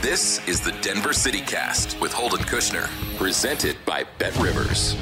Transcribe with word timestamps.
This 0.00 0.40
is 0.48 0.62
the 0.62 0.72
Denver 0.80 1.12
City 1.12 1.42
Cast 1.42 2.00
with 2.00 2.10
Holden 2.10 2.40
Kushner, 2.46 2.88
presented 3.18 3.76
by 3.84 4.06
Bet 4.16 4.34
Rivers. 4.38 4.94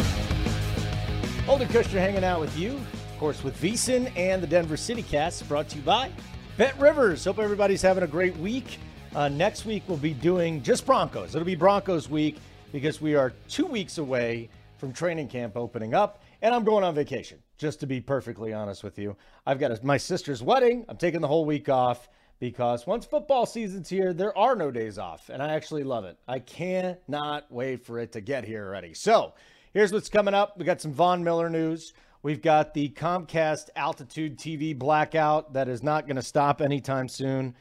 Holden 1.46 1.68
Kushner 1.68 2.00
hanging 2.00 2.24
out 2.24 2.40
with 2.40 2.58
you, 2.58 2.72
of 2.72 3.16
course, 3.16 3.44
with 3.44 3.56
VSIN 3.62 4.10
and 4.16 4.42
the 4.42 4.46
Denver 4.48 4.76
City 4.76 5.04
Cast, 5.04 5.46
brought 5.48 5.68
to 5.68 5.76
you 5.76 5.82
by 5.82 6.10
Bet 6.56 6.76
Rivers. 6.80 7.24
Hope 7.24 7.38
everybody's 7.38 7.80
having 7.80 8.02
a 8.02 8.08
great 8.08 8.36
week. 8.38 8.80
Uh, 9.14 9.28
next 9.28 9.64
week 9.64 9.84
we'll 9.86 9.98
be 9.98 10.14
doing 10.14 10.64
just 10.64 10.84
Broncos. 10.84 11.32
It'll 11.32 11.46
be 11.46 11.54
Broncos 11.54 12.10
week 12.10 12.38
because 12.72 13.00
we 13.00 13.14
are 13.14 13.32
two 13.48 13.66
weeks 13.66 13.98
away 13.98 14.50
from 14.78 14.92
training 14.92 15.28
camp 15.28 15.56
opening 15.56 15.94
up, 15.94 16.24
and 16.42 16.52
I'm 16.52 16.64
going 16.64 16.82
on 16.82 16.96
vacation. 16.96 17.38
Just 17.56 17.78
to 17.80 17.86
be 17.86 18.00
perfectly 18.00 18.52
honest 18.52 18.82
with 18.82 18.98
you, 18.98 19.16
I've 19.46 19.60
got 19.60 19.70
a, 19.70 19.78
my 19.86 19.96
sister's 19.96 20.42
wedding. 20.42 20.84
I'm 20.88 20.96
taking 20.96 21.20
the 21.20 21.28
whole 21.28 21.44
week 21.44 21.68
off 21.68 22.08
because 22.40 22.86
once 22.86 23.04
football 23.04 23.46
season's 23.46 23.88
here, 23.88 24.12
there 24.12 24.36
are 24.36 24.54
no 24.54 24.70
days 24.70 24.98
off, 24.98 25.28
and 25.28 25.42
I 25.42 25.54
actually 25.54 25.84
love 25.84 26.04
it. 26.04 26.18
I 26.28 26.38
cannot 26.38 27.50
wait 27.50 27.84
for 27.84 27.98
it 27.98 28.12
to 28.12 28.20
get 28.20 28.44
here 28.44 28.66
already. 28.66 28.94
So, 28.94 29.34
here's 29.72 29.92
what's 29.92 30.08
coming 30.08 30.34
up. 30.34 30.56
We 30.56 30.64
got 30.64 30.80
some 30.80 30.92
Von 30.92 31.24
Miller 31.24 31.50
news. 31.50 31.92
We've 32.22 32.42
got 32.42 32.74
the 32.74 32.90
Comcast 32.90 33.70
Altitude 33.76 34.38
TV 34.38 34.76
blackout 34.76 35.52
that 35.52 35.68
is 35.68 35.82
not 35.82 36.06
going 36.06 36.16
to 36.16 36.22
stop 36.22 36.60
anytime 36.60 37.08
soon. 37.08 37.54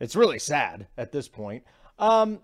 It's 0.00 0.16
really 0.16 0.38
sad 0.38 0.86
at 0.96 1.12
this 1.12 1.28
point. 1.28 1.64
Um, 1.98 2.40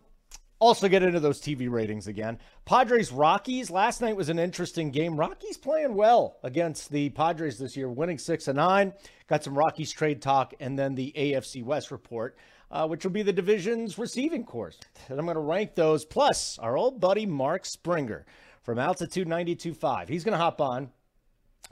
also, 0.60 0.88
get 0.88 1.02
into 1.02 1.20
those 1.20 1.40
TV 1.40 1.70
ratings 1.70 2.06
again. 2.06 2.38
Padres 2.66 3.10
Rockies. 3.10 3.70
Last 3.70 4.02
night 4.02 4.14
was 4.14 4.28
an 4.28 4.38
interesting 4.38 4.90
game. 4.90 5.16
Rockies 5.16 5.56
playing 5.56 5.94
well 5.94 6.36
against 6.42 6.90
the 6.90 7.08
Padres 7.08 7.58
this 7.58 7.78
year, 7.78 7.88
winning 7.88 8.18
six 8.18 8.46
and 8.46 8.56
nine. 8.56 8.92
Got 9.26 9.42
some 9.42 9.56
Rockies 9.56 9.90
trade 9.90 10.20
talk, 10.20 10.52
and 10.60 10.78
then 10.78 10.94
the 10.94 11.14
AFC 11.16 11.64
West 11.64 11.90
report, 11.90 12.36
uh, 12.70 12.86
which 12.86 13.04
will 13.04 13.10
be 13.10 13.22
the 13.22 13.32
division's 13.32 13.96
receiving 13.96 14.44
course. 14.44 14.78
And 15.08 15.18
I'm 15.18 15.24
going 15.24 15.36
to 15.36 15.40
rank 15.40 15.74
those. 15.76 16.04
Plus, 16.04 16.58
our 16.58 16.76
old 16.76 17.00
buddy 17.00 17.24
Mark 17.24 17.64
Springer 17.64 18.26
from 18.62 18.78
Altitude 18.78 19.28
92.5. 19.28 20.10
He's 20.10 20.24
going 20.24 20.36
to 20.36 20.38
hop 20.38 20.60
on, 20.60 20.90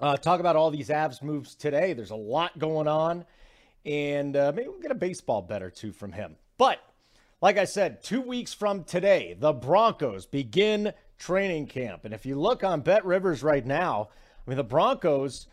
uh, 0.00 0.16
talk 0.16 0.41
about 0.41 0.56
all 0.56 0.71
these 0.71 0.88
Avs 0.88 1.22
moves 1.22 1.54
today. 1.54 1.93
There's 1.93 2.10
a 2.10 2.16
lot 2.16 2.59
going 2.59 2.88
on, 2.88 3.27
and 3.84 4.34
uh, 4.34 4.50
maybe 4.56 4.69
we'll 4.69 4.81
get 4.81 4.93
a 4.93 4.94
baseball 4.94 5.43
bet 5.43 5.62
or 5.62 5.71
two 5.71 5.93
from 5.93 6.10
him. 6.10 6.37
But 6.56 6.78
like 7.41 7.56
I 7.56 7.65
said, 7.65 8.03
two 8.03 8.21
weeks 8.21 8.53
from 8.53 8.84
today, 8.84 9.37
the 9.38 9.53
Broncos 9.53 10.26
begin 10.26 10.93
training 11.19 11.66
camp. 11.66 12.04
And 12.04 12.12
if 12.12 12.26
you 12.26 12.38
look 12.38 12.65
on 12.65 12.81
Bet 12.81 13.04
Rivers 13.04 13.43
right 13.43 13.65
now, 13.65 14.09
I 14.47 14.50
mean, 14.50 14.56
the 14.56 14.65
Broncos, 14.65 15.47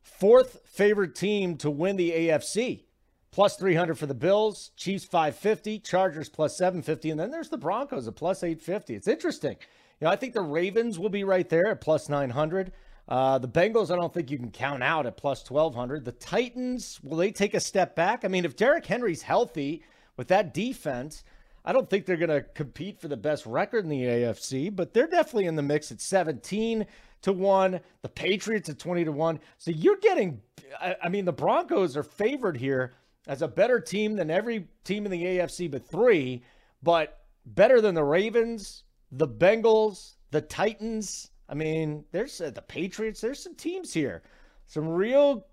fourth 0.00 0.60
favorite 0.64 1.14
team 1.14 1.56
to 1.58 1.70
win 1.70 1.96
the 1.96 2.10
AFC. 2.10 2.84
Plus 3.32 3.56
300 3.56 3.98
for 3.98 4.06
the 4.06 4.14
Bills, 4.14 4.70
Chiefs 4.76 5.04
550, 5.04 5.80
Chargers 5.80 6.28
plus 6.28 6.56
750, 6.56 7.10
and 7.10 7.18
then 7.18 7.32
there's 7.32 7.48
the 7.48 7.58
Broncos 7.58 8.06
at 8.06 8.14
plus 8.14 8.44
850. 8.44 8.94
It's 8.94 9.08
interesting. 9.08 9.56
You 10.00 10.04
know, 10.06 10.12
I 10.12 10.16
think 10.16 10.34
the 10.34 10.40
Ravens 10.40 11.00
will 11.00 11.08
be 11.08 11.24
right 11.24 11.48
there 11.48 11.66
at 11.66 11.80
plus 11.80 12.08
900. 12.08 12.70
Uh, 13.08 13.38
the 13.38 13.48
Bengals, 13.48 13.90
I 13.90 13.96
don't 13.96 14.14
think 14.14 14.30
you 14.30 14.38
can 14.38 14.52
count 14.52 14.84
out 14.84 15.04
at 15.04 15.16
plus 15.16 15.48
1200. 15.48 16.04
The 16.04 16.12
Titans, 16.12 17.00
will 17.02 17.16
they 17.16 17.32
take 17.32 17.54
a 17.54 17.60
step 17.60 17.96
back? 17.96 18.24
I 18.24 18.28
mean, 18.28 18.44
if 18.44 18.54
Derrick 18.54 18.86
Henry's 18.86 19.22
healthy, 19.22 19.82
with 20.16 20.28
that 20.28 20.54
defense, 20.54 21.24
I 21.64 21.72
don't 21.72 21.88
think 21.88 22.04
they're 22.04 22.16
going 22.16 22.28
to 22.28 22.42
compete 22.42 23.00
for 23.00 23.08
the 23.08 23.16
best 23.16 23.46
record 23.46 23.84
in 23.84 23.90
the 23.90 24.02
AFC, 24.02 24.74
but 24.74 24.92
they're 24.92 25.06
definitely 25.06 25.46
in 25.46 25.56
the 25.56 25.62
mix 25.62 25.90
at 25.90 26.00
17 26.00 26.86
to 27.22 27.32
1, 27.32 27.80
the 28.02 28.08
Patriots 28.08 28.68
at 28.68 28.78
20 28.78 29.04
to 29.04 29.12
1. 29.12 29.40
So 29.56 29.70
you're 29.70 29.96
getting 29.96 30.42
I, 30.80 30.96
I 31.04 31.08
mean 31.08 31.24
the 31.24 31.32
Broncos 31.32 31.96
are 31.96 32.02
favored 32.02 32.56
here 32.56 32.92
as 33.26 33.42
a 33.42 33.48
better 33.48 33.80
team 33.80 34.16
than 34.16 34.30
every 34.30 34.68
team 34.84 35.06
in 35.06 35.10
the 35.10 35.24
AFC 35.24 35.70
but 35.70 35.86
3, 35.86 36.42
but 36.82 37.20
better 37.46 37.80
than 37.80 37.94
the 37.94 38.04
Ravens, 38.04 38.84
the 39.10 39.28
Bengals, 39.28 40.16
the 40.30 40.42
Titans. 40.42 41.30
I 41.48 41.54
mean, 41.54 42.04
there's 42.12 42.40
uh, 42.40 42.50
the 42.50 42.62
Patriots, 42.62 43.20
there's 43.20 43.42
some 43.42 43.54
teams 43.54 43.92
here. 43.92 44.22
Some 44.66 44.88
real 44.88 45.46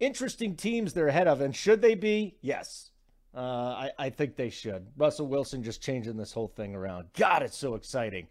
interesting 0.00 0.56
teams 0.56 0.92
they're 0.92 1.08
ahead 1.08 1.28
of 1.28 1.40
and 1.40 1.54
should 1.54 1.82
they 1.82 1.94
be? 1.94 2.36
Yes. 2.40 2.90
Uh, 3.38 3.88
I, 3.98 4.06
I 4.06 4.10
think 4.10 4.34
they 4.34 4.50
should. 4.50 4.84
Russell 4.96 5.28
Wilson 5.28 5.62
just 5.62 5.80
changing 5.80 6.16
this 6.16 6.32
whole 6.32 6.48
thing 6.48 6.74
around. 6.74 7.06
God, 7.16 7.44
it's 7.44 7.56
so 7.56 7.76
exciting, 7.76 8.26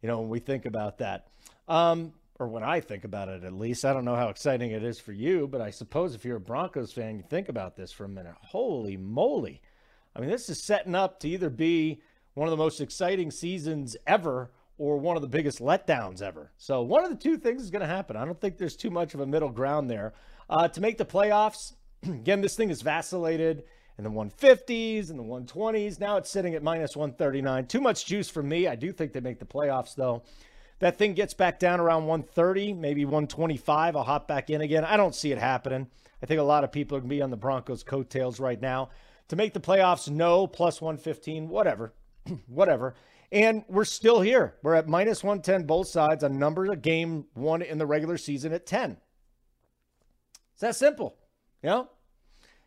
you 0.00 0.06
know, 0.06 0.20
when 0.20 0.28
we 0.28 0.38
think 0.38 0.66
about 0.66 0.98
that. 0.98 1.26
Um, 1.66 2.12
or 2.38 2.46
when 2.46 2.62
I 2.62 2.78
think 2.78 3.02
about 3.02 3.28
it, 3.28 3.42
at 3.42 3.52
least. 3.54 3.84
I 3.84 3.92
don't 3.92 4.04
know 4.04 4.14
how 4.14 4.28
exciting 4.28 4.70
it 4.70 4.84
is 4.84 5.00
for 5.00 5.10
you, 5.10 5.48
but 5.48 5.60
I 5.60 5.70
suppose 5.70 6.14
if 6.14 6.24
you're 6.24 6.36
a 6.36 6.40
Broncos 6.40 6.92
fan, 6.92 7.16
you 7.16 7.24
think 7.28 7.48
about 7.48 7.74
this 7.74 7.90
for 7.90 8.04
a 8.04 8.08
minute. 8.08 8.36
Holy 8.40 8.96
moly. 8.96 9.60
I 10.14 10.20
mean, 10.20 10.30
this 10.30 10.48
is 10.48 10.62
setting 10.62 10.94
up 10.94 11.18
to 11.20 11.28
either 11.28 11.50
be 11.50 12.00
one 12.34 12.46
of 12.46 12.52
the 12.52 12.56
most 12.56 12.80
exciting 12.80 13.32
seasons 13.32 13.96
ever 14.06 14.52
or 14.78 14.96
one 14.96 15.16
of 15.16 15.22
the 15.22 15.28
biggest 15.28 15.58
letdowns 15.58 16.22
ever. 16.22 16.52
So, 16.56 16.82
one 16.82 17.02
of 17.02 17.10
the 17.10 17.16
two 17.16 17.36
things 17.36 17.62
is 17.62 17.70
going 17.70 17.82
to 17.82 17.86
happen. 17.86 18.16
I 18.16 18.24
don't 18.24 18.40
think 18.40 18.58
there's 18.58 18.76
too 18.76 18.90
much 18.90 19.12
of 19.14 19.20
a 19.20 19.26
middle 19.26 19.50
ground 19.50 19.90
there. 19.90 20.12
Uh, 20.48 20.68
to 20.68 20.80
make 20.80 20.98
the 20.98 21.04
playoffs, 21.04 21.72
again, 22.04 22.40
this 22.40 22.54
thing 22.54 22.68
has 22.68 22.80
vacillated 22.80 23.64
in 23.98 24.04
the 24.04 24.10
150s 24.10 25.10
and 25.10 25.18
the 25.18 25.22
120s. 25.22 26.00
Now 26.00 26.16
it's 26.16 26.30
sitting 26.30 26.54
at 26.54 26.62
minus 26.62 26.96
139. 26.96 27.66
Too 27.66 27.80
much 27.80 28.06
juice 28.06 28.28
for 28.28 28.42
me. 28.42 28.66
I 28.66 28.74
do 28.74 28.92
think 28.92 29.12
they 29.12 29.20
make 29.20 29.38
the 29.38 29.44
playoffs, 29.44 29.94
though. 29.94 30.22
That 30.78 30.98
thing 30.98 31.14
gets 31.14 31.34
back 31.34 31.60
down 31.60 31.78
around 31.78 32.06
130, 32.06 32.72
maybe 32.72 33.04
125. 33.04 33.94
I'll 33.94 34.02
hop 34.02 34.26
back 34.26 34.50
in 34.50 34.60
again. 34.60 34.84
I 34.84 34.96
don't 34.96 35.14
see 35.14 35.30
it 35.30 35.38
happening. 35.38 35.86
I 36.22 36.26
think 36.26 36.40
a 36.40 36.44
lot 36.44 36.64
of 36.64 36.72
people 36.72 36.96
are 36.96 37.00
going 37.00 37.10
to 37.10 37.16
be 37.16 37.22
on 37.22 37.30
the 37.30 37.36
Broncos' 37.36 37.82
coattails 37.82 38.40
right 38.40 38.60
now. 38.60 38.90
To 39.28 39.36
make 39.36 39.52
the 39.54 39.60
playoffs, 39.60 40.10
no, 40.10 40.46
plus 40.46 40.80
115, 40.80 41.48
whatever. 41.48 41.92
whatever. 42.46 42.94
And 43.30 43.64
we're 43.68 43.84
still 43.84 44.20
here. 44.20 44.56
We're 44.62 44.74
at 44.74 44.88
minus 44.88 45.22
110 45.22 45.66
both 45.66 45.88
sides 45.88 46.22
on 46.22 46.38
number 46.38 46.70
of 46.70 46.82
game 46.82 47.26
one 47.32 47.62
in 47.62 47.78
the 47.78 47.86
regular 47.86 48.18
season 48.18 48.52
at 48.52 48.66
10. 48.66 48.98
It's 50.52 50.60
that 50.60 50.76
simple. 50.76 51.16
You 51.62 51.70
know? 51.70 51.88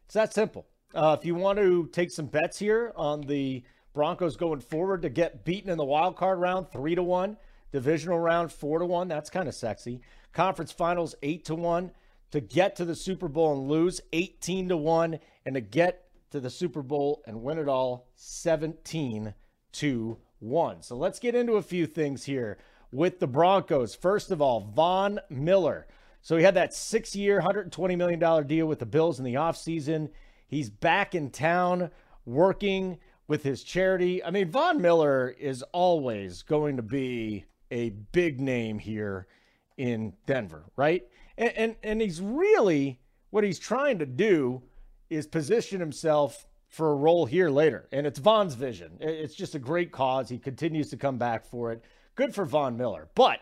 It's 0.06 0.16
that 0.16 0.34
simple. 0.34 0.66
Uh, 0.96 1.18
if 1.20 1.26
you 1.26 1.36
want 1.36 1.60
to 1.60 1.90
take 1.92 2.10
some 2.10 2.26
bets 2.26 2.58
here 2.58 2.94
on 2.96 3.20
the 3.22 3.62
Broncos 3.94 4.38
going 4.38 4.62
forward 4.62 5.02
to 5.02 5.10
get 5.10 5.44
beaten 5.44 5.70
in 5.70 5.78
the 5.78 5.84
wild 5.84 6.16
card 6.16 6.40
round, 6.40 6.72
three 6.72 6.96
to 6.96 7.04
one. 7.04 7.36
Divisional 7.74 8.18
round, 8.18 8.50
four 8.50 8.80
to 8.80 8.86
one. 8.86 9.10
That's 9.10 9.30
kind 9.30 9.50
of 9.50 9.56
sexy. 9.56 10.00
Conference 10.32 10.72
finals, 10.72 11.14
eight 11.22 11.44
to 11.46 11.56
one. 11.56 11.92
To 12.32 12.40
get 12.40 12.78
to 12.78 12.86
the 12.86 12.96
Super 12.96 13.28
Bowl 13.28 13.54
and 13.54 13.70
lose, 13.70 14.02
18 14.14 14.70
to 14.70 14.78
one. 14.78 15.20
And 15.46 15.56
to 15.56 15.62
get 15.62 16.08
to 16.32 16.40
the 16.40 16.50
Super 16.50 16.82
Bowl 16.82 17.22
and 17.28 17.44
win 17.44 17.60
it 17.60 17.68
all, 17.68 18.08
17 18.16 19.34
to 19.74 20.18
one. 20.40 20.82
So 20.82 20.96
let's 20.96 21.20
get 21.20 21.36
into 21.36 21.54
a 21.54 21.62
few 21.62 21.86
things 21.86 22.24
here 22.24 22.58
with 22.92 23.20
the 23.20 23.28
Broncos. 23.28 23.96
First 23.96 24.32
of 24.32 24.42
all, 24.42 24.72
Von 24.74 25.20
Miller. 25.30 25.88
So 26.22 26.38
he 26.38 26.44
had 26.44 26.56
that 26.56 26.74
six 26.74 27.16
year, 27.16 27.42
$120 27.42 27.98
million 27.98 28.48
deal 28.48 28.66
with 28.66 28.80
the 28.80 28.86
Bills 28.86 29.20
in 29.20 29.26
the 29.26 29.36
offseason. 29.36 30.10
He's 30.48 30.70
back 30.70 31.16
in 31.16 31.30
town 31.30 31.92
working 32.26 32.98
with 33.28 33.44
his 33.44 33.64
charity. 33.64 34.24
I 34.24 34.32
mean, 34.32 34.50
Von 34.50 34.82
Miller 34.82 35.36
is 35.40 35.64
always 35.72 36.44
going 36.44 36.78
to 36.78 36.84
be 36.84 37.46
a 37.72 37.90
big 37.90 38.40
name 38.40 38.80
here 38.80 39.28
in 39.78 40.14
Denver, 40.26 40.66
right? 40.76 41.04
And, 41.38 41.52
and, 41.56 41.76
and 41.84 42.02
he's 42.02 42.22
really 42.22 43.00
what 43.32 43.44
he's 43.44 43.60
trying 43.60 44.00
to 44.00 44.06
do 44.06 44.62
is 45.10 45.28
position 45.28 45.80
himself 45.80 46.46
for 46.70 46.92
a 46.92 46.96
role 46.96 47.26
here 47.26 47.50
later. 47.50 47.88
And 47.92 48.06
it's 48.06 48.20
Von's 48.20 48.54
vision. 48.54 48.98
It's 49.00 49.36
just 49.36 49.56
a 49.56 49.60
great 49.60 49.92
cause. 49.92 50.30
He 50.30 50.38
continues 50.38 50.90
to 50.92 50.98
come 50.98 51.18
back 51.18 51.46
for 51.46 51.72
it. 51.72 51.84
Good 52.16 52.34
for 52.34 52.46
Von 52.46 52.78
Miller. 52.78 53.10
But 53.16 53.40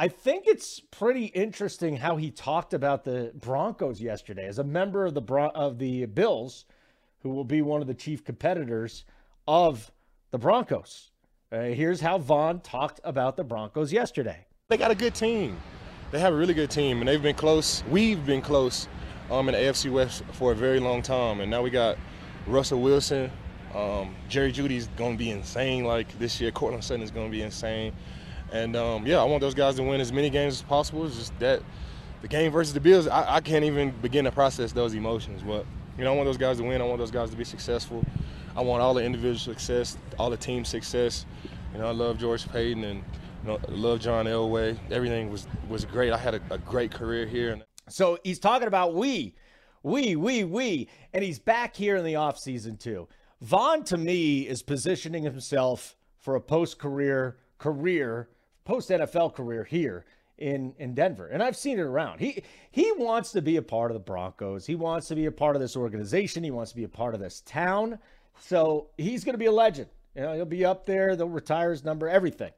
I 0.00 0.08
think 0.08 0.46
it's 0.46 0.80
pretty 0.80 1.26
interesting 1.26 1.94
how 1.94 2.16
he 2.16 2.30
talked 2.30 2.72
about 2.72 3.04
the 3.04 3.32
Broncos 3.34 4.00
yesterday 4.00 4.46
as 4.46 4.58
a 4.58 4.64
member 4.64 5.04
of 5.04 5.12
the 5.12 5.20
Bron- 5.20 5.54
of 5.54 5.78
the 5.78 6.06
Bills, 6.06 6.64
who 7.18 7.28
will 7.28 7.44
be 7.44 7.60
one 7.60 7.82
of 7.82 7.86
the 7.86 7.92
chief 7.92 8.24
competitors 8.24 9.04
of 9.46 9.92
the 10.30 10.38
Broncos. 10.38 11.10
Uh, 11.52 11.64
here's 11.64 12.00
how 12.00 12.16
Von 12.16 12.60
talked 12.60 13.00
about 13.04 13.36
the 13.36 13.44
Broncos 13.44 13.92
yesterday. 13.92 14.46
They 14.68 14.78
got 14.78 14.90
a 14.90 14.94
good 14.94 15.14
team. 15.14 15.58
They 16.12 16.18
have 16.18 16.32
a 16.32 16.36
really 16.36 16.54
good 16.54 16.70
team, 16.70 17.00
and 17.00 17.06
they've 17.06 17.22
been 17.22 17.36
close. 17.36 17.84
We've 17.90 18.24
been 18.24 18.40
close 18.40 18.88
um, 19.30 19.50
in 19.50 19.54
the 19.54 19.60
AFC 19.60 19.92
West 19.92 20.22
for 20.32 20.52
a 20.52 20.56
very 20.56 20.80
long 20.80 21.02
time, 21.02 21.42
and 21.42 21.50
now 21.50 21.60
we 21.60 21.68
got 21.68 21.98
Russell 22.46 22.80
Wilson. 22.80 23.30
Um, 23.74 24.14
Jerry 24.30 24.50
Jeudy's 24.50 24.88
going 24.96 25.18
to 25.18 25.18
be 25.18 25.30
insane. 25.30 25.84
Like 25.84 26.18
this 26.18 26.40
year, 26.40 26.50
Courtland 26.52 26.84
Sutton 26.84 27.02
is 27.02 27.10
going 27.10 27.26
to 27.26 27.30
be 27.30 27.42
insane. 27.42 27.92
And 28.52 28.76
um, 28.76 29.06
yeah, 29.06 29.20
I 29.20 29.24
want 29.24 29.40
those 29.40 29.54
guys 29.54 29.76
to 29.76 29.82
win 29.82 30.00
as 30.00 30.12
many 30.12 30.30
games 30.30 30.54
as 30.54 30.62
possible. 30.62 31.06
It's 31.06 31.16
just 31.16 31.38
that 31.38 31.62
the 32.22 32.28
game 32.28 32.52
versus 32.52 32.74
the 32.74 32.80
Bills, 32.80 33.06
I, 33.06 33.36
I, 33.36 33.40
can't 33.40 33.64
even 33.64 33.92
begin 34.02 34.24
to 34.24 34.32
process 34.32 34.72
those 34.72 34.94
emotions. 34.94 35.42
But 35.42 35.64
you 35.96 36.04
know, 36.04 36.12
I 36.12 36.16
want 36.16 36.26
those 36.26 36.36
guys 36.36 36.58
to 36.58 36.64
win. 36.64 36.80
I 36.80 36.84
want 36.84 36.98
those 36.98 37.10
guys 37.10 37.30
to 37.30 37.36
be 37.36 37.44
successful. 37.44 38.04
I 38.56 38.62
want 38.62 38.82
all 38.82 38.94
the 38.94 39.04
individual 39.04 39.38
success, 39.38 39.96
all 40.18 40.30
the 40.30 40.36
team 40.36 40.64
success. 40.64 41.26
You 41.72 41.78
know, 41.78 41.86
I 41.86 41.92
love 41.92 42.18
George 42.18 42.46
Paton 42.48 42.84
and 42.84 43.04
you 43.42 43.48
know, 43.48 43.58
I 43.66 43.70
love 43.70 44.00
John 44.00 44.26
Elway. 44.26 44.76
Everything 44.90 45.30
was 45.30 45.46
was 45.68 45.84
great. 45.84 46.12
I 46.12 46.18
had 46.18 46.34
a, 46.34 46.40
a 46.50 46.58
great 46.58 46.90
career 46.90 47.26
here. 47.26 47.60
So 47.88 48.18
he's 48.24 48.38
talking 48.38 48.68
about 48.68 48.94
we, 48.94 49.34
we, 49.82 50.14
we, 50.14 50.44
we, 50.44 50.88
and 51.12 51.24
he's 51.24 51.38
back 51.38 51.74
here 51.74 51.96
in 51.96 52.04
the 52.04 52.12
offseason 52.14 52.78
too. 52.78 53.08
Von 53.40 53.82
to 53.84 53.96
me 53.96 54.42
is 54.42 54.62
positioning 54.62 55.24
himself 55.24 55.96
for 56.18 56.36
a 56.36 56.40
post 56.40 56.78
career 56.78 57.38
career 57.58 58.28
post 58.64 58.90
NFL 58.90 59.34
career 59.34 59.64
here 59.64 60.04
in 60.38 60.74
in 60.78 60.94
Denver. 60.94 61.28
And 61.28 61.42
I've 61.42 61.56
seen 61.56 61.78
it 61.78 61.82
around. 61.82 62.18
He 62.18 62.42
he 62.70 62.90
wants 62.92 63.32
to 63.32 63.42
be 63.42 63.56
a 63.56 63.62
part 63.62 63.90
of 63.90 63.94
the 63.94 64.00
Broncos. 64.00 64.66
He 64.66 64.74
wants 64.74 65.08
to 65.08 65.14
be 65.14 65.26
a 65.26 65.32
part 65.32 65.56
of 65.56 65.62
this 65.62 65.76
organization. 65.76 66.42
He 66.42 66.50
wants 66.50 66.70
to 66.72 66.76
be 66.76 66.84
a 66.84 66.88
part 66.88 67.14
of 67.14 67.20
this 67.20 67.42
town. 67.42 67.98
So 68.38 68.88
he's 68.96 69.24
going 69.24 69.34
to 69.34 69.38
be 69.38 69.46
a 69.46 69.52
legend. 69.52 69.88
You 70.14 70.22
know, 70.22 70.34
he'll 70.34 70.44
be 70.44 70.64
up 70.64 70.86
there. 70.86 71.14
They'll 71.14 71.28
retire 71.28 71.70
his 71.70 71.84
number, 71.84 72.08
everything. 72.08 72.52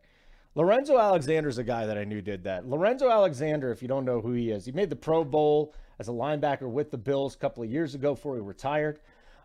Lorenzo 0.54 0.98
Alexander 0.98 1.48
is 1.48 1.58
a 1.58 1.64
guy 1.64 1.86
that 1.86 1.98
I 1.98 2.04
knew 2.04 2.20
did 2.20 2.44
that. 2.44 2.68
Lorenzo 2.68 3.10
Alexander, 3.10 3.70
if 3.72 3.82
you 3.82 3.88
don't 3.88 4.04
know 4.04 4.20
who 4.20 4.32
he 4.32 4.50
is, 4.50 4.66
he 4.66 4.72
made 4.72 4.90
the 4.90 4.96
Pro 4.96 5.24
Bowl 5.24 5.74
as 5.98 6.08
a 6.08 6.12
linebacker 6.12 6.68
with 6.68 6.90
the 6.90 6.98
Bills 6.98 7.34
a 7.34 7.38
couple 7.38 7.62
of 7.62 7.70
years 7.70 7.94
ago 7.94 8.14
before 8.14 8.36
he 8.36 8.42
retired. 8.42 9.00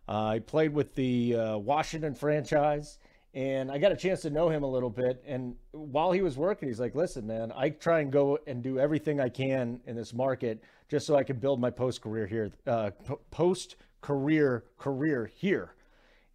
Uh, 0.08 0.34
he 0.34 0.40
played 0.40 0.74
with 0.74 0.96
the 0.96 1.36
uh, 1.36 1.58
Washington 1.58 2.14
franchise 2.14 3.00
and 3.38 3.72
I 3.72 3.78
got 3.78 3.92
a 3.92 3.96
chance 3.96 4.22
to 4.22 4.32
know 4.32 4.50
him 4.50 4.64
a 4.64 4.68
little 4.68 4.90
bit. 4.90 5.24
And 5.28 5.56
while 5.70 6.12
he 6.12 6.24
was 6.24 6.38
working, 6.38 6.70
he's 6.70 6.80
like, 6.80 6.96
listen, 6.96 7.28
man, 7.28 7.54
I 7.56 7.70
try 7.70 8.00
and 8.00 8.12
go 8.12 8.40
and 8.48 8.64
do 8.64 8.80
everything 8.80 9.22
I 9.22 9.30
can 9.30 9.80
in 9.86 9.96
this 9.96 10.12
market 10.12 10.64
just 10.90 11.06
so 11.06 11.16
I 11.16 11.24
can 11.24 11.38
build 11.38 11.62
my 11.62 11.70
post 11.70 12.02
career 12.02 12.26
here, 12.26 12.52
uh, 12.66 12.90
post 13.30 13.76
career 14.02 14.64
career 14.80 15.30
here. 15.36 15.76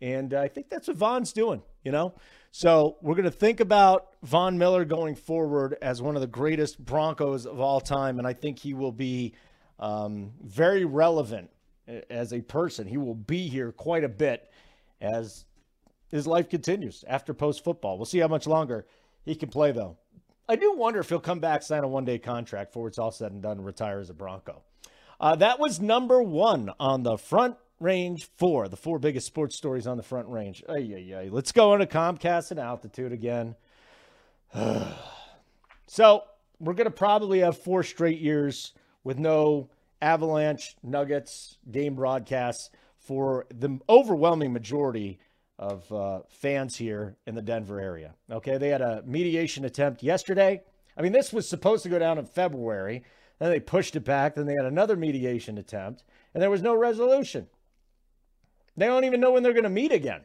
And 0.01 0.33
I 0.33 0.47
think 0.47 0.71
that's 0.71 0.87
what 0.87 0.97
Von's 0.97 1.33
doing, 1.33 1.63
you 1.83 1.91
know? 1.91 2.15
So 2.53 2.99
we're 3.03 3.17
going 3.17 3.25
to 3.25 3.33
think 3.33 3.59
about 3.59 4.11
Von 4.23 4.57
Miller 4.57 4.85
going 4.85 5.17
forward 5.17 5.77
as 5.83 6.01
one 6.01 6.15
of 6.15 6.21
the 6.21 6.29
greatest 6.29 6.85
Broncos 6.85 7.47
of 7.47 7.59
all 7.59 7.81
time. 7.81 8.21
And 8.21 8.29
I 8.29 8.33
think 8.33 8.61
he 8.61 8.75
will 8.75 8.93
be 8.93 9.35
um, 9.81 10.31
very 10.41 10.85
relevant 10.85 11.51
as 12.09 12.33
a 12.33 12.43
person. 12.43 12.87
He 12.87 12.97
will 12.97 13.17
be 13.17 13.49
here 13.49 13.73
quite 13.73 14.05
a 14.05 14.09
bit 14.09 14.53
as 15.01 15.47
his 16.13 16.27
life 16.27 16.49
continues 16.49 17.05
after 17.09 17.35
post 17.35 17.65
football. 17.65 17.99
We'll 17.99 18.05
see 18.05 18.21
how 18.21 18.29
much 18.29 18.47
longer 18.47 18.87
he 19.25 19.35
can 19.35 19.49
play, 19.49 19.73
though. 19.73 19.97
I 20.49 20.57
do 20.57 20.73
wonder 20.77 21.01
if 21.01 21.09
he'll 21.09 21.19
come 21.19 21.41
back, 21.41 21.63
sign 21.63 21.83
a 21.83 21.89
one 21.89 22.05
day 22.05 22.19
contract 22.19 22.71
before 22.71 22.87
it's 22.87 22.99
all 22.99 23.11
said 23.11 23.33
and 23.33 23.43
done, 23.43 23.57
and 23.57 23.67
retire 23.67 23.99
as 23.99 24.11
a 24.11 24.15
Bronco. 24.15 24.63
Uh, 25.19 25.35
that 25.37 25.59
was 25.59 25.81
number 25.81 26.23
one 26.23 26.71
on 26.79 27.03
the 27.03 27.17
front 27.17 27.57
range 27.81 28.29
four, 28.37 28.69
the 28.69 28.77
four 28.77 28.99
biggest 28.99 29.27
sports 29.27 29.57
stories 29.57 29.87
on 29.87 29.97
the 29.97 30.03
front 30.03 30.29
range. 30.29 30.63
Ay, 30.69 30.93
ay, 30.95 31.15
ay. 31.17 31.29
Let's 31.31 31.53
go 31.53 31.73
into 31.73 31.87
Comcast 31.87 32.51
and 32.51 32.61
altitude 32.61 33.13
again. 33.13 33.57
so 35.87 36.25
we're 36.61 36.75
going 36.75 36.85
to 36.85 36.91
probably 36.91 37.39
have 37.39 37.57
four 37.57 37.83
straight 37.83 38.21
years 38.21 38.73
with 39.05 39.19
no 39.19 39.71
Avalanche 40.01 40.77
Nuggets 40.83 41.57
game 41.71 41.95
broadcasts 41.95 42.71
for 42.99 43.47
the 43.51 43.79
overwhelming 43.89 44.53
majority 44.53 45.19
of 45.63 45.93
uh, 45.93 46.21
fans 46.29 46.77
here 46.77 47.17
in 47.25 47.37
the 47.37 47.41
Denver 47.41 47.81
area. 47.81 48.15
Okay, 48.29 48.59
they 48.59 48.69
had 48.69 48.83
a 48.83 49.05
mediation 49.07 49.65
attempt 49.65 50.03
yesterday. 50.03 50.61
I 50.97 51.03
mean, 51.03 51.13
this 51.13 51.33
was 51.33 51.49
supposed 51.49 51.85
to 51.85 51.89
go 51.89 52.01
down 52.01 52.19
in 52.19 52.27
February. 52.27 53.05
Then 53.39 53.51
they 53.51 53.61
pushed 53.61 53.95
it 53.95 54.05
back. 54.05 54.35
Then 54.35 54.47
they 54.47 54.57
had 54.57 54.67
another 54.67 54.97
mediation 54.97 55.59
attempt, 55.59 56.03
and 56.35 56.43
there 56.43 56.51
was 56.51 56.63
no 56.63 56.75
resolution. 56.75 57.47
They 58.77 58.87
don't 58.87 59.05
even 59.05 59.21
know 59.21 59.31
when 59.31 59.45
they're 59.45 59.53
going 59.53 59.63
to 59.63 59.71
meet 59.71 59.93
again. 59.93 60.23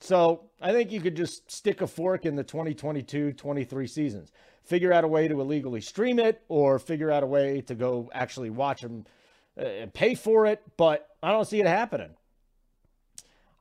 So 0.00 0.50
I 0.60 0.72
think 0.72 0.92
you 0.92 1.00
could 1.00 1.16
just 1.16 1.50
stick 1.50 1.80
a 1.80 1.86
fork 1.86 2.26
in 2.26 2.36
the 2.36 2.44
2022 2.44 3.32
23 3.32 3.86
seasons. 3.86 4.32
Figure 4.64 4.92
out 4.92 5.04
a 5.04 5.08
way 5.08 5.28
to 5.28 5.40
illegally 5.40 5.80
stream 5.80 6.18
it 6.18 6.42
or 6.48 6.78
figure 6.78 7.10
out 7.10 7.22
a 7.22 7.26
way 7.26 7.62
to 7.62 7.74
go 7.74 8.10
actually 8.12 8.50
watch 8.50 8.82
them 8.82 9.06
uh, 9.58 9.64
and 9.64 9.94
pay 9.94 10.14
for 10.14 10.44
it. 10.44 10.62
But 10.76 11.08
I 11.22 11.30
don't 11.30 11.46
see 11.46 11.60
it 11.60 11.66
happening. 11.66 12.10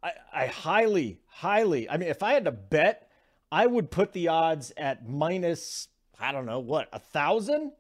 I, 0.04 0.12
I 0.34 0.48
highly, 0.48 1.20
highly, 1.28 1.90
I 1.90 1.98
mean, 1.98 2.10
if 2.10 2.22
I 2.22 2.34
had 2.34 2.46
to 2.46 2.52
bet, 2.52 3.10
I 3.52 3.66
would 3.66 3.90
put 3.90 4.14
the 4.14 4.28
odds 4.28 4.74
at 4.76 5.08
minus, 5.08 5.88
I 6.20 6.32
don't 6.32 6.46
know, 6.46 6.60
what, 6.60 6.90
a 6.92 7.00
thousand? 7.00 7.72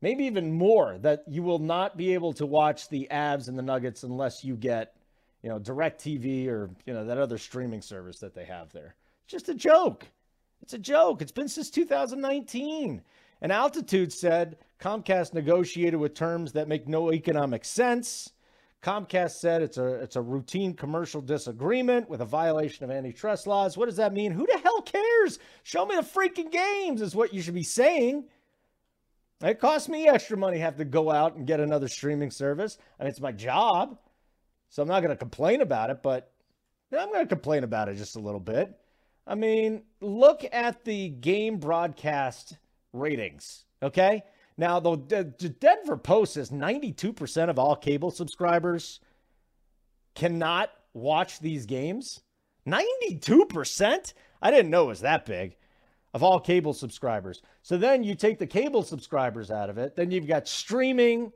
Maybe 0.00 0.24
even 0.24 0.52
more 0.52 0.98
that 0.98 1.24
you 1.26 1.42
will 1.42 1.58
not 1.58 1.96
be 1.96 2.14
able 2.14 2.32
to 2.34 2.46
watch 2.46 2.88
the 2.88 3.08
Avs 3.10 3.48
and 3.48 3.58
the 3.58 3.62
Nuggets 3.62 4.02
unless 4.02 4.44
you 4.44 4.56
get, 4.56 4.94
you 5.42 5.48
know, 5.48 5.58
Direct 5.58 6.00
TV 6.00 6.48
or, 6.48 6.70
you 6.84 6.92
know, 6.92 7.04
that 7.06 7.18
other 7.18 7.38
streaming 7.38 7.82
service 7.82 8.18
that 8.18 8.34
they 8.34 8.44
have 8.44 8.72
there. 8.72 8.94
Just 9.26 9.48
a 9.48 9.54
joke. 9.54 10.06
It's 10.62 10.74
a 10.74 10.78
joke. 10.78 11.22
It's 11.22 11.32
been 11.32 11.48
since 11.48 11.70
2019. 11.70 13.02
And 13.40 13.52
Altitude 13.52 14.12
said 14.12 14.56
Comcast 14.80 15.32
negotiated 15.32 15.98
with 15.98 16.14
terms 16.14 16.52
that 16.52 16.68
make 16.68 16.88
no 16.88 17.12
economic 17.12 17.64
sense. 17.64 18.32
Comcast 18.82 19.32
said 19.32 19.60
it's 19.60 19.76
a 19.76 19.94
it's 19.94 20.16
a 20.16 20.22
routine 20.22 20.72
commercial 20.72 21.20
disagreement 21.20 22.08
with 22.08 22.20
a 22.20 22.24
violation 22.24 22.84
of 22.84 22.90
antitrust 22.90 23.46
laws. 23.46 23.76
What 23.76 23.86
does 23.86 23.96
that 23.96 24.12
mean? 24.12 24.30
Who 24.30 24.46
the 24.46 24.58
hell 24.58 24.82
cares? 24.82 25.40
Show 25.64 25.84
me 25.84 25.96
the 25.96 26.02
freaking 26.02 26.52
games 26.52 27.02
is 27.02 27.16
what 27.16 27.34
you 27.34 27.42
should 27.42 27.54
be 27.54 27.64
saying. 27.64 28.24
It 29.40 29.60
costs 29.60 29.88
me 29.88 30.08
extra 30.08 30.36
money 30.36 30.58
have 30.58 30.76
to 30.76 30.84
go 30.84 31.10
out 31.10 31.36
and 31.36 31.46
get 31.46 31.60
another 31.60 31.88
streaming 31.88 32.30
service. 32.30 32.78
I 32.98 33.04
mean, 33.04 33.10
it's 33.10 33.20
my 33.20 33.32
job. 33.32 33.98
So 34.68 34.82
I'm 34.82 34.88
not 34.88 35.00
going 35.00 35.10
to 35.10 35.16
complain 35.16 35.60
about 35.60 35.90
it, 35.90 36.02
but 36.02 36.32
I'm 36.92 37.10
going 37.12 37.24
to 37.24 37.28
complain 37.28 37.64
about 37.64 37.88
it 37.88 37.96
just 37.96 38.16
a 38.16 38.20
little 38.20 38.40
bit. 38.40 38.76
I 39.26 39.34
mean, 39.34 39.82
look 40.00 40.44
at 40.52 40.84
the 40.84 41.10
game 41.10 41.58
broadcast 41.58 42.56
ratings, 42.92 43.64
okay? 43.82 44.22
Now, 44.58 44.80
the 44.80 44.96
Denver 45.60 45.96
Post 45.96 46.34
says 46.34 46.50
92% 46.50 47.48
of 47.48 47.58
all 47.58 47.76
cable 47.76 48.10
subscribers 48.10 48.98
cannot 50.14 50.70
watch 50.92 51.38
these 51.38 51.64
games? 51.64 52.20
92%? 52.66 54.12
I 54.42 54.50
didn't 54.50 54.70
know 54.70 54.84
it 54.84 54.88
was 54.88 55.00
that 55.00 55.24
big 55.24 55.56
of 56.12 56.22
all 56.22 56.40
cable 56.40 56.72
subscribers. 56.72 57.40
So 57.62 57.78
then 57.78 58.02
you 58.02 58.14
take 58.14 58.38
the 58.38 58.46
cable 58.46 58.82
subscribers 58.82 59.50
out 59.50 59.70
of 59.70 59.78
it, 59.78 59.94
then 59.94 60.10
you've 60.10 60.26
got 60.26 60.48
streaming, 60.48 61.32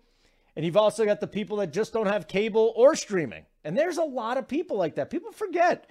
and 0.56 0.64
you've 0.66 0.76
also 0.76 1.04
got 1.04 1.20
the 1.20 1.26
people 1.26 1.58
that 1.58 1.72
just 1.72 1.92
don't 1.92 2.06
have 2.06 2.26
cable 2.26 2.72
or 2.74 2.96
streaming. 2.96 3.46
And 3.64 3.78
there's 3.78 3.98
a 3.98 4.02
lot 4.02 4.36
of 4.36 4.48
people 4.48 4.76
like 4.76 4.96
that. 4.96 5.10
People 5.10 5.30
forget 5.30 5.88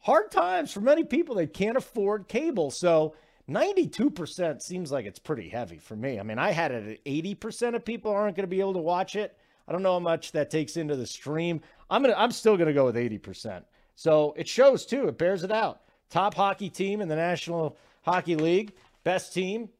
hard 0.00 0.32
times 0.32 0.72
for 0.72 0.80
many 0.80 1.04
people. 1.04 1.36
They 1.36 1.46
can't 1.46 1.76
afford 1.76 2.26
cable. 2.26 2.70
So 2.72 3.14
92% 3.48 4.62
seems 4.62 4.92
like 4.92 5.04
it's 5.04 5.18
pretty 5.18 5.48
heavy 5.48 5.78
for 5.78 5.96
me. 5.96 6.20
I 6.20 6.22
mean, 6.22 6.38
I 6.38 6.52
had 6.52 6.72
it 6.72 6.88
at 6.88 7.04
80% 7.04 7.74
of 7.74 7.84
people 7.84 8.12
aren't 8.12 8.36
going 8.36 8.44
to 8.44 8.48
be 8.48 8.60
able 8.60 8.74
to 8.74 8.78
watch 8.78 9.16
it. 9.16 9.36
I 9.66 9.72
don't 9.72 9.82
know 9.82 9.94
how 9.94 9.98
much 9.98 10.32
that 10.32 10.50
takes 10.50 10.76
into 10.76 10.96
the 10.96 11.06
stream. 11.06 11.60
I'm 11.90 12.02
going 12.02 12.14
to 12.14 12.20
I'm 12.20 12.32
still 12.32 12.56
going 12.56 12.68
to 12.68 12.72
go 12.72 12.84
with 12.84 12.96
80%. 12.96 13.64
So 13.94 14.34
it 14.36 14.48
shows 14.48 14.86
too. 14.86 15.08
It 15.08 15.18
bears 15.18 15.44
it 15.44 15.52
out. 15.52 15.82
Top 16.10 16.34
hockey 16.34 16.70
team 16.70 17.00
in 17.00 17.08
the 17.08 17.16
National 17.16 17.76
Hockey 18.02 18.36
League, 18.36 18.74
best 19.04 19.32
team. 19.32 19.70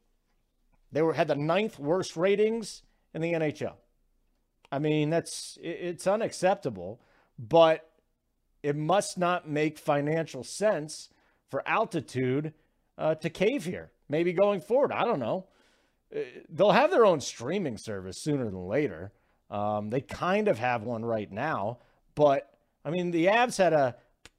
They 0.93 1.03
were 1.03 1.13
had 1.13 1.29
the 1.29 1.35
ninth 1.35 1.79
worst 1.79 2.17
ratings 2.17 2.83
in 3.15 3.23
the 3.23 3.33
NHL. 3.33 3.75
I 4.71 4.79
mean, 4.79 5.11
that's 5.11 5.59
it's 5.61 6.07
unacceptable, 6.07 7.01
but 7.39 7.91
it 8.63 8.77
must 8.77 9.19
not 9.19 9.49
make 9.49 9.79
financial 9.79 10.45
sense 10.45 11.09
for 11.51 11.67
altitude 11.67 12.55
uh, 12.99 13.15
to 13.17 13.31
cave 13.31 13.65
here. 13.65 13.91
Maybe 14.09 14.33
going 14.33 14.61
forward, 14.61 14.93
I 14.93 15.05
don't 15.05 15.21
know. 15.21 15.47
Uh, 16.15 16.21
they'll 16.49 16.73
have 16.73 16.91
their 16.91 17.07
own 17.07 17.21
streaming 17.21 17.79
service 17.79 18.19
sooner 18.19 18.45
than 18.45 18.67
later. 18.67 19.13
Um, 19.51 19.91
they 19.91 20.01
kind 20.01 20.49
of 20.49 20.59
have 20.59 20.83
one 20.83 21.05
right 21.05 21.31
now, 21.31 21.79
but 22.15 22.49
I 22.85 22.91
mean, 22.91 23.11
the 23.11 23.27
Avs 23.27 23.59
had 23.59 23.73
a 23.73 23.97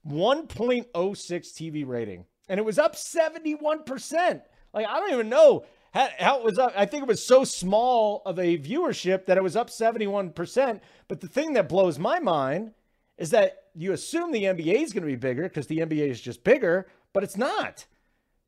1.06 0.07 0.91
TV 0.91 1.88
rating, 1.88 2.25
and 2.50 2.60
it 2.60 2.65
was 2.65 2.79
up 2.79 2.95
71%. 2.95 4.41
Like, 4.74 4.88
I 4.88 5.00
don't 5.00 5.13
even 5.13 5.29
know 5.29 5.65
how, 5.93 6.10
how, 6.19 6.39
it 6.39 6.43
was 6.43 6.57
up. 6.57 6.74
I 6.75 6.86
think 6.86 7.03
it 7.03 7.07
was 7.07 7.25
so 7.25 7.43
small 7.43 8.24
of 8.25 8.39
a 8.39 8.57
viewership 8.57 9.27
that 9.27 9.38
it 9.38 9.43
was 9.43 9.55
up 9.55 9.69
71%. 9.69 10.81
But 11.07 11.22
the 11.22 11.27
thing 11.27 11.53
that 11.53 11.69
blows 11.69 12.00
my 12.00 12.19
mind 12.19 12.74
is 13.17 13.29
that 13.29 13.65
you 13.75 13.93
assume 13.93 14.31
the 14.31 14.43
NBA 14.43 14.81
is 14.81 14.93
going 14.93 15.03
to 15.03 15.07
be 15.07 15.15
bigger 15.15 15.43
because 15.43 15.67
the 15.67 15.79
NBA 15.79 16.10
is 16.10 16.19
just 16.19 16.43
bigger, 16.43 16.88
but 17.13 17.24
it's 17.24 17.38
not. 17.38 17.86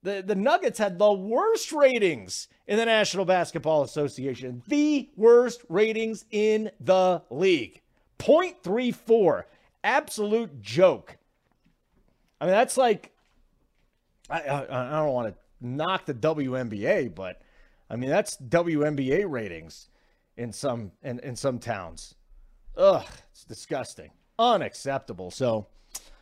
The, 0.05 0.21
the 0.21 0.35
Nuggets 0.35 0.77
had 0.77 0.99
the 0.99 1.11
worst 1.11 1.71
ratings 1.71 2.47
in 2.67 2.77
the 2.77 2.85
National 2.85 3.25
Basketball 3.25 3.81
Association, 3.81 4.61
the 4.67 5.09
worst 5.15 5.63
ratings 5.67 6.25
in 6.29 6.69
the 6.79 7.23
league. 7.31 7.81
0.34. 8.19 9.45
Absolute 9.83 10.61
joke. 10.61 11.17
I 12.39 12.45
mean, 12.45 12.53
that's 12.53 12.77
like, 12.77 13.15
I, 14.29 14.41
I, 14.41 14.89
I 14.89 14.99
don't 14.99 15.11
want 15.11 15.29
to 15.29 15.35
knock 15.59 16.05
the 16.05 16.13
WNBA, 16.13 17.15
but 17.15 17.41
I 17.89 17.95
mean, 17.95 18.11
that's 18.11 18.37
WNBA 18.37 19.25
ratings 19.27 19.89
in 20.37 20.53
some 20.53 20.91
in, 21.01 21.17
in 21.21 21.35
some 21.35 21.57
towns. 21.57 22.13
Ugh, 22.77 23.07
it's 23.31 23.43
disgusting. 23.43 24.11
Unacceptable. 24.37 25.31
So, 25.31 25.65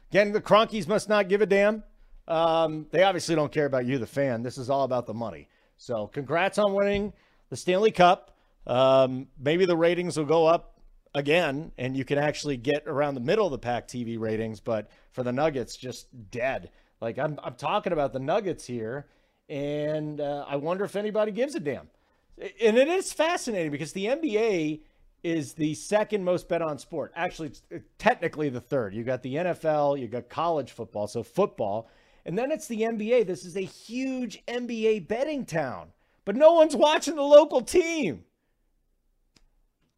again, 0.09 0.31
the 0.31 0.39
Kroenkes 0.39 0.87
must 0.87 1.09
not 1.09 1.27
give 1.27 1.41
a 1.41 1.45
damn. 1.45 1.83
Um, 2.27 2.87
they 2.91 3.03
obviously 3.03 3.35
don't 3.35 3.51
care 3.51 3.65
about 3.65 3.85
you, 3.85 3.97
the 3.97 4.07
fan. 4.07 4.43
This 4.43 4.57
is 4.57 4.69
all 4.69 4.83
about 4.83 5.07
the 5.07 5.13
money. 5.13 5.49
So, 5.77 6.07
congrats 6.07 6.57
on 6.57 6.73
winning 6.73 7.13
the 7.49 7.57
Stanley 7.57 7.91
Cup. 7.91 8.37
Um, 8.65 9.27
maybe 9.37 9.65
the 9.65 9.75
ratings 9.75 10.17
will 10.17 10.25
go 10.25 10.45
up 10.45 10.79
again, 11.13 11.71
and 11.77 11.95
you 11.97 12.05
can 12.05 12.17
actually 12.17 12.57
get 12.57 12.83
around 12.87 13.15
the 13.15 13.21
middle 13.21 13.45
of 13.45 13.51
the 13.51 13.57
pack 13.57 13.87
TV 13.87 14.19
ratings. 14.19 14.59
But 14.59 14.89
for 15.11 15.23
the 15.23 15.31
Nuggets, 15.31 15.75
just 15.75 16.07
dead. 16.31 16.69
Like 17.01 17.19
I'm, 17.19 17.39
I'm 17.43 17.55
talking 17.55 17.91
about 17.93 18.13
the 18.13 18.19
Nuggets 18.19 18.65
here, 18.65 19.07
and 19.49 20.21
uh, 20.21 20.45
I 20.47 20.55
wonder 20.55 20.85
if 20.85 20.95
anybody 20.95 21.31
gives 21.31 21.55
a 21.55 21.59
damn. 21.59 21.89
And 22.37 22.77
it 22.77 22.87
is 22.87 23.13
fascinating 23.13 23.71
because 23.71 23.93
the 23.93 24.05
NBA 24.05 24.81
is 25.23 25.53
the 25.53 25.73
second 25.75 26.23
most 26.23 26.49
bet 26.49 26.61
on 26.61 26.77
sport. 26.77 27.11
Actually, 27.15 27.49
it's 27.49 27.61
technically 27.97 28.49
the 28.49 28.59
third. 28.59 28.93
You 28.93 29.03
got 29.03 29.21
the 29.21 29.35
NFL, 29.35 29.99
you 29.99 30.07
got 30.07 30.29
college 30.29 30.71
football, 30.71 31.07
so 31.07 31.23
football, 31.23 31.89
and 32.25 32.37
then 32.37 32.51
it's 32.51 32.67
the 32.67 32.81
NBA. 32.81 33.27
This 33.27 33.45
is 33.45 33.55
a 33.55 33.61
huge 33.61 34.43
NBA 34.47 35.07
betting 35.07 35.45
town, 35.45 35.89
but 36.25 36.35
no 36.35 36.53
one's 36.53 36.75
watching 36.75 37.15
the 37.15 37.21
local 37.21 37.61
team. 37.61 38.23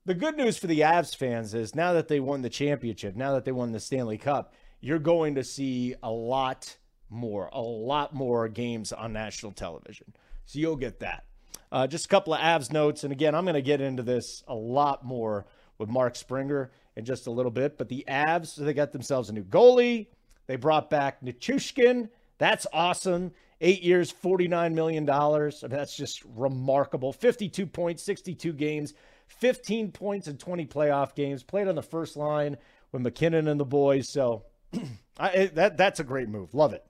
The 0.05 0.13
good 0.13 0.37
news 0.37 0.57
for 0.57 0.67
the 0.67 0.81
Avs 0.81 1.15
fans 1.15 1.53
is 1.53 1.73
now 1.73 1.93
that 1.93 2.07
they 2.07 2.19
won 2.19 2.43
the 2.43 2.49
championship, 2.49 3.15
now 3.15 3.33
that 3.33 3.45
they 3.45 3.51
won 3.51 3.71
the 3.71 3.79
Stanley 3.79 4.19
Cup, 4.19 4.53
you're 4.79 4.99
going 4.99 5.35
to 5.35 5.43
see 5.43 5.95
a 6.03 6.11
lot 6.11 6.77
more, 7.09 7.49
a 7.51 7.61
lot 7.61 8.13
more 8.13 8.47
games 8.47 8.93
on 8.93 9.13
national 9.13 9.51
television. 9.51 10.13
So 10.45 10.59
you'll 10.59 10.75
get 10.75 10.99
that. 10.99 11.25
Uh, 11.71 11.87
just 11.87 12.05
a 12.05 12.07
couple 12.07 12.33
of 12.33 12.39
Avs 12.39 12.71
notes. 12.71 13.03
And 13.03 13.11
again, 13.11 13.33
I'm 13.33 13.45
going 13.45 13.55
to 13.55 13.61
get 13.61 13.81
into 13.81 14.03
this 14.03 14.43
a 14.47 14.53
lot 14.53 15.03
more 15.03 15.47
with 15.77 15.89
Mark 15.89 16.15
Springer 16.15 16.71
in 16.95 17.03
just 17.03 17.27
a 17.27 17.31
little 17.31 17.51
bit. 17.51 17.77
But 17.77 17.89
the 17.89 18.05
Avs, 18.07 18.55
they 18.55 18.73
got 18.73 18.91
themselves 18.91 19.29
a 19.29 19.33
new 19.33 19.43
goalie. 19.43 20.07
They 20.47 20.55
brought 20.55 20.89
back 20.89 21.21
Nichushkin. 21.23 22.09
That's 22.37 22.67
awesome. 22.73 23.31
Eight 23.61 23.81
years, 23.83 24.11
$49 24.11 24.73
million. 24.73 25.09
I 25.09 25.39
mean, 25.39 25.51
that's 25.69 25.95
just 25.95 26.23
remarkable. 26.35 27.13
52 27.13 27.65
points, 27.65 28.03
62 28.03 28.53
games. 28.53 28.93
15 29.27 29.91
points 29.91 30.27
in 30.27 30.37
20 30.37 30.65
playoff 30.65 31.15
games. 31.15 31.43
Played 31.43 31.67
on 31.67 31.75
the 31.75 31.81
first 31.81 32.17
line 32.17 32.57
with 32.91 33.01
MacKinnon 33.01 33.47
and 33.47 33.59
the 33.59 33.65
boys. 33.65 34.09
So 34.09 34.43
I, 35.19 35.49
that 35.53 35.77
that's 35.77 35.99
a 35.99 36.03
great 36.03 36.29
move. 36.29 36.53
Love 36.53 36.73
it. 36.73 36.85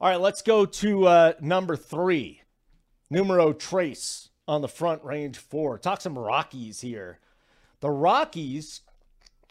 All 0.00 0.10
right, 0.10 0.20
let's 0.20 0.42
go 0.42 0.66
to 0.66 1.06
uh, 1.06 1.32
number 1.40 1.74
three, 1.74 2.42
numero 3.08 3.52
trace 3.52 4.28
on 4.46 4.60
the 4.60 4.68
front 4.68 5.02
range 5.04 5.38
four. 5.38 5.78
Talk 5.78 6.00
some 6.00 6.18
Rockies 6.18 6.80
here. 6.80 7.18
The 7.80 7.90
Rockies 7.90 8.82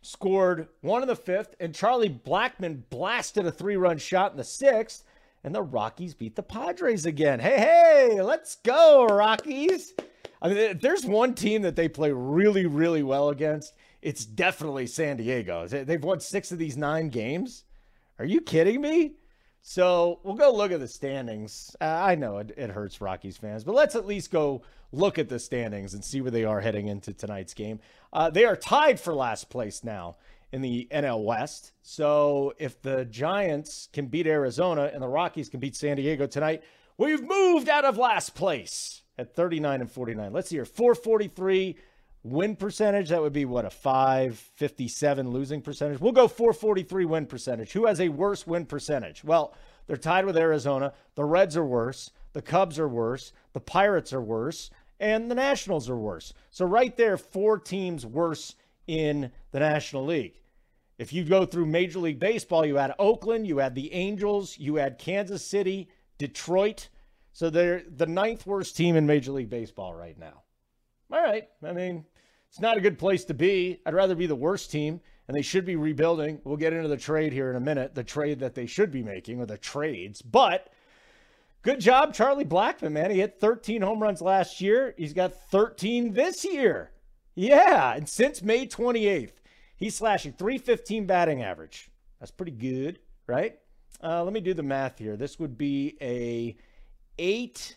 scored 0.05 0.67
one 0.81 1.01
in 1.01 1.07
the 1.07 1.15
fifth, 1.15 1.55
and 1.59 1.74
Charlie 1.74 2.09
Blackmon 2.09 2.83
blasted 2.89 3.45
a 3.45 3.51
three 3.51 3.75
run 3.75 3.97
shot 3.97 4.31
in 4.31 4.38
the 4.38 4.43
sixth, 4.43 5.03
and 5.43 5.53
the 5.53 5.62
Rockies 5.62 6.13
beat 6.13 6.35
the 6.35 6.43
Padres 6.43 7.05
again. 7.05 7.39
Hey, 7.39 7.57
hey, 7.57 8.21
let's 8.21 8.55
go, 8.57 9.05
Rockies. 9.05 9.93
I 10.41 10.50
mean, 10.50 10.57
if 10.57 10.81
there's 10.81 11.05
one 11.05 11.33
team 11.33 11.63
that 11.63 11.75
they 11.75 11.88
play 11.88 12.12
really, 12.12 12.65
really 12.65 13.03
well 13.03 13.29
against, 13.29 13.74
it's 14.01 14.25
definitely 14.25 14.88
San 14.88 15.17
Diego. 15.17 15.67
They've 15.67 16.03
won 16.03 16.19
six 16.19 16.51
of 16.51 16.59
these 16.59 16.77
nine 16.77 17.09
games. 17.09 17.63
Are 18.19 18.25
you 18.25 18.41
kidding 18.41 18.81
me? 18.81 19.15
So 19.67 20.19
we'll 20.22 20.36
go 20.36 20.53
look 20.53 20.72
at 20.72 20.79
the 20.79 20.88
standings. 20.88 21.75
Uh, 21.81 21.86
I 21.86 22.13
know 22.13 22.38
it, 22.38 22.53
it, 22.55 22.69
hurts 22.69 23.01
Rockies 23.01 23.36
fans, 23.36 23.63
but 23.63 23.74
let's 23.74 23.95
at 23.95 24.05
least 24.05 24.29
go 24.29 24.62
look 24.91 25.17
at 25.17 25.27
the 25.27 25.39
standings 25.39 25.95
and 25.95 26.05
see 26.05 26.22
where 26.22 26.29
they 26.29 26.45
are 26.45 26.62
heading 26.62 26.88
into 26.88 27.13
tonight's 27.13 27.55
game. 27.55 27.79
Uh, 28.13 28.29
they 28.29 28.45
are 28.45 28.55
tied 28.55 29.00
for 29.00 29.15
last 29.15 29.50
place 29.50 29.84
now 29.84 30.17
in 30.51 30.62
the 30.62 30.88
NL 30.91 31.24
West. 31.24 31.72
So 31.81 32.53
if 32.60 32.79
the 32.84 33.05
Giants 33.05 33.89
can 33.91 34.05
beat 34.05 34.27
Arizona 34.27 34.91
and 34.93 35.01
the 35.01 35.07
Rockies 35.07 35.50
can 35.50 35.60
beat 35.60 35.75
San 35.75 35.98
Diego 35.98 36.27
tonight, 36.27 36.62
we've 37.00 37.24
moved 37.24 37.67
out 37.67 37.86
of 37.86 37.98
last 37.98 38.36
place 38.36 39.01
at 39.17 39.34
39 39.36 39.81
and 39.81 39.91
49. 39.91 40.31
Let's 40.31 40.50
see 40.50 40.57
here 40.57 40.65
443 40.65 41.75
win 42.25 42.55
percentage. 42.55 43.10
That 43.10 43.22
would 43.22 43.34
be 43.34 43.46
what 43.46 43.65
a 43.65 43.70
557 43.70 45.29
losing 45.29 45.62
percentage. 45.62 46.00
We'll 46.00 46.12
go 46.12 46.27
443 46.27 47.05
win 47.05 47.25
percentage. 47.27 47.72
Who 47.74 47.86
has 47.86 48.01
a 48.01 48.10
worse 48.10 48.48
win 48.48 48.65
percentage? 48.65 49.24
Well, 49.24 49.53
they're 49.86 49.96
tied 49.96 50.25
with 50.25 50.36
Arizona. 50.36 50.94
The 51.13 51.24
Reds 51.24 51.55
are 51.55 51.65
worse. 51.65 52.10
The 52.34 52.41
Cubs 52.41 52.79
are 52.79 52.88
worse. 52.88 53.32
The 53.53 53.62
Pirates 53.62 54.12
are 54.12 54.22
worse. 54.22 54.72
And 55.00 55.29
the 55.29 55.36
Nationals 55.36 55.89
are 55.89 55.98
worse. 55.98 56.34
So, 56.50 56.65
right 56.65 56.96
there, 56.98 57.17
four 57.17 57.60
teams 57.60 58.05
worse 58.05 58.55
in 58.88 59.32
the 59.51 59.60
National 59.60 60.05
League. 60.05 60.41
If 60.98 61.13
you 61.13 61.25
go 61.25 61.46
through 61.46 61.65
Major 61.67 62.00
League 62.00 62.20
Baseball, 62.20 62.65
you 62.65 62.77
had 62.77 62.94
Oakland, 62.98 63.46
you 63.46 63.58
had 63.58 63.75
the 63.75 63.94
Angels, 63.94 64.58
you 64.58 64.75
had 64.75 64.98
Kansas 64.98 65.46
City, 65.46 65.89
Detroit, 66.17 66.88
so 67.34 67.50
they're 67.50 67.84
the 67.94 68.05
ninth 68.05 68.48
worst 68.48 68.77
team 68.77 68.96
in 68.96 69.05
Major 69.05 69.34
League 69.34 69.50
Baseball 69.50 69.94
right 69.94 70.17
now. 70.17 70.44
All 71.12 71.22
right. 71.22 71.50
I 71.62 71.74
mean, 71.74 72.05
it's 72.55 72.62
not 72.62 72.77
a 72.77 72.81
good 72.81 72.97
place 72.97 73.25
to 73.25 73.33
be. 73.33 73.81
I'd 73.85 73.93
rather 73.93 74.15
be 74.15 74.27
the 74.27 74.33
worst 74.33 74.71
team, 74.71 75.01
and 75.27 75.35
they 75.35 75.41
should 75.41 75.65
be 75.65 75.75
rebuilding. 75.75 76.39
We'll 76.45 76.55
get 76.55 76.71
into 76.71 76.88
the 76.88 76.95
trade 76.95 77.33
here 77.33 77.50
in 77.50 77.57
a 77.57 77.59
minute, 77.59 77.93
the 77.93 78.03
trade 78.05 78.39
that 78.39 78.55
they 78.55 78.65
should 78.65 78.91
be 78.91 79.03
making, 79.03 79.41
or 79.41 79.45
the 79.45 79.57
trades. 79.57 80.21
But 80.21 80.69
good 81.63 81.81
job, 81.81 82.13
Charlie 82.13 82.45
Blackmon, 82.45 82.93
man. 82.93 83.12
He 83.12 83.19
hit 83.19 83.41
13 83.41 83.81
home 83.81 84.01
runs 84.01 84.21
last 84.21 84.62
year. 84.62 84.93
He's 84.97 85.12
got 85.12 85.33
13 85.51 86.13
this 86.13 86.45
year. 86.45 86.91
Yeah. 87.35 87.93
And 87.93 88.07
since 88.07 88.41
May 88.41 88.67
28th, 88.67 89.33
he's 89.75 89.97
slashing 89.97 90.31
315 90.31 91.05
batting 91.05 91.43
average. 91.43 91.91
That's 92.21 92.31
pretty 92.31 92.53
good, 92.53 93.00
right? 93.27 93.59
Uh, 94.01 94.24
let 94.24 94.31
me 94.31 94.39
do 94.39 94.53
the 94.53 94.63
math 94.63 94.97
here. 94.97 95.17
This 95.17 95.39
would 95.39 95.57
be 95.57 95.97
a 96.01 96.55
eight, 97.19 97.75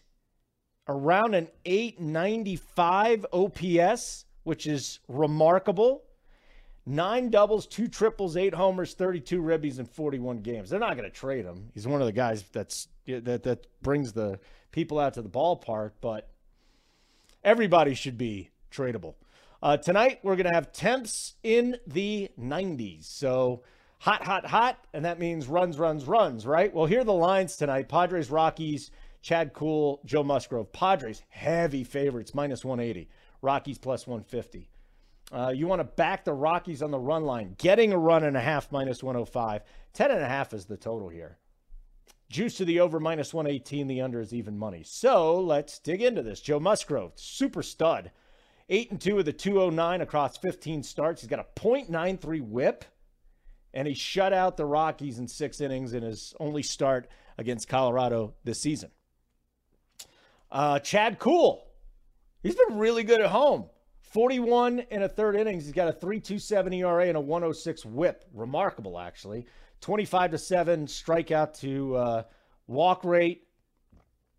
around 0.87 1.35
an 1.35 1.49
895 1.64 3.26
OPS, 3.32 4.25
which 4.49 4.67
is 4.67 5.00
remarkable. 5.09 6.05
Nine 6.87 7.28
doubles, 7.28 7.67
two 7.67 7.87
triples, 7.87 8.35
eight 8.35 8.55
homers, 8.55 8.95
32 8.95 9.43
ribbies 9.43 9.78
in 9.78 9.85
41 9.85 10.38
games. 10.38 10.71
They're 10.71 10.81
not 10.81 10.97
going 10.97 11.09
to 11.09 11.14
trade 11.14 11.45
him. 11.45 11.69
He's 11.75 11.87
one 11.87 12.00
of 12.00 12.07
the 12.07 12.14
guys 12.14 12.45
that's 12.50 12.88
that 13.07 13.43
that 13.43 13.67
brings 13.83 14.14
the 14.14 14.40
people 14.73 14.99
out 14.99 15.12
to 15.14 15.23
the 15.23 15.28
ballpark, 15.28 15.90
but 16.00 16.31
everybody 17.45 17.93
should 17.93 18.17
be 18.17 18.49
tradable. 18.73 19.17
Uh, 19.62 19.76
tonight 19.76 20.21
we're 20.23 20.37
going 20.37 20.47
to 20.47 20.55
have 20.55 20.73
temps 20.73 21.35
in 21.43 21.76
the 21.87 22.31
90s. 22.40 23.05
So 23.05 23.64
hot, 23.99 24.25
hot, 24.25 24.47
hot, 24.47 24.78
and 24.95 25.05
that 25.05 25.19
means 25.19 25.47
runs, 25.47 25.78
runs, 25.78 26.07
runs, 26.07 26.47
right? 26.47 26.73
Well, 26.73 26.87
here 26.87 27.02
are 27.02 27.05
the 27.05 27.12
lines 27.12 27.57
tonight: 27.57 27.90
Padres, 27.90 28.31
Rockies, 28.31 28.93
Chad 29.21 29.52
Kuhl, 29.52 30.00
Joe 30.07 30.23
Musgrove. 30.23 30.73
Padres 30.73 31.23
heavy 31.28 31.85
favorites, 31.85 32.35
minus 32.35 32.64
180. 32.64 33.11
Rockies 33.42 33.78
plus 33.78 34.07
150. 34.07 34.68
Uh, 35.30 35.52
you 35.54 35.66
want 35.66 35.80
to 35.80 35.85
back 35.85 36.25
the 36.25 36.33
Rockies 36.33 36.83
on 36.83 36.90
the 36.90 36.99
run 36.99 37.25
line, 37.25 37.54
getting 37.59 37.92
a 37.92 37.99
run 37.99 38.25
and 38.25 38.37
a 38.37 38.40
half 38.40 38.73
minus 38.73 39.02
105. 39.02 39.62
10 39.92 40.11
and 40.11 40.23
a 40.23 40.28
half 40.28 40.54
is 40.54 40.64
the 40.64 40.76
total 40.76 41.09
here. 41.09 41.38
Juice 42.30 42.57
to 42.59 42.64
the 42.64 42.80
over 42.80 43.00
minus 43.00 43.33
118. 43.33 43.87
The 43.87 44.00
under 44.00 44.21
is 44.21 44.35
even 44.35 44.59
money. 44.59 44.83
So 44.85 45.40
let's 45.40 45.78
dig 45.78 46.02
into 46.02 46.23
this. 46.23 46.40
Joe 46.40 46.61
Musgrove, 46.61 47.12
super 47.16 47.62
stud. 47.62 48.11
8 48.68 48.90
and 48.90 49.00
2 49.00 49.14
with 49.14 49.28
a 49.28 49.33
209 49.33 50.02
across 50.02 50.37
15 50.37 50.83
starts. 50.83 51.23
He's 51.23 51.30
got 51.30 51.40
a 51.40 51.61
.93 51.61 52.42
whip, 52.42 52.85
and 53.73 53.88
he 53.88 53.95
shut 53.95 54.35
out 54.35 54.59
the 54.59 54.66
Rockies 54.66 55.18
in 55.18 55.26
six 55.26 55.61
innings 55.62 55.95
in 55.95 56.02
his 56.02 56.35
only 56.38 56.62
start 56.62 57.09
against 57.38 57.68
Colorado 57.68 58.35
this 58.45 58.61
season. 58.61 58.90
Uh, 60.50 60.78
Chad 60.80 61.18
Kuhl, 61.18 61.66
he's 62.42 62.54
been 62.54 62.78
really 62.78 63.04
good 63.04 63.21
at 63.21 63.30
home. 63.30 63.66
41 64.00 64.80
in 64.90 65.02
a 65.02 65.09
third 65.09 65.37
innings. 65.37 65.64
He's 65.64 65.75
got 65.75 65.88
a 65.88 65.92
3.27 65.92 66.75
ERA 66.76 67.07
and 67.07 67.16
a 67.16 67.21
106 67.21 67.85
WHIP. 67.85 68.25
Remarkable, 68.33 68.99
actually. 68.99 69.47
25 69.80 70.33
to 70.33 70.38
seven 70.38 70.87
strikeout 70.87 71.59
to 71.61 71.97
uh, 71.97 72.23
walk 72.66 73.04
rate. 73.04 73.45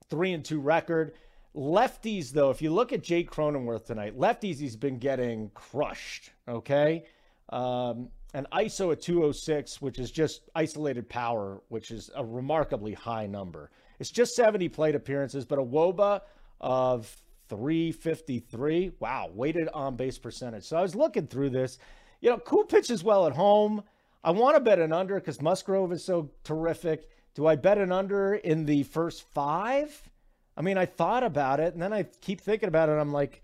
Three 0.10 0.34
and 0.34 0.44
two 0.44 0.60
record. 0.60 1.14
Lefties, 1.56 2.32
though, 2.32 2.50
if 2.50 2.62
you 2.62 2.72
look 2.72 2.94
at 2.94 3.04
Jake 3.04 3.30
Cronenworth 3.30 3.86
tonight, 3.86 4.18
lefties 4.18 4.60
he's 4.60 4.76
been 4.76 4.98
getting 4.98 5.50
crushed. 5.54 6.32
Okay, 6.48 7.06
um, 7.50 8.10
an 8.34 8.46
ISO 8.54 8.92
at 8.92 9.02
206, 9.02 9.82
which 9.82 10.00
is 10.00 10.12
just 10.12 10.50
isolated 10.56 11.10
power, 11.10 11.62
which 11.70 11.92
is 11.92 12.10
a 12.16 12.24
remarkably 12.24 12.94
high 12.94 13.26
number. 13.26 13.72
It's 14.00 14.12
just 14.12 14.36
70 14.36 14.70
plate 14.70 14.96
appearances, 14.96 15.46
but 15.46 15.58
a 15.58 15.64
WOBA 15.64 16.22
of 16.62 17.16
353. 17.50 18.92
Wow, 19.00 19.32
weighted 19.34 19.68
on 19.74 19.96
base 19.96 20.18
percentage. 20.18 20.64
So 20.64 20.78
I 20.78 20.82
was 20.82 20.96
looking 20.96 21.28
through 21.28 21.50
this. 21.50 21.80
You 22.22 22.30
know, 22.30 22.38
Kuhl 22.38 22.66
pitches 22.66 23.04
well 23.04 23.26
at 23.28 23.34
home. 23.34 23.84
I 24.24 24.32
want 24.32 24.56
to 24.56 24.62
bet 24.62 24.80
an 24.80 24.94
under 24.94 25.16
because 25.16 25.42
Musgrove 25.42 25.92
is 25.92 26.04
so 26.04 26.30
terrific. 26.44 27.10
Do 27.36 27.48
I 27.48 27.56
bet 27.56 27.78
an 27.78 27.92
under 27.92 28.36
in 28.36 28.66
the 28.66 28.84
first 28.84 29.24
five? 29.34 30.10
I 30.58 30.62
mean, 30.62 30.78
I 30.78 30.86
thought 30.86 31.24
about 31.24 31.60
it 31.60 31.74
and 31.74 31.82
then 31.82 31.94
I 31.94 32.04
keep 32.04 32.42
thinking 32.42 32.68
about 32.68 32.90
it. 32.90 32.94
I'm 32.94 33.14
like, 33.14 33.42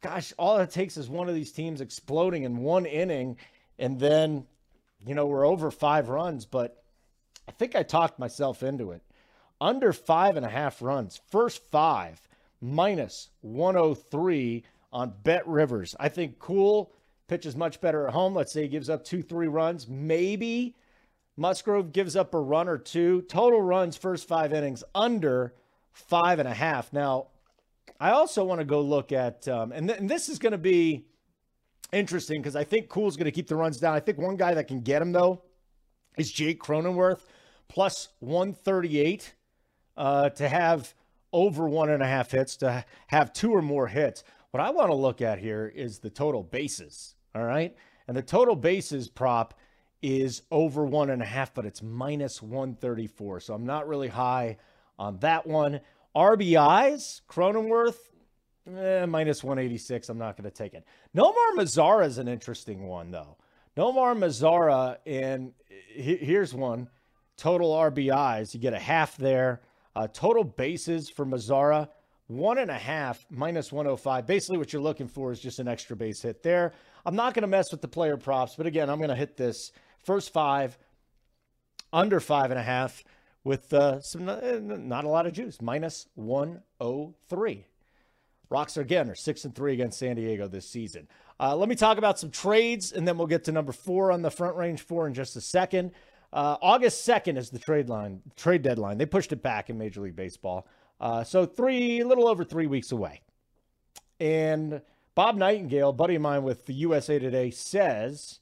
gosh, 0.00 0.32
all 0.38 0.58
it 0.58 0.70
takes 0.70 0.96
is 0.96 1.08
one 1.08 1.28
of 1.28 1.34
these 1.34 1.52
teams 1.52 1.80
exploding 1.80 2.44
in 2.44 2.58
one 2.58 2.86
inning 2.86 3.36
and 3.78 3.98
then, 3.98 4.46
you 5.04 5.14
know, 5.14 5.26
we're 5.26 5.46
over 5.46 5.70
five 5.72 6.08
runs. 6.08 6.46
But 6.46 6.84
I 7.48 7.52
think 7.52 7.74
I 7.74 7.82
talked 7.82 8.18
myself 8.18 8.62
into 8.62 8.92
it. 8.92 9.02
Under 9.60 9.92
five 9.92 10.36
and 10.36 10.46
a 10.46 10.48
half 10.48 10.80
runs, 10.80 11.20
first 11.30 11.64
five 11.70 12.20
minus 12.62 13.30
103 13.40 14.64
on 14.92 15.12
Bet 15.22 15.46
Rivers. 15.46 15.94
I 15.98 16.08
think 16.08 16.38
Kuhl 16.38 16.92
pitches 17.28 17.56
much 17.56 17.80
better 17.80 18.06
at 18.06 18.14
home. 18.14 18.34
Let's 18.34 18.52
say 18.52 18.62
he 18.62 18.68
gives 18.68 18.88
up 18.88 19.04
two, 19.04 19.22
three 19.22 19.48
runs. 19.48 19.88
Maybe 19.88 20.76
Musgrove 21.36 21.92
gives 21.92 22.14
up 22.14 22.34
a 22.34 22.40
run 22.40 22.68
or 22.68 22.78
two. 22.78 23.22
Total 23.22 23.60
runs 23.60 23.96
first 23.96 24.28
five 24.28 24.52
innings 24.52 24.84
under 24.94 25.54
five 25.92 26.38
and 26.38 26.48
a 26.48 26.54
half. 26.54 26.92
Now, 26.92 27.28
I 27.98 28.10
also 28.10 28.44
want 28.44 28.60
to 28.60 28.64
go 28.64 28.80
look 28.80 29.12
at, 29.12 29.46
um, 29.48 29.72
and, 29.72 29.88
th- 29.88 29.98
and 29.98 30.08
this 30.08 30.28
is 30.28 30.38
going 30.38 30.52
to 30.52 30.58
be 30.58 31.06
interesting 31.92 32.40
because 32.40 32.56
I 32.56 32.64
think 32.64 32.88
Kuhl's 32.88 33.16
going 33.16 33.26
to 33.26 33.32
keep 33.32 33.48
the 33.48 33.56
runs 33.56 33.78
down. 33.78 33.94
I 33.94 34.00
think 34.00 34.18
one 34.18 34.36
guy 34.36 34.54
that 34.54 34.68
can 34.68 34.80
get 34.80 35.02
him, 35.02 35.12
though, 35.12 35.42
is 36.16 36.30
Jake 36.30 36.62
Cronenworth, 36.62 37.24
plus 37.68 38.08
138 38.20 39.34
uh, 39.96 40.28
to 40.30 40.48
have 40.48 40.94
over 41.32 41.68
one 41.68 41.90
and 41.90 42.02
a 42.02 42.06
half 42.06 42.30
hits 42.30 42.56
to 42.58 42.84
have 43.08 43.32
two 43.32 43.52
or 43.52 43.62
more 43.62 43.86
hits. 43.86 44.24
What 44.50 44.62
I 44.62 44.70
want 44.70 44.90
to 44.90 44.94
look 44.94 45.22
at 45.22 45.38
here 45.38 45.72
is 45.74 45.98
the 45.98 46.10
total 46.10 46.42
bases. 46.42 47.14
All 47.34 47.44
right. 47.44 47.74
And 48.06 48.16
the 48.16 48.22
total 48.22 48.56
bases 48.56 49.08
prop 49.08 49.54
is 50.02 50.42
over 50.50 50.84
one 50.84 51.10
and 51.10 51.22
a 51.22 51.24
half, 51.24 51.54
but 51.54 51.64
it's 51.64 51.82
minus 51.82 52.42
134. 52.42 53.40
So 53.40 53.54
I'm 53.54 53.64
not 53.64 53.88
really 53.88 54.08
high 54.08 54.58
on 54.98 55.18
that 55.20 55.46
one. 55.46 55.80
RBIs, 56.14 57.22
Cronenworth, 57.28 57.96
eh, 58.76 59.06
minus 59.06 59.42
186. 59.42 60.08
I'm 60.08 60.18
not 60.18 60.36
going 60.36 60.50
to 60.50 60.54
take 60.56 60.74
it. 60.74 60.84
Nomar 61.16 61.56
Mazara 61.56 62.06
is 62.06 62.18
an 62.18 62.28
interesting 62.28 62.86
one, 62.86 63.10
though. 63.10 63.36
Nomar 63.76 64.14
Mazara, 64.14 64.98
and 65.06 65.54
here's 65.68 66.52
one 66.52 66.88
total 67.36 67.72
RBIs. 67.72 68.52
You 68.52 68.60
get 68.60 68.74
a 68.74 68.78
half 68.78 69.16
there. 69.16 69.62
Uh, 69.94 70.08
total 70.12 70.44
bases 70.44 71.10
for 71.10 71.26
Mazara, 71.26 71.88
one 72.26 72.58
and 72.58 72.70
a 72.70 72.78
half 72.78 73.26
minus 73.30 73.70
105. 73.70 74.26
Basically, 74.26 74.58
what 74.58 74.72
you're 74.72 74.82
looking 74.82 75.08
for 75.08 75.32
is 75.32 75.40
just 75.40 75.58
an 75.58 75.68
extra 75.68 75.94
base 75.94 76.22
hit 76.22 76.42
there. 76.42 76.72
I'm 77.04 77.16
not 77.16 77.34
going 77.34 77.42
to 77.42 77.48
mess 77.48 77.70
with 77.70 77.82
the 77.82 77.88
player 77.88 78.16
props, 78.16 78.54
but 78.56 78.66
again, 78.66 78.88
I'm 78.88 78.98
going 78.98 79.10
to 79.10 79.16
hit 79.16 79.36
this 79.36 79.72
first 80.04 80.32
five 80.32 80.78
under 81.92 82.20
five 82.20 82.50
and 82.50 82.58
a 82.58 82.62
half 82.62 83.04
with 83.44 83.72
uh, 83.72 84.00
some 84.00 84.28
uh, 84.28 84.40
not 84.60 85.04
a 85.04 85.08
lot 85.08 85.26
of 85.26 85.32
juice, 85.32 85.60
minus 85.60 86.06
103. 86.14 87.66
Rocks 88.48 88.76
are 88.76 88.82
again 88.82 89.10
are 89.10 89.14
six 89.14 89.44
and 89.44 89.54
three 89.54 89.72
against 89.72 89.98
San 89.98 90.16
Diego 90.16 90.46
this 90.46 90.68
season. 90.68 91.08
Uh, 91.40 91.56
let 91.56 91.68
me 91.68 91.74
talk 91.74 91.98
about 91.98 92.18
some 92.18 92.30
trades, 92.30 92.92
and 92.92 93.08
then 93.08 93.18
we'll 93.18 93.26
get 93.26 93.44
to 93.44 93.52
number 93.52 93.72
four 93.72 94.12
on 94.12 94.22
the 94.22 94.30
front 94.30 94.56
range 94.56 94.80
four 94.80 95.06
in 95.06 95.14
just 95.14 95.34
a 95.36 95.40
second. 95.40 95.90
Uh, 96.32 96.56
August 96.62 97.06
2nd 97.06 97.36
is 97.36 97.50
the 97.50 97.58
trade 97.58 97.88
line, 97.88 98.22
trade 98.36 98.62
deadline. 98.62 98.96
They 98.98 99.06
pushed 99.06 99.32
it 99.32 99.42
back 99.42 99.68
in 99.68 99.76
Major 99.76 100.00
League 100.00 100.16
Baseball. 100.16 100.66
Uh, 101.00 101.24
so 101.24 101.44
three, 101.44 102.00
a 102.00 102.06
little 102.06 102.26
over 102.26 102.44
three 102.44 102.66
weeks 102.66 102.92
away. 102.92 103.20
And 104.18 104.80
Bob 105.14 105.36
Nightingale, 105.36 105.92
buddy 105.92 106.14
of 106.14 106.22
mine 106.22 106.42
with 106.42 106.64
the 106.66 106.74
USA 106.74 107.18
Today, 107.18 107.50
says 107.50 108.40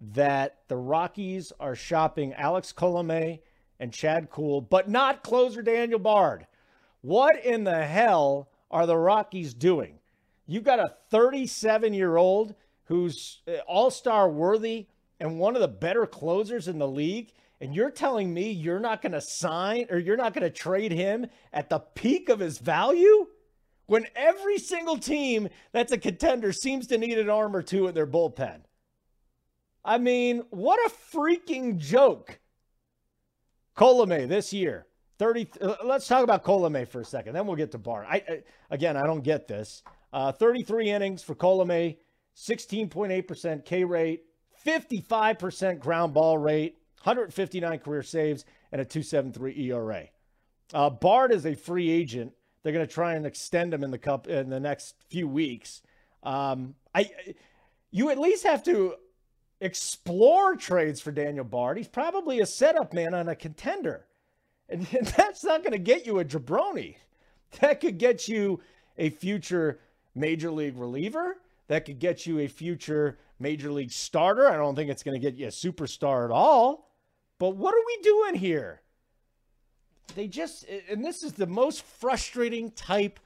that 0.00 0.58
the 0.68 0.76
Rockies 0.76 1.52
are 1.58 1.74
shopping 1.74 2.32
Alex 2.34 2.72
Colome 2.72 3.40
and 3.80 3.92
Chad 3.92 4.30
Kuhl, 4.30 4.60
but 4.60 4.88
not 4.88 5.24
closer 5.24 5.62
Daniel 5.62 5.98
Bard. 5.98 6.46
What 7.00 7.44
in 7.44 7.64
the 7.64 7.84
hell 7.84 8.50
are 8.70 8.86
the 8.86 8.96
Rockies 8.96 9.54
doing? 9.54 9.98
You've 10.46 10.64
got 10.64 10.78
a 10.78 10.94
37 11.10 11.92
year 11.92 12.16
old 12.16 12.54
who's 12.84 13.40
uh, 13.48 13.58
all 13.66 13.90
star 13.90 14.28
worthy 14.28 14.86
and 15.22 15.38
one 15.38 15.54
of 15.54 15.62
the 15.62 15.68
better 15.68 16.04
closers 16.04 16.66
in 16.66 16.80
the 16.80 16.88
league, 16.88 17.32
and 17.60 17.72
you're 17.72 17.92
telling 17.92 18.34
me 18.34 18.50
you're 18.50 18.80
not 18.80 19.00
going 19.00 19.12
to 19.12 19.20
sign 19.20 19.86
or 19.88 19.96
you're 19.96 20.16
not 20.16 20.34
going 20.34 20.42
to 20.42 20.50
trade 20.50 20.90
him 20.90 21.26
at 21.52 21.70
the 21.70 21.78
peak 21.78 22.28
of 22.28 22.40
his 22.40 22.58
value? 22.58 23.28
When 23.86 24.06
every 24.16 24.58
single 24.58 24.98
team 24.98 25.48
that's 25.70 25.92
a 25.92 25.98
contender 25.98 26.52
seems 26.52 26.88
to 26.88 26.98
need 26.98 27.18
an 27.18 27.30
arm 27.30 27.54
or 27.54 27.62
two 27.62 27.86
in 27.86 27.94
their 27.94 28.06
bullpen. 28.06 28.62
I 29.84 29.98
mean, 29.98 30.42
what 30.50 30.80
a 30.90 31.16
freaking 31.16 31.78
joke. 31.78 32.40
Colome 33.76 34.28
this 34.28 34.52
year, 34.52 34.86
30. 35.20 35.50
Uh, 35.60 35.76
let's 35.84 36.08
talk 36.08 36.24
about 36.24 36.44
Colome 36.44 36.86
for 36.88 37.00
a 37.00 37.04
second, 37.04 37.34
then 37.34 37.46
we'll 37.46 37.56
get 37.56 37.70
to 37.72 37.78
Bard. 37.78 38.06
I, 38.08 38.16
I 38.16 38.42
again, 38.70 38.96
I 38.96 39.02
don't 39.06 39.22
get 39.22 39.46
this. 39.46 39.84
Uh, 40.12 40.32
33 40.32 40.90
innings 40.90 41.22
for 41.22 41.36
Colome, 41.36 41.96
16.8% 42.36 43.64
K 43.64 43.84
rate, 43.84 44.24
55% 44.64 45.80
ground 45.80 46.14
ball 46.14 46.38
rate, 46.38 46.78
159 47.02 47.78
career 47.78 48.02
saves, 48.02 48.44
and 48.70 48.80
a 48.80 48.84
273 48.84 49.70
ERA. 49.70 50.04
Uh, 50.72 50.90
Bard 50.90 51.32
is 51.32 51.46
a 51.46 51.54
free 51.54 51.90
agent. 51.90 52.32
They're 52.62 52.72
going 52.72 52.86
to 52.86 52.92
try 52.92 53.14
and 53.14 53.26
extend 53.26 53.74
him 53.74 53.82
in 53.84 53.90
the 53.90 53.98
cup 53.98 54.28
in 54.28 54.48
the 54.48 54.60
next 54.60 54.94
few 55.08 55.28
weeks. 55.28 55.82
Um, 56.22 56.74
I, 56.94 57.10
you 57.90 58.10
at 58.10 58.18
least 58.18 58.44
have 58.44 58.62
to 58.64 58.94
explore 59.60 60.56
trades 60.56 61.00
for 61.00 61.12
Daniel 61.12 61.44
Bard. 61.44 61.76
He's 61.76 61.88
probably 61.88 62.40
a 62.40 62.46
setup 62.46 62.92
man 62.92 63.14
on 63.14 63.28
a 63.28 63.36
contender, 63.36 64.06
and 64.68 64.86
that's 65.16 65.44
not 65.44 65.62
going 65.62 65.72
to 65.72 65.78
get 65.78 66.06
you 66.06 66.18
a 66.18 66.24
jabroni. 66.24 66.96
That 67.60 67.80
could 67.80 67.98
get 67.98 68.28
you 68.28 68.60
a 68.96 69.10
future 69.10 69.80
major 70.14 70.50
league 70.50 70.76
reliever. 70.76 71.36
That 71.68 71.84
could 71.84 71.98
get 71.98 72.26
you 72.26 72.38
a 72.40 72.48
future 72.48 73.18
major 73.42 73.70
league 73.70 73.90
starter. 73.90 74.48
I 74.48 74.56
don't 74.56 74.74
think 74.74 74.90
it's 74.90 75.02
going 75.02 75.20
to 75.20 75.30
get 75.30 75.38
you 75.38 75.46
a 75.46 75.50
superstar 75.50 76.24
at 76.24 76.30
all. 76.30 76.88
But 77.38 77.56
what 77.56 77.74
are 77.74 77.84
we 77.86 78.02
doing 78.02 78.34
here? 78.36 78.80
They 80.14 80.28
just, 80.28 80.66
and 80.88 81.04
this 81.04 81.22
is 81.22 81.32
the 81.32 81.46
most 81.46 81.82
frustrating 81.82 82.70
type 82.70 83.18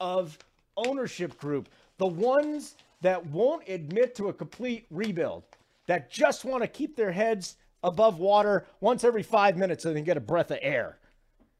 of 0.00 0.38
ownership 0.76 1.38
group 1.38 1.68
the 1.98 2.06
ones 2.06 2.74
that 3.02 3.26
won't 3.26 3.68
admit 3.68 4.14
to 4.16 4.28
a 4.28 4.32
complete 4.32 4.86
rebuild. 4.90 5.44
that 5.86 6.10
just 6.10 6.44
want 6.44 6.62
to 6.62 6.68
keep 6.68 6.96
their 6.96 7.12
heads 7.12 7.56
above 7.82 8.18
water 8.18 8.66
once 8.80 9.04
every 9.04 9.22
five 9.22 9.56
minutes 9.56 9.82
so 9.82 9.88
they 9.88 9.96
can 9.96 10.04
get 10.04 10.16
a 10.16 10.20
breath 10.20 10.50
of 10.50 10.58
air. 10.62 10.98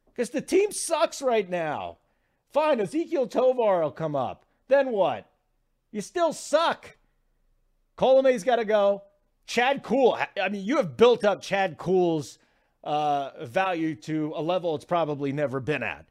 Because 0.06 0.30
the 0.30 0.40
team 0.40 0.72
sucks 0.72 1.20
right 1.22 1.48
now. 1.48 1.98
Fine, 2.50 2.78
Ezequiel 2.78 3.30
Tovar 3.30 3.82
will 3.82 3.90
come 3.90 4.14
up. 4.14 4.44
Then 4.68 4.90
what? 4.90 5.30
You 5.90 6.00
still 6.00 6.32
suck. 6.32 6.96
Colome's 8.02 8.42
got 8.42 8.56
to 8.56 8.64
go. 8.64 9.04
Chad 9.46 9.84
Kuhl. 9.84 10.18
I 10.42 10.48
mean, 10.48 10.64
you 10.64 10.78
have 10.78 10.96
built 10.96 11.24
up 11.24 11.40
Chad 11.40 11.78
Kuhl's 11.78 12.36
uh, 12.82 13.44
value 13.44 13.94
to 13.94 14.32
a 14.34 14.42
level 14.42 14.74
it's 14.74 14.84
probably 14.84 15.30
never 15.30 15.60
been 15.60 15.84
at. 15.84 16.06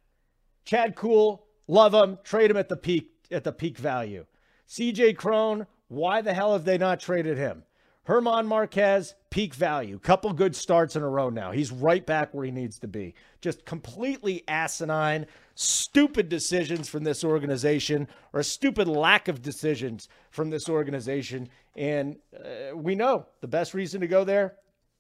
Chad 0.64 0.96
Kuhl, 0.96 1.44
love 1.68 1.94
him. 1.94 2.18
Trade 2.24 2.50
him 2.50 2.56
at 2.56 2.70
the 2.70 2.78
peak 2.78 3.12
at 3.30 3.44
the 3.44 3.52
peak 3.52 3.78
value. 3.78 4.26
CJ 4.70 5.18
Cron, 5.18 5.68
why 5.90 6.22
the 6.22 6.34
hell 6.34 6.54
have 6.54 6.64
they 6.64 6.78
not 6.78 7.02
traded 7.02 7.38
him? 7.38 7.64
German 8.08 8.46
Marquez, 8.46 9.16
peak 9.30 9.54
value. 9.54 9.98
Couple 10.00 10.34
good 10.34 10.56
starts 10.56 10.96
in 10.96 11.02
a 11.02 11.08
row 11.08 11.30
now. 11.30 11.52
He's 11.52 11.72
right 11.72 12.06
back 12.06 12.34
where 12.34 12.44
he 12.44 12.52
needs 12.52 12.78
to 12.80 12.88
be. 12.88 13.14
Just 13.40 13.64
completely 13.64 14.44
asinine, 14.50 15.28
stupid 15.56 16.28
decisions 16.28 16.90
from 16.90 17.06
this 17.06 17.24
organization, 17.24 18.10
or 18.34 18.42
a 18.42 18.44
stupid 18.44 18.90
lack 18.90 19.28
of 19.30 19.42
decisions 19.42 20.10
from 20.30 20.50
this 20.50 20.68
organization. 20.68 21.48
And 21.76 22.18
uh, 22.36 22.76
we 22.76 22.96
know 22.96 23.28
the 23.40 23.48
best 23.48 23.74
reason 23.74 24.02
to 24.02 24.08
go 24.08 24.24
there 24.24 24.56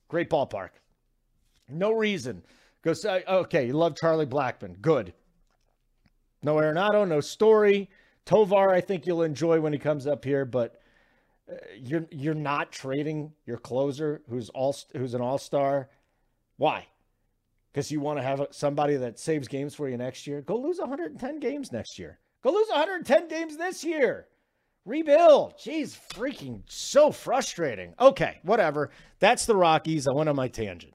great 0.07 0.29
ballpark. 0.29 0.71
No 1.69 1.91
reason. 1.93 2.43
Go 2.83 2.93
say, 2.93 3.23
okay, 3.27 3.67
you 3.67 3.73
love 3.73 3.95
Charlie 3.95 4.25
Blackmon. 4.25 4.81
Good. 4.81 5.13
No 6.43 6.55
Arenado, 6.55 7.07
no 7.07 7.21
Story. 7.21 7.89
Tovar, 8.25 8.71
I 8.71 8.81
think 8.81 9.05
you'll 9.05 9.23
enjoy 9.23 9.61
when 9.61 9.73
he 9.73 9.79
comes 9.79 10.05
up 10.05 10.25
here, 10.25 10.45
but 10.45 10.81
uh, 11.49 11.55
you're 11.75 12.07
you're 12.11 12.33
not 12.33 12.71
trading 12.71 13.31
your 13.45 13.57
closer 13.57 14.21
who's 14.29 14.49
all 14.49 14.75
who's 14.93 15.13
an 15.13 15.21
all-star. 15.21 15.89
Why? 16.57 16.87
Because 17.71 17.91
you 17.91 17.99
want 17.99 18.19
to 18.19 18.23
have 18.23 18.45
somebody 18.51 18.97
that 18.97 19.17
saves 19.17 19.47
games 19.47 19.73
for 19.73 19.87
you 19.87 19.97
next 19.97 20.27
year. 20.27 20.41
Go 20.41 20.57
lose 20.57 20.77
110 20.77 21.39
games 21.39 21.71
next 21.71 21.97
year. 21.97 22.19
Go 22.43 22.51
lose 22.51 22.67
110 22.69 23.27
games 23.27 23.57
this 23.57 23.83
year. 23.83 24.27
Rebuild. 24.85 25.57
Jeez, 25.57 25.97
freaking 26.13 26.63
so 26.67 27.11
frustrating. 27.11 27.93
Okay, 27.99 28.39
whatever. 28.43 28.89
That's 29.19 29.45
the 29.45 29.55
Rockies. 29.55 30.07
I 30.07 30.13
went 30.13 30.29
on 30.29 30.35
my 30.35 30.47
tangent. 30.47 30.93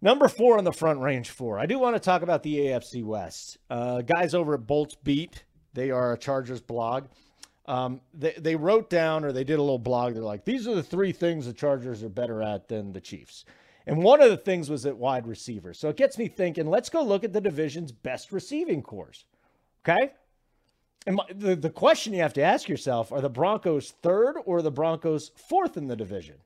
Number 0.00 0.26
four 0.26 0.58
on 0.58 0.64
the 0.64 0.72
front 0.72 1.00
range 1.00 1.30
four. 1.30 1.60
I 1.60 1.66
do 1.66 1.78
want 1.78 1.94
to 1.94 2.00
talk 2.00 2.22
about 2.22 2.42
the 2.42 2.58
AFC 2.58 3.04
West. 3.04 3.58
Uh, 3.70 4.02
guys 4.02 4.34
over 4.34 4.54
at 4.54 4.66
Bolts 4.66 4.96
Beat, 4.96 5.44
they 5.74 5.92
are 5.92 6.12
a 6.12 6.18
Chargers 6.18 6.60
blog. 6.60 7.04
Um, 7.66 8.00
they, 8.12 8.34
they 8.36 8.56
wrote 8.56 8.90
down 8.90 9.24
or 9.24 9.30
they 9.30 9.44
did 9.44 9.60
a 9.60 9.62
little 9.62 9.78
blog. 9.78 10.14
They're 10.14 10.22
like, 10.24 10.44
these 10.44 10.66
are 10.66 10.74
the 10.74 10.82
three 10.82 11.12
things 11.12 11.46
the 11.46 11.52
Chargers 11.52 12.02
are 12.02 12.08
better 12.08 12.42
at 12.42 12.66
than 12.66 12.92
the 12.92 13.00
Chiefs. 13.00 13.44
And 13.86 14.02
one 14.02 14.20
of 14.20 14.30
the 14.30 14.36
things 14.36 14.68
was 14.68 14.86
at 14.86 14.96
wide 14.96 15.28
receiver. 15.28 15.72
So 15.72 15.88
it 15.88 15.96
gets 15.96 16.18
me 16.18 16.26
thinking, 16.26 16.66
let's 16.66 16.88
go 16.88 17.02
look 17.04 17.22
at 17.22 17.32
the 17.32 17.40
division's 17.40 17.92
best 17.92 18.32
receiving 18.32 18.82
corps. 18.82 19.24
Okay. 19.86 20.12
And 21.06 21.20
the, 21.34 21.56
the 21.56 21.70
question 21.70 22.12
you 22.12 22.22
have 22.22 22.34
to 22.34 22.42
ask 22.42 22.68
yourself 22.68 23.12
are 23.12 23.20
the 23.20 23.28
Broncos 23.28 23.90
third 24.02 24.36
or 24.44 24.62
the 24.62 24.70
Broncos 24.70 25.32
fourth 25.36 25.76
in 25.76 25.88
the 25.88 25.96
division? 25.96 26.36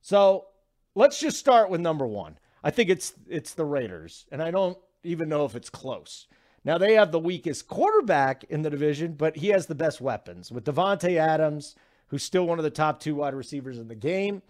So 0.00 0.46
let's 0.94 1.20
just 1.20 1.38
start 1.38 1.70
with 1.70 1.80
number 1.80 2.06
one. 2.06 2.38
I 2.62 2.70
think 2.70 2.90
it's 2.90 3.14
it's 3.28 3.54
the 3.54 3.64
Raiders, 3.64 4.26
and 4.30 4.42
I 4.42 4.50
don't 4.50 4.78
even 5.02 5.28
know 5.28 5.44
if 5.44 5.54
it's 5.54 5.70
close. 5.70 6.26
Now 6.64 6.78
they 6.78 6.94
have 6.94 7.10
the 7.10 7.18
weakest 7.18 7.68
quarterback 7.68 8.44
in 8.44 8.62
the 8.62 8.70
division, 8.70 9.14
but 9.14 9.36
he 9.36 9.48
has 9.48 9.66
the 9.66 9.74
best 9.74 10.00
weapons 10.00 10.50
with 10.50 10.64
Davante 10.64 11.16
Adams, 11.16 11.74
who's 12.08 12.22
still 12.22 12.46
one 12.46 12.58
of 12.58 12.64
the 12.64 12.70
top 12.70 13.00
two 13.00 13.14
wide 13.14 13.34
receivers 13.34 13.78
in 13.78 13.88
the 13.88 13.94
game. 13.94 14.42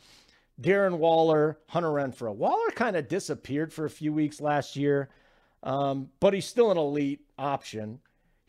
Darren 0.60 0.98
Waller, 0.98 1.58
Hunter 1.68 1.88
Renfrow. 1.88 2.34
Waller 2.34 2.70
kind 2.74 2.96
of 2.96 3.08
disappeared 3.08 3.72
for 3.72 3.84
a 3.84 3.90
few 3.90 4.12
weeks 4.12 4.40
last 4.40 4.76
year, 4.76 5.08
um, 5.62 6.10
but 6.18 6.34
he's 6.34 6.46
still 6.46 6.70
an 6.70 6.78
elite 6.78 7.20
option. 7.38 8.00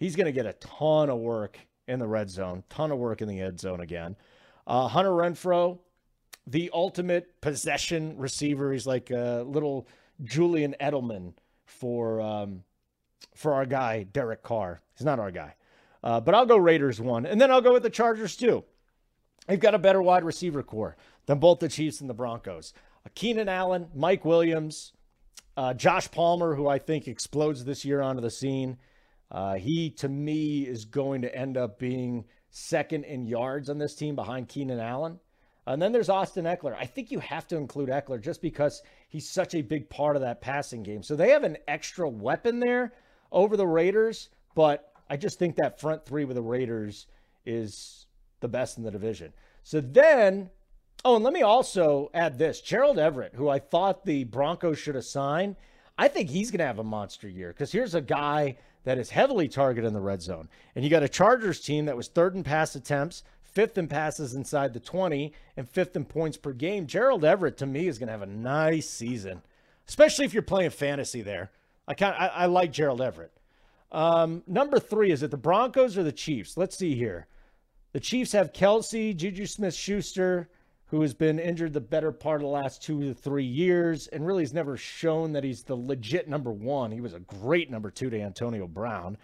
He's 0.01 0.15
going 0.15 0.25
to 0.25 0.31
get 0.31 0.47
a 0.47 0.53
ton 0.53 1.11
of 1.11 1.19
work 1.19 1.59
in 1.87 1.99
the 1.99 2.07
red 2.07 2.27
zone, 2.27 2.63
ton 2.69 2.91
of 2.91 2.97
work 2.97 3.21
in 3.21 3.27
the 3.27 3.39
end 3.39 3.59
zone 3.59 3.81
again. 3.81 4.15
Uh, 4.65 4.87
Hunter 4.87 5.11
Renfrow, 5.11 5.77
the 6.47 6.71
ultimate 6.73 7.39
possession 7.39 8.17
receiver. 8.17 8.73
He's 8.73 8.87
like 8.87 9.11
a 9.11 9.45
little 9.47 9.87
Julian 10.23 10.73
Edelman 10.81 11.33
for 11.65 12.19
um, 12.19 12.63
for 13.35 13.53
our 13.53 13.67
guy, 13.67 14.01
Derek 14.01 14.41
Carr. 14.41 14.81
He's 14.97 15.05
not 15.05 15.19
our 15.19 15.29
guy. 15.29 15.53
Uh, 16.03 16.19
but 16.19 16.33
I'll 16.33 16.47
go 16.47 16.57
Raiders 16.57 16.99
one. 16.99 17.27
And 17.27 17.39
then 17.39 17.51
I'll 17.51 17.61
go 17.61 17.73
with 17.73 17.83
the 17.83 17.91
Chargers 17.91 18.35
too. 18.35 18.63
They've 19.47 19.59
got 19.59 19.75
a 19.75 19.79
better 19.79 20.01
wide 20.01 20.23
receiver 20.23 20.63
corps 20.63 20.97
than 21.27 21.37
both 21.37 21.59
the 21.59 21.69
Chiefs 21.69 22.01
and 22.01 22.09
the 22.09 22.15
Broncos. 22.15 22.73
Uh, 23.05 23.09
Keenan 23.13 23.49
Allen, 23.49 23.89
Mike 23.93 24.25
Williams, 24.25 24.93
uh, 25.55 25.75
Josh 25.75 26.09
Palmer, 26.09 26.55
who 26.55 26.67
I 26.67 26.79
think 26.79 27.07
explodes 27.07 27.65
this 27.65 27.85
year 27.85 28.01
onto 28.01 28.23
the 28.23 28.31
scene. 28.31 28.79
Uh, 29.31 29.55
he, 29.55 29.89
to 29.89 30.09
me, 30.09 30.63
is 30.63 30.83
going 30.85 31.21
to 31.21 31.33
end 31.33 31.55
up 31.57 31.79
being 31.79 32.25
second 32.49 33.05
in 33.05 33.25
yards 33.25 33.69
on 33.69 33.77
this 33.77 33.95
team 33.95 34.15
behind 34.15 34.49
Keenan 34.49 34.79
Allen. 34.79 35.19
And 35.65 35.81
then 35.81 35.93
there's 35.93 36.09
Austin 36.09 36.45
Ekeler. 36.45 36.75
I 36.77 36.85
think 36.85 37.11
you 37.11 37.19
have 37.19 37.47
to 37.47 37.55
include 37.55 37.89
Eckler 37.89 38.21
just 38.21 38.41
because 38.41 38.81
he's 39.07 39.29
such 39.29 39.55
a 39.55 39.61
big 39.61 39.89
part 39.89 40.15
of 40.15 40.21
that 40.23 40.41
passing 40.41 40.83
game. 40.83 41.01
So 41.01 41.15
they 41.15 41.29
have 41.29 41.43
an 41.43 41.57
extra 41.67 42.09
weapon 42.09 42.59
there 42.59 42.93
over 43.31 43.55
the 43.55 43.67
Raiders, 43.67 44.29
but 44.53 44.91
I 45.09 45.17
just 45.17 45.39
think 45.39 45.55
that 45.55 45.79
front 45.79 46.05
three 46.05 46.25
with 46.25 46.35
the 46.35 46.41
Raiders 46.41 47.07
is 47.45 48.07
the 48.41 48.47
best 48.47 48.77
in 48.77 48.83
the 48.83 48.91
division. 48.91 49.33
So 49.63 49.79
then, 49.79 50.49
oh, 51.05 51.15
and 51.15 51.23
let 51.23 51.33
me 51.33 51.43
also 51.43 52.09
add 52.13 52.37
this 52.37 52.59
Gerald 52.59 52.99
Everett, 52.99 53.35
who 53.35 53.47
I 53.47 53.59
thought 53.59 54.03
the 54.03 54.25
Broncos 54.25 54.79
should 54.79 54.95
have 54.95 55.05
signed. 55.05 55.55
I 55.97 56.07
think 56.07 56.29
he's 56.29 56.49
going 56.49 56.59
to 56.59 56.65
have 56.65 56.79
a 56.79 56.83
monster 56.83 57.29
year 57.29 57.49
because 57.49 57.71
here's 57.71 57.93
a 57.93 58.01
guy 58.01 58.57
that 58.83 58.97
is 58.97 59.11
heavily 59.11 59.47
targeted 59.47 59.87
in 59.87 59.93
the 59.93 60.01
red 60.01 60.21
zone. 60.21 60.49
And 60.75 60.83
you 60.83 60.89
got 60.89 61.03
a 61.03 61.09
Chargers 61.09 61.61
team 61.61 61.85
that 61.85 61.97
was 61.97 62.07
third 62.07 62.35
in 62.35 62.43
pass 62.43 62.75
attempts, 62.75 63.23
fifth 63.41 63.77
in 63.77 63.87
passes 63.87 64.33
inside 64.33 64.73
the 64.73 64.79
20, 64.79 65.33
and 65.57 65.69
fifth 65.69 65.95
in 65.95 66.05
points 66.05 66.37
per 66.37 66.53
game. 66.53 66.87
Gerald 66.87 67.23
Everett, 67.23 67.57
to 67.57 67.65
me, 67.65 67.87
is 67.87 67.99
going 67.99 68.07
to 68.07 68.13
have 68.13 68.21
a 68.21 68.25
nice 68.27 68.89
season, 68.89 69.41
especially 69.87 70.25
if 70.25 70.33
you're 70.33 70.43
playing 70.43 70.71
fantasy 70.71 71.21
there. 71.21 71.51
I 71.87 71.93
kind 71.93 72.15
I, 72.17 72.27
I, 72.27 72.45
like 72.45 72.71
Gerald 72.71 73.01
Everett. 73.01 73.33
Um, 73.91 74.43
number 74.47 74.79
three 74.79 75.11
is 75.11 75.23
it 75.23 75.31
the 75.31 75.37
Broncos 75.37 75.97
or 75.97 76.03
the 76.03 76.11
Chiefs? 76.11 76.55
Let's 76.55 76.77
see 76.77 76.95
here. 76.95 77.27
The 77.91 77.99
Chiefs 77.99 78.31
have 78.31 78.53
Kelce, 78.53 79.15
Juju 79.15 79.45
Smith 79.45 79.73
Schuster, 79.73 80.49
who 80.91 81.01
has 81.01 81.13
been 81.13 81.39
injured 81.39 81.71
the 81.71 81.79
better 81.79 82.11
part 82.11 82.41
of 82.41 82.45
the 82.45 82.51
last 82.51 82.83
two 82.83 83.01
to 83.01 83.13
three 83.13 83.45
years 83.45 84.07
and 84.07 84.27
really 84.27 84.43
has 84.43 84.53
never 84.53 84.75
shown 84.75 85.31
that 85.31 85.43
he's 85.43 85.63
the 85.63 85.75
legit 85.75 86.27
number 86.27 86.51
one. 86.51 86.91
He 86.91 86.99
was 86.99 87.13
a 87.13 87.19
great 87.21 87.71
number 87.71 87.89
two 87.89 88.09
to 88.09 88.21
Antonio 88.21 88.67
Brown. 88.67 89.17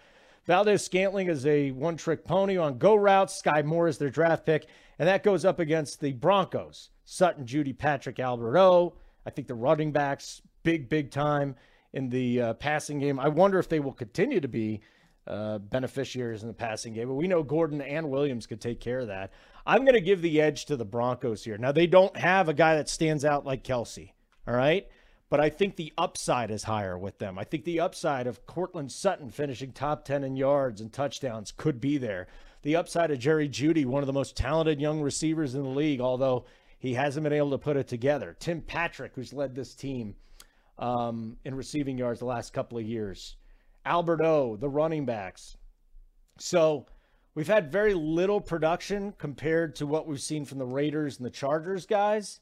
Valdes 0.46 0.82
Scantling 0.82 1.28
is 1.28 1.44
a 1.44 1.72
one 1.72 1.98
trick 1.98 2.24
pony 2.24 2.56
on 2.56 2.78
go 2.78 2.94
routes. 2.94 3.38
Sky 3.38 3.60
Moore 3.60 3.86
is 3.86 3.98
their 3.98 4.08
draft 4.08 4.46
pick. 4.46 4.66
And 4.98 5.06
that 5.06 5.22
goes 5.22 5.44
up 5.44 5.60
against 5.60 6.00
the 6.00 6.14
Broncos. 6.14 6.88
Sutton, 7.04 7.44
Jeudy, 7.44 7.76
Patrick, 7.76 8.18
Albert 8.18 8.56
O. 8.56 8.94
I 9.26 9.30
think 9.30 9.46
the 9.46 9.54
running 9.54 9.92
backs, 9.92 10.40
big, 10.62 10.88
big 10.88 11.10
time 11.10 11.54
in 11.92 12.08
the 12.08 12.40
uh, 12.40 12.54
passing 12.54 12.98
game. 12.98 13.20
I 13.20 13.28
wonder 13.28 13.58
if 13.58 13.68
they 13.68 13.80
will 13.80 13.92
continue 13.92 14.40
to 14.40 14.48
be 14.48 14.80
uh, 15.26 15.58
beneficiaries 15.58 16.40
in 16.40 16.48
the 16.48 16.54
passing 16.54 16.94
game. 16.94 17.08
But 17.08 17.14
we 17.14 17.28
know 17.28 17.42
Gordon 17.42 17.82
and 17.82 18.08
Williams 18.08 18.46
could 18.46 18.62
take 18.62 18.80
care 18.80 19.00
of 19.00 19.08
that. 19.08 19.32
I'm 19.68 19.82
going 19.82 19.92
to 19.94 20.00
give 20.00 20.22
the 20.22 20.40
edge 20.40 20.64
to 20.64 20.76
the 20.76 20.86
Broncos 20.86 21.44
here. 21.44 21.58
Now, 21.58 21.72
they 21.72 21.86
don't 21.86 22.16
have 22.16 22.48
a 22.48 22.54
guy 22.54 22.76
that 22.76 22.88
stands 22.88 23.22
out 23.22 23.44
like 23.44 23.62
Kelce, 23.62 24.12
all 24.46 24.54
right? 24.54 24.88
But 25.28 25.40
I 25.40 25.50
think 25.50 25.76
the 25.76 25.92
upside 25.98 26.50
is 26.50 26.62
higher 26.64 26.96
with 26.96 27.18
them. 27.18 27.38
I 27.38 27.44
think 27.44 27.64
the 27.64 27.80
upside 27.80 28.26
of 28.26 28.46
Courtland 28.46 28.90
Sutton 28.90 29.28
finishing 29.28 29.72
top 29.72 30.06
10 30.06 30.24
in 30.24 30.36
yards 30.36 30.80
and 30.80 30.90
touchdowns 30.90 31.52
could 31.52 31.82
be 31.82 31.98
there. 31.98 32.28
The 32.62 32.76
upside 32.76 33.10
of 33.10 33.18
Jerry 33.18 33.46
Jeudy, 33.46 33.84
one 33.84 34.02
of 34.02 34.06
the 34.06 34.12
most 34.14 34.38
talented 34.38 34.80
young 34.80 35.02
receivers 35.02 35.54
in 35.54 35.62
the 35.62 35.68
league, 35.68 36.00
although 36.00 36.46
he 36.78 36.94
hasn't 36.94 37.24
been 37.24 37.34
able 37.34 37.50
to 37.50 37.58
put 37.58 37.76
it 37.76 37.88
together. 37.88 38.34
Tim 38.40 38.62
Patrick, 38.62 39.12
who's 39.14 39.34
led 39.34 39.54
this 39.54 39.74
team 39.74 40.14
um, 40.78 41.36
in 41.44 41.54
receiving 41.54 41.98
yards 41.98 42.20
the 42.20 42.24
last 42.24 42.54
couple 42.54 42.78
of 42.78 42.84
years. 42.84 43.36
Albert 43.84 44.22
O, 44.22 44.56
the 44.56 44.68
running 44.68 45.04
backs. 45.04 45.58
So 46.38 46.86
we've 47.38 47.46
had 47.46 47.70
very 47.70 47.94
little 47.94 48.40
production 48.40 49.14
compared 49.16 49.76
to 49.76 49.86
what 49.86 50.08
we've 50.08 50.20
seen 50.20 50.44
from 50.44 50.58
the 50.58 50.66
Raiders 50.66 51.18
and 51.18 51.24
the 51.24 51.30
Chargers 51.30 51.86
guys. 51.86 52.40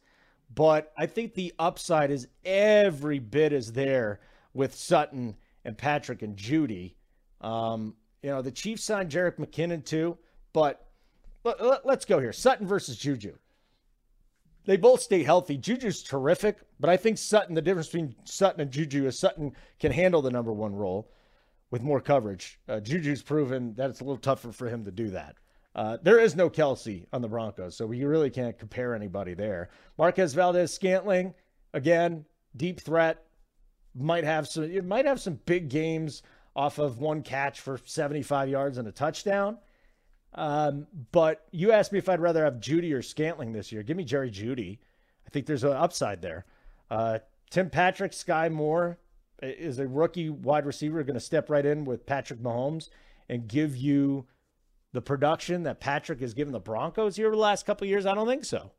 But 0.55 0.91
I 0.97 1.05
think 1.05 1.35
the 1.35 1.53
upside 1.59 2.11
is 2.11 2.29
every 2.47 3.19
bit 3.19 3.53
as 3.53 3.73
there 3.73 4.21
with 4.55 4.75
Sutton 4.75 5.37
and 5.67 5.77
Patrick 5.77 6.23
and 6.23 6.35
Jeudy. 6.35 6.95
Um, 7.43 7.95
you 8.23 8.31
know, 8.31 8.41
the 8.41 8.51
Chiefs 8.51 8.85
signed 8.85 9.11
Jerick 9.11 9.37
McKinnon 9.37 9.85
too, 9.85 10.17
but 10.55 10.87
let, 11.45 11.85
us 11.85 12.07
go 12.07 12.19
here. 12.19 12.33
Sutton 12.33 12.67
versus 12.67 12.97
Juju. 12.97 13.37
They 14.65 14.79
both 14.79 15.03
stay 15.03 15.23
healthy. 15.23 15.59
Juju's 15.59 16.03
terrific, 16.03 16.61
but 16.81 16.89
I 16.89 16.97
think 16.97 17.19
Sutton, 17.19 17.55
the 17.55 17.61
difference 17.61 17.89
between 17.89 18.17
Sutton 18.25 18.63
and 18.63 18.71
Juju 18.71 19.07
is 19.07 19.19
Sutton 19.19 19.53
can 19.79 19.93
handle 19.93 20.23
the 20.23 20.31
number 20.31 20.55
one 20.55 20.75
role 20.75 21.11
with 21.71 21.83
more 21.83 22.01
coverage. 22.01 22.61
Uh, 22.69 22.81
Juju's 22.81 23.23
proven 23.23 23.75
that 23.75 23.91
it's 23.91 24.01
a 24.01 24.05
little 24.05 24.19
tougher 24.19 24.53
for 24.53 24.69
him 24.69 24.85
to 24.85 24.91
do 24.91 25.11
that. 25.11 25.37
Uh, 25.75 25.99
there 26.03 26.19
is 26.19 26.35
no 26.35 26.49
Kelce 26.49 27.07
on 27.13 27.21
the 27.21 27.29
Broncos, 27.29 27.77
so 27.77 27.91
you 27.93 28.09
really 28.09 28.31
can't 28.31 28.59
compare 28.59 28.95
anybody 28.95 29.35
there. 29.35 29.69
Marquez 29.99 30.33
Valdes 30.33 30.73
Scantling, 30.73 31.35
again, 31.75 32.25
deep 32.57 32.81
threat, 32.81 33.23
might 33.95 34.25
have 34.25 34.49
some. 34.49 34.65
It 34.65 34.85
might 34.85 35.05
have 35.05 35.21
some 35.21 35.39
big 35.45 35.69
games 35.69 36.23
off 36.55 36.79
of 36.79 36.99
one 36.99 37.23
catch 37.23 37.61
for 37.61 37.79
75 37.85 38.49
yards 38.49 38.79
and 38.79 38.89
a 38.89 38.93
touchdown. 38.93 39.59
Um, 40.35 40.87
but 41.13 41.47
you 41.51 41.73
asked 41.73 41.93
me 41.93 41.99
if 41.99 42.09
I'd 42.09 42.21
rather 42.21 42.45
have 42.45 42.55
Jeudy 42.55 42.93
or 42.95 43.03
Scantling 43.03 43.53
this 43.53 43.71
year. 43.71 43.83
Give 43.83 43.97
me 43.97 44.05
Jerry 44.05 44.31
Jeudy. 44.31 44.79
I 45.27 45.31
think 45.31 45.47
there's 45.47 45.65
an 45.65 45.73
upside 45.73 46.23
there. 46.23 46.47
Uh, 46.91 47.19
Tim 47.51 47.69
Patrick, 47.69 48.13
Sky 48.13 48.49
Moore 48.49 48.99
is 49.43 49.79
a 49.79 49.87
rookie 49.87 50.31
wide 50.31 50.67
receiver 50.67 51.03
going 51.03 51.15
to 51.15 51.21
step 51.21 51.51
right 51.51 51.65
in 51.65 51.85
with 51.85 52.07
Patrick 52.07 52.41
Mahomes 52.41 52.89
and 53.29 53.49
give 53.49 53.77
you 53.77 54.27
the 54.93 55.03
production 55.03 55.65
that 55.65 55.81
Patrick 55.81 56.21
has 56.21 56.35
given 56.35 56.53
the 56.53 56.61
Broncos 56.61 57.17
here 57.17 57.27
over 57.27 57.37
the 57.37 57.43
last 57.43 57.67
couple 57.67 57.87
years? 57.87 58.07
I 58.07 58.15
don't 58.15 58.27
think 58.27 58.45
so. 58.45 58.73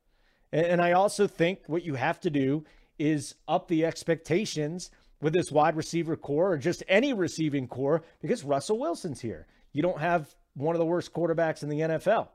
And, 0.52 0.66
and 0.66 0.82
I 0.82 0.94
also 0.94 1.28
think 1.28 1.60
what 1.68 1.84
you 1.84 1.96
have 1.96 2.20
to 2.22 2.30
do 2.30 2.66
is 2.98 3.36
up 3.48 3.68
the 3.68 3.86
expectations 3.86 4.90
with 5.22 5.34
this 5.34 5.52
wide 5.52 5.76
receiver 5.76 6.16
core 6.16 6.54
or 6.54 6.58
just 6.58 6.84
any 6.88 7.14
receiving 7.14 7.68
core 7.68 8.04
because 8.22 8.44
Russell 8.44 8.80
Wilson's 8.80 9.22
here. 9.22 9.48
You 9.74 9.82
don't 9.82 10.00
have 10.00 10.36
one 10.56 10.76
of 10.76 10.80
the 10.80 10.86
worst 10.86 11.14
quarterbacks 11.14 11.64
in 11.64 11.70
the 11.70 11.80
NFL. 11.80 12.30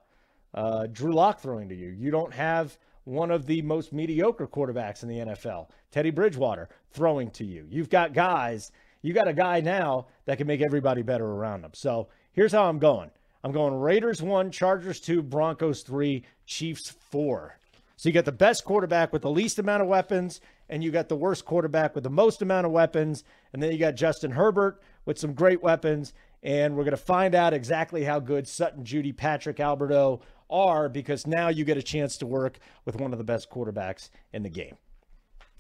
Uh, 0.55 0.87
Drew 0.87 1.13
Lock 1.13 1.41
throwing 1.41 1.69
to 1.71 1.75
you. 1.75 1.89
You 1.89 2.11
don't 2.11 2.33
have 2.33 2.77
one 3.05 3.31
of 3.31 3.47
the 3.47 3.63
most 3.63 3.93
mediocre 3.93 4.47
quarterbacks 4.47 5.03
in 5.03 5.09
the 5.09 5.19
NFL, 5.19 5.69
Teddy 5.91 6.11
Bridgewater, 6.11 6.69
throwing 6.91 7.31
to 7.33 7.45
you. 7.45 7.67
You've 7.69 7.91
got 7.91 8.13
guys, 8.13 8.71
you 9.03 9.13
got 9.13 9.29
a 9.29 9.33
guy 9.33 9.61
now 9.61 10.07
that 10.27 10.39
can 10.39 10.47
make 10.47 10.63
everybody 10.63 11.03
better 11.03 11.27
around 11.27 11.63
them. 11.63 11.73
So 11.75 12.09
here's 12.33 12.53
how 12.53 12.65
I'm 12.65 12.79
going 12.79 13.11
I'm 13.45 13.53
going 13.53 13.75
Raiders 13.75 14.23
one, 14.23 14.51
Chargers 14.51 15.01
two, 15.01 15.23
Broncos 15.23 15.83
three, 15.83 16.25
Chiefs 16.47 16.91
four. 17.11 17.59
So 17.97 18.09
you 18.09 18.13
got 18.13 18.25
the 18.25 18.33
best 18.33 18.65
quarterback 18.65 19.13
with 19.13 19.23
the 19.23 19.31
least 19.31 19.59
amount 19.59 19.83
of 19.83 19.89
weapons, 19.89 20.41
and 20.69 20.83
you 20.83 20.91
got 20.91 21.09
the 21.09 21.17
worst 21.17 21.45
quarterback 21.45 21.95
with 21.95 22.03
the 22.03 22.11
most 22.11 22.43
amount 22.43 22.67
of 22.67 22.73
weapons. 22.73 23.23
And 23.53 23.63
then 23.63 23.71
you 23.71 23.79
got 23.79 23.95
Justin 23.95 24.33
Herbert 24.33 24.83
with 25.05 25.19
some 25.19 25.35
great 25.35 25.63
weapons. 25.63 26.13
And 26.43 26.75
we're 26.75 26.83
going 26.83 26.97
to 26.97 26.97
find 26.97 27.35
out 27.35 27.55
exactly 27.55 28.03
how 28.03 28.19
good 28.19 28.49
Sutton, 28.49 28.83
Jeudy, 28.83 29.17
Patrick, 29.17 29.61
Albert 29.61 29.93
O 29.93 30.21
are 30.53 30.89
because 30.89 31.27
now 31.27 31.49
you 31.49 31.65
get 31.65 31.77
a 31.77 31.83
chance 31.83 32.17
to 32.19 32.27
work 32.27 32.59
with 32.85 32.97
one 32.97 33.13
of 33.13 33.19
the 33.19 33.25
best 33.25 33.51
quarterbacks 33.51 34.11
in 34.33 34.43
the 34.43 34.49
game. 34.49 34.77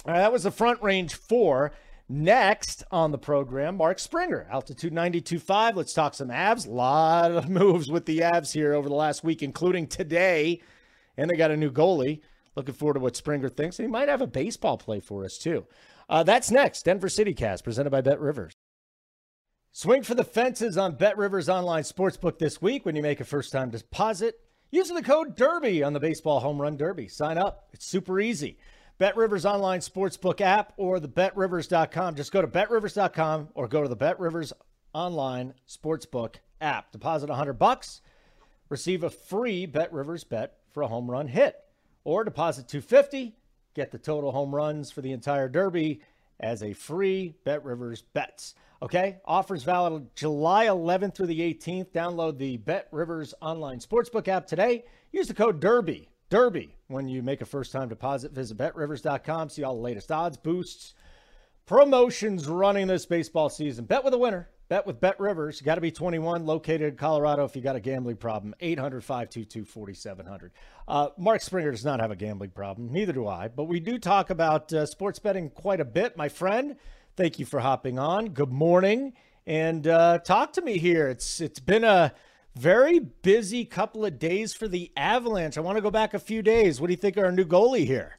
All 0.05 0.13
right, 0.13 0.21
that 0.21 0.33
was 0.33 0.45
the 0.45 0.51
front 0.51 0.83
range 0.83 1.15
four. 1.15 1.73
Next 2.09 2.85
on 2.91 3.11
the 3.11 3.19
program, 3.19 3.77
Mark 3.77 3.99
Springer, 3.99 4.47
altitude 4.51 4.93
92.5. 4.93 5.77
Let's 5.77 5.95
talk 5.95 6.13
some 6.13 6.29
Avs. 6.29 6.67
A 6.67 6.71
lot 6.71 7.31
of 7.31 7.49
moves 7.49 7.91
with 7.91 8.05
the 8.05 8.19
Avs 8.19 8.53
here 8.53 8.75
over 8.75 8.89
the 8.89 8.95
last 8.95 9.25
week, 9.25 9.43
including 9.43 9.87
today. 9.87 10.61
And 11.17 11.31
they 11.31 11.37
got 11.37 11.51
a 11.51 11.57
new 11.57 11.71
goalie. 11.71 12.21
Looking 12.55 12.75
forward 12.75 12.95
to 12.95 13.01
what 13.01 13.17
Springer 13.17 13.49
thinks. 13.49 13.79
He 13.79 13.87
might 13.87 14.09
have 14.09 14.21
a 14.21 14.27
baseball 14.27 14.77
play 14.77 15.01
for 15.01 15.25
us, 15.25 15.39
too. 15.39 15.67
Uh, 16.09 16.23
that's 16.23 16.51
next. 16.51 16.85
Denver 16.85 17.09
City 17.09 17.33
Cast, 17.33 17.65
presented 17.65 17.91
by 17.91 18.03
Bet 18.03 18.21
Rivers. 18.21 18.53
Swing 19.71 20.03
for 20.03 20.15
the 20.15 20.25
fences 20.25 20.77
on 20.77 20.97
Bet 20.97 21.17
Rivers 21.17 21.49
Online 21.49 21.83
Sportsbook 21.83 22.39
this 22.39 22.61
week 22.61 22.85
when 22.85 22.95
you 22.95 23.01
make 23.01 23.21
a 23.21 23.25
first 23.25 23.53
time 23.53 23.71
deposit 23.71 24.39
using 24.73 24.97
the 24.97 25.03
code 25.03 25.37
DERBY 25.37 25.87
on 25.87 25.93
the 25.93 26.01
Baseball 26.01 26.41
Home 26.41 26.61
Run 26.61 26.77
Derby. 26.77 27.07
Sign 27.07 27.39
up, 27.39 27.69
it's 27.73 27.87
super 27.87 28.19
easy. 28.19 28.59
Bet 28.99 29.17
Rivers 29.17 29.45
Online 29.47 29.81
Sportsbook 29.81 30.41
app 30.41 30.73
or 30.77 30.99
the 30.99 31.09
betrivers.com. 31.09 32.17
Just 32.17 32.33
go 32.33 32.41
to 32.41 32.49
betrivers.com 32.49 33.49
or 33.55 33.69
go 33.69 33.83
to 33.83 33.89
the 33.89 33.97
Bet 33.97 34.19
Rivers 34.19 34.53
Online 34.95 35.55
Sportsbook 35.69 36.37
app. 36.61 36.91
Deposit 36.91 37.29
100 37.29 37.55
bucks, 37.55 38.01
receive 38.69 39.05
a 39.05 39.11
free 39.11 39.67
Bet 39.67 39.93
Rivers 39.93 40.25
bet 40.25 40.55
for 40.73 40.83
a 40.83 40.89
home 40.89 41.11
run 41.11 41.29
hit. 41.29 41.57
Or 42.05 42.25
deposit 42.25 42.67
250, 42.67 43.37
get 43.75 43.93
the 43.93 43.99
total 43.99 44.33
home 44.33 44.55
runs 44.55 44.91
for 44.91 45.03
the 45.03 45.13
entire 45.13 45.49
derby 45.49 46.01
as 46.41 46.63
a 46.63 46.73
free 46.73 47.35
Bet 47.45 47.65
Rivers 47.65 48.03
bets. 48.03 48.55
Okay, 48.83 49.19
offers 49.25 49.63
valid 49.63 50.09
July 50.17 50.67
11th 50.67 51.15
through 51.15 51.29
the 51.29 51.39
18th. 51.39 51.93
Download 51.93 52.37
the 52.37 52.57
Bet 52.57 52.89
Rivers 52.91 53.33
online 53.41 53.79
sportsbook 53.79 54.27
app 54.27 54.45
today. 54.45 54.85
Use 55.13 55.29
the 55.29 55.35
code 55.35 55.61
DERBY, 55.61 56.09
DERBY, 56.31 56.75
when 56.89 57.07
you 57.07 57.23
make 57.23 57.43
a 57.43 57.47
first 57.47 57.71
time 57.71 57.89
deposit. 57.89 58.33
Visit 58.33 58.57
betrivers.com, 58.57 59.51
see 59.51 59.63
all 59.63 59.77
the 59.77 59.81
latest 59.81 60.11
odds, 60.11 60.37
boosts, 60.37 60.95
promotions 61.65 62.49
running 62.49 62.89
this 62.89 63.07
baseball 63.07 63.49
season. 63.49 63.85
Bet 63.85 64.03
with 64.03 64.15
a 64.15 64.19
winner. 64.19 64.49
Bet 64.69 64.85
with 64.85 65.01
Bet 65.01 65.21
Rivers. 65.21 65.61
Got 65.61 65.77
to 65.77 65.81
be 65.81 65.93
21, 65.93 66.45
located 66.45 66.83
in 66.83 66.97
Colorado 66.97 67.45
if 67.45 67.55
you 67.55 67.63
got 67.63 67.77
a 67.77 67.81
gambling 67.81 68.17
problem. 68.17 68.53
800 68.59 69.05
522 69.05 69.65
4700. 69.65 70.51
Uh, 70.89 71.09
Mark 71.19 71.41
Springer 71.43 71.71
does 71.71 71.85
not 71.85 72.01
have 72.01 72.11
a 72.11 72.17
gambling 72.17 72.51
problem. 72.51 72.91
Neither 72.91 73.13
do 73.13 73.29
I. 73.29 73.47
But 73.47 73.65
we 73.65 73.79
do 73.79 73.97
talk 73.99 74.31
about 74.31 74.73
uh, 74.73 74.87
sports 74.87 75.21
betting 75.21 75.51
quite 75.51 75.81
a 75.81 75.85
bit, 75.85 76.17
my 76.17 76.29
friend. 76.29 76.77
Thank 77.15 77.39
you 77.39 77.45
for 77.45 77.61
hopping 77.61 77.99
on. 77.99 78.31
Good 78.31 78.53
morning, 78.53 79.13
and 79.47 79.87
uh, 79.87 80.19
talk 80.21 80.55
to 80.55 80.63
me 80.63 80.79
here. 80.79 81.09
It's 81.09 81.43
it's 81.43 81.61
been 81.61 81.85
a 81.85 82.15
very 82.55 83.01
busy 83.01 83.67
couple 83.67 84.07
of 84.07 84.19
days 84.19 84.55
for 84.55 84.67
the 84.67 84.91
Avalanche. 84.97 85.59
I 85.59 85.61
want 85.61 85.77
to 85.77 85.83
go 85.83 85.91
back 85.91 86.15
a 86.15 86.19
few 86.19 86.41
days. 86.41 86.81
What 86.81 86.87
do 86.87 86.95
you 86.95 86.99
think 86.99 87.19
of 87.19 87.25
our 87.25 87.33
new 87.33 87.45
goalie 87.45 87.87
here? 87.87 88.19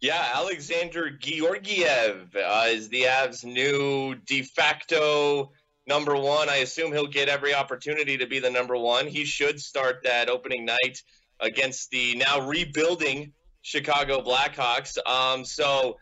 Yeah, 0.00 0.30
Alexander 0.34 1.10
Georgiev 1.10 2.34
uh, 2.34 2.66
is 2.66 2.88
the 2.88 3.02
Avs' 3.02 3.44
new 3.44 4.16
de 4.26 4.42
facto 4.42 5.52
number 5.86 6.16
one. 6.16 6.48
I 6.48 6.56
assume 6.56 6.92
he'll 6.92 7.06
get 7.06 7.28
every 7.28 7.54
opportunity 7.54 8.18
to 8.18 8.26
be 8.26 8.40
the 8.40 8.50
number 8.50 8.76
one. 8.76 9.06
He 9.06 9.24
should 9.24 9.60
start 9.60 10.02
that 10.02 10.28
opening 10.28 10.64
night 10.64 11.00
against 11.38 11.90
the 11.90 12.16
now 12.16 12.48
rebuilding 12.48 13.32
Chicago 13.62 14.20
Blackhawks. 14.20 14.98
Um, 15.06 15.44
so 15.44 15.98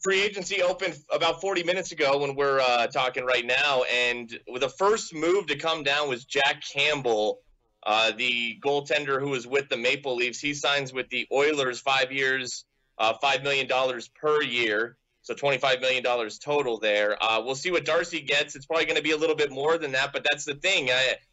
free 0.00 0.22
agency 0.22 0.62
opened 0.62 0.96
about 1.12 1.40
40 1.40 1.64
minutes 1.64 1.92
ago 1.92 2.18
when 2.18 2.34
we're 2.34 2.60
uh, 2.60 2.86
talking 2.86 3.24
right 3.24 3.44
now, 3.44 3.82
and 3.82 4.38
the 4.60 4.68
first 4.68 5.14
move 5.14 5.46
to 5.46 5.56
come 5.56 5.82
down 5.82 6.08
was 6.08 6.24
Jack 6.24 6.62
Campbell, 6.72 7.40
uh, 7.84 8.12
the 8.12 8.58
goaltender 8.64 9.20
who 9.20 9.30
was 9.30 9.46
with 9.46 9.68
the 9.68 9.76
Maple 9.76 10.16
Leafs. 10.16 10.40
He 10.40 10.54
signs 10.54 10.92
with 10.92 11.08
the 11.08 11.26
Oilers, 11.32 11.80
five 11.80 12.12
years, 12.12 12.64
uh, 12.98 13.14
five 13.20 13.42
million 13.42 13.66
dollars 13.66 14.08
per 14.08 14.42
year, 14.42 14.96
so 15.22 15.34
25 15.34 15.80
million 15.80 16.02
dollars 16.02 16.38
total 16.38 16.78
there. 16.78 17.20
Uh, 17.22 17.42
we'll 17.44 17.54
see 17.54 17.70
what 17.70 17.84
Darcy 17.84 18.20
gets. 18.20 18.54
It's 18.54 18.66
probably 18.66 18.86
going 18.86 18.96
to 18.96 19.02
be 19.02 19.12
a 19.12 19.16
little 19.16 19.36
bit 19.36 19.50
more 19.50 19.78
than 19.78 19.92
that, 19.92 20.12
but 20.12 20.24
that's 20.28 20.44
the 20.44 20.54
thing. 20.54 20.90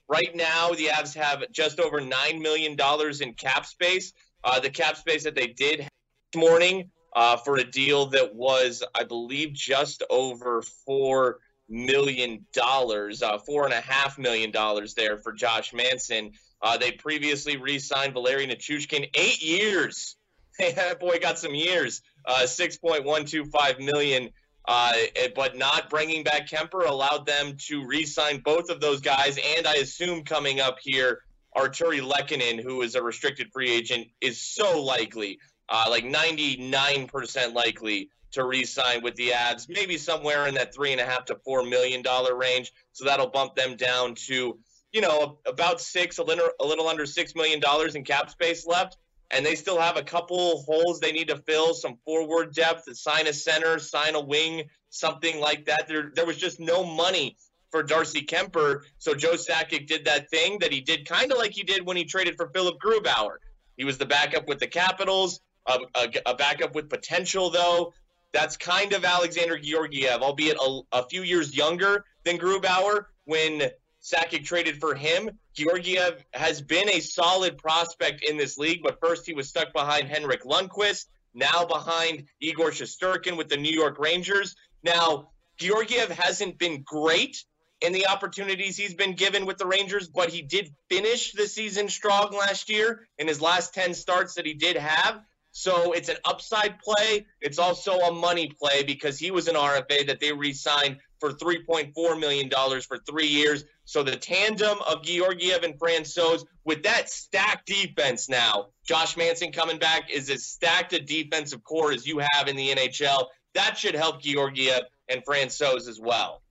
right 0.07 0.35
now, 0.35 0.69
the 0.71 0.87
Avs 0.87 1.15
have 1.15 1.43
just 1.51 1.79
over 1.79 2.01
nine 2.01 2.41
million 2.41 2.75
dollars 2.75 3.21
in 3.21 3.33
cap 3.33 3.65
space. 3.65 4.13
Uh, 4.43 4.59
the 4.59 4.69
cap 4.69 4.95
space 4.95 5.23
that 5.23 5.35
they 5.35 5.47
did 5.47 5.79
this 5.79 6.39
morning 6.39 6.91
uh, 7.15 7.37
for 7.37 7.57
a 7.57 7.63
deal 7.63 8.07
that 8.07 8.35
was, 8.35 8.83
I 8.93 9.05
believe, 9.05 9.53
just 9.53 10.03
over 10.09 10.61
four 10.85 11.39
million 11.69 12.45
dollars, 12.53 13.23
uh, 13.23 13.37
four 13.39 13.65
and 13.65 13.73
a 13.73 13.81
half 13.81 14.19
million 14.19 14.51
dollars 14.51 14.93
there 14.93 15.17
for 15.17 15.31
Josh 15.31 15.73
Manson. 15.73 16.31
Uh, 16.61 16.77
they 16.77 16.91
previously 16.91 17.57
re-signed 17.57 18.13
Valeri 18.13 18.45
Nichushkin, 18.45 19.09
eight 19.15 19.41
years. 19.41 20.17
boy 20.99 21.19
got 21.19 21.39
some 21.39 21.55
years. 21.55 22.01
Uh, 22.25 22.45
six 22.45 22.77
point 22.77 23.03
one 23.03 23.25
two 23.25 23.45
five 23.45 23.79
million. 23.79 24.29
Uh, 24.67 24.93
but 25.35 25.55
not 25.55 25.91
bringing 25.91 26.23
back 26.23 26.49
Kuemper 26.49 26.87
allowed 26.87 27.27
them 27.27 27.55
to 27.67 27.85
re-sign 27.85 28.39
both 28.39 28.71
of 28.71 28.81
those 28.81 28.99
guys, 28.99 29.37
and 29.57 29.67
I 29.67 29.75
assume 29.75 30.23
coming 30.23 30.59
up 30.59 30.79
here, 30.81 31.21
Artturi 31.55 32.01
Lehkonen, 32.01 32.63
who 32.63 32.81
is 32.81 32.95
a 32.95 33.03
restricted 33.03 33.51
free 33.53 33.71
agent, 33.71 34.07
is 34.21 34.41
so 34.41 34.81
likely 34.81 35.37
uh, 35.69 35.85
like 35.89 36.03
99% 36.03 37.53
likely 37.53 38.09
to 38.31 38.43
re-sign 38.43 39.01
with 39.01 39.15
the 39.15 39.29
Avs, 39.29 39.67
maybe 39.69 39.97
somewhere 39.97 40.47
in 40.47 40.55
that 40.55 40.73
three 40.73 40.91
and 40.91 40.99
a 40.99 41.05
half 41.05 41.25
to 41.25 41.35
four 41.45 41.63
million 41.63 42.01
dollar 42.01 42.35
range. 42.35 42.73
So 42.91 43.05
that'll 43.05 43.29
bump 43.29 43.55
them 43.55 43.75
down 43.75 44.15
to, 44.27 44.59
you 44.91 45.01
know, 45.01 45.39
about 45.45 45.79
six, 45.79 46.17
a 46.17 46.23
little, 46.23 46.49
a 46.59 46.65
little 46.65 46.87
under 46.87 47.05
six 47.05 47.33
million 47.33 47.59
dollars 47.59 47.95
in 47.95 48.03
cap 48.03 48.29
space 48.29 48.65
left. 48.65 48.97
And 49.31 49.43
they 49.45 49.55
still 49.55 49.79
have 49.79 49.97
a 49.97 50.03
couple 50.03 50.61
holes 50.63 50.99
they 50.99 51.11
need 51.11 51.29
to 51.29 51.37
fill, 51.37 51.73
some 51.73 51.97
forward 52.05 52.53
depth, 52.53 52.83
sign 52.95 53.25
a 53.25 53.33
center, 53.33 53.79
sign 53.79 54.15
a 54.15 54.21
wing, 54.21 54.63
something 54.89 55.39
like 55.39 55.65
that. 55.65 55.87
There, 55.87 56.11
there 56.13 56.25
was 56.25 56.37
just 56.37 56.59
no 56.59 56.83
money 56.83 57.37
for 57.71 57.83
Darcy 57.83 58.21
Kuemper. 58.21 58.81
So 58.99 59.15
Joe 59.15 59.33
Sakic 59.33 59.87
did 59.87 60.05
that 60.05 60.29
thing 60.29 60.59
that 60.59 60.71
he 60.71 60.81
did 60.81 61.07
kind 61.07 61.31
of 61.31 61.37
like 61.37 61.51
he 61.51 61.63
did 61.63 61.85
when 61.85 61.97
he 61.97 62.03
traded 62.03 62.35
for 62.35 62.49
Philipp 62.53 62.75
Grubauer. 62.79 63.37
He 63.77 63.83
was 63.83 63.97
the 63.97 64.05
backup 64.05 64.47
with 64.47 64.59
the 64.59 64.67
Capitals 64.67 65.41
a, 65.67 65.79
a, 65.95 66.07
a 66.27 66.35
backup 66.35 66.75
with 66.75 66.89
potential, 66.89 67.49
though. 67.49 67.93
That's 68.33 68.57
kind 68.57 68.93
of 68.93 69.05
Alexander 69.05 69.57
Georgiev, 69.57 70.21
albeit 70.21 70.57
a, 70.57 70.81
a 70.91 71.07
few 71.07 71.23
years 71.23 71.55
younger 71.55 72.03
than 72.23 72.37
Grubauer. 72.37 73.05
When 73.23 73.71
Sakic 74.03 74.43
traded 74.45 74.79
for 74.79 74.93
him, 74.93 75.31
Georgiev 75.53 76.23
has 76.33 76.61
been 76.61 76.89
a 76.89 76.99
solid 76.99 77.57
prospect 77.57 78.23
in 78.23 78.37
this 78.37 78.57
league, 78.57 78.83
but 78.83 78.99
first 78.99 79.25
he 79.25 79.33
was 79.33 79.49
stuck 79.49 79.73
behind 79.73 80.07
Henrik 80.07 80.43
Lundqvist, 80.43 81.05
now 81.33 81.65
behind 81.65 82.25
Igor 82.39 82.71
Shesterkin 82.71 83.37
with 83.37 83.49
the 83.49 83.57
New 83.57 83.71
York 83.71 83.97
Rangers. 83.97 84.55
Now, 84.83 85.29
Georgiev 85.57 86.09
hasn't 86.09 86.59
been 86.59 86.83
great 86.83 87.43
in 87.81 87.93
the 87.93 88.07
opportunities 88.07 88.77
he's 88.77 88.93
been 88.93 89.13
given 89.13 89.45
with 89.45 89.57
the 89.57 89.65
Rangers, 89.65 90.07
but 90.07 90.29
he 90.29 90.41
did 90.41 90.73
finish 90.89 91.31
the 91.33 91.47
season 91.47 91.89
strong 91.89 92.31
last 92.31 92.69
year 92.69 93.07
in 93.17 93.27
his 93.27 93.41
last 93.41 93.73
10 93.73 93.93
starts 93.93 94.35
that 94.35 94.45
he 94.45 94.53
did 94.53 94.77
have. 94.77 95.21
So 95.57 95.93
it's 95.93 96.09
an 96.09 96.17
upside 96.25 96.79
play. 96.79 97.25
It's 97.39 97.59
also 97.59 97.93
a 97.93 98.11
money 98.11 98.51
play 98.61 98.83
because 98.83 99.17
he 99.17 99.31
was 99.31 99.47
an 99.47 99.55
RFA 99.55 100.05
that 100.05 100.19
they 100.19 100.33
re 100.33 100.51
signed 100.51 100.97
for 101.17 101.31
$3.4 101.31 102.19
million 102.19 102.49
for 102.81 102.97
three 102.97 103.27
years. 103.27 103.63
So 103.85 104.03
the 104.03 104.17
tandem 104.17 104.77
of 104.85 105.01
Georgiev 105.01 105.63
and 105.63 105.79
Francouz 105.79 106.43
with 106.65 106.83
that 106.83 107.09
stacked 107.09 107.67
defense 107.67 108.27
now, 108.27 108.67
Josh 108.85 109.15
Manson 109.15 109.53
coming 109.53 109.79
back 109.79 110.11
is 110.11 110.29
as 110.29 110.45
stacked 110.45 110.91
a 110.91 110.99
defensive 110.99 111.63
core 111.63 111.93
as 111.93 112.05
you 112.05 112.21
have 112.33 112.49
in 112.49 112.57
the 112.57 112.71
NHL. 112.71 113.27
That 113.53 113.77
should 113.77 113.95
help 113.95 114.21
Georgiev 114.21 114.81
and 115.07 115.23
Francouz 115.23 115.87
as 115.87 116.01
well. 116.01 116.41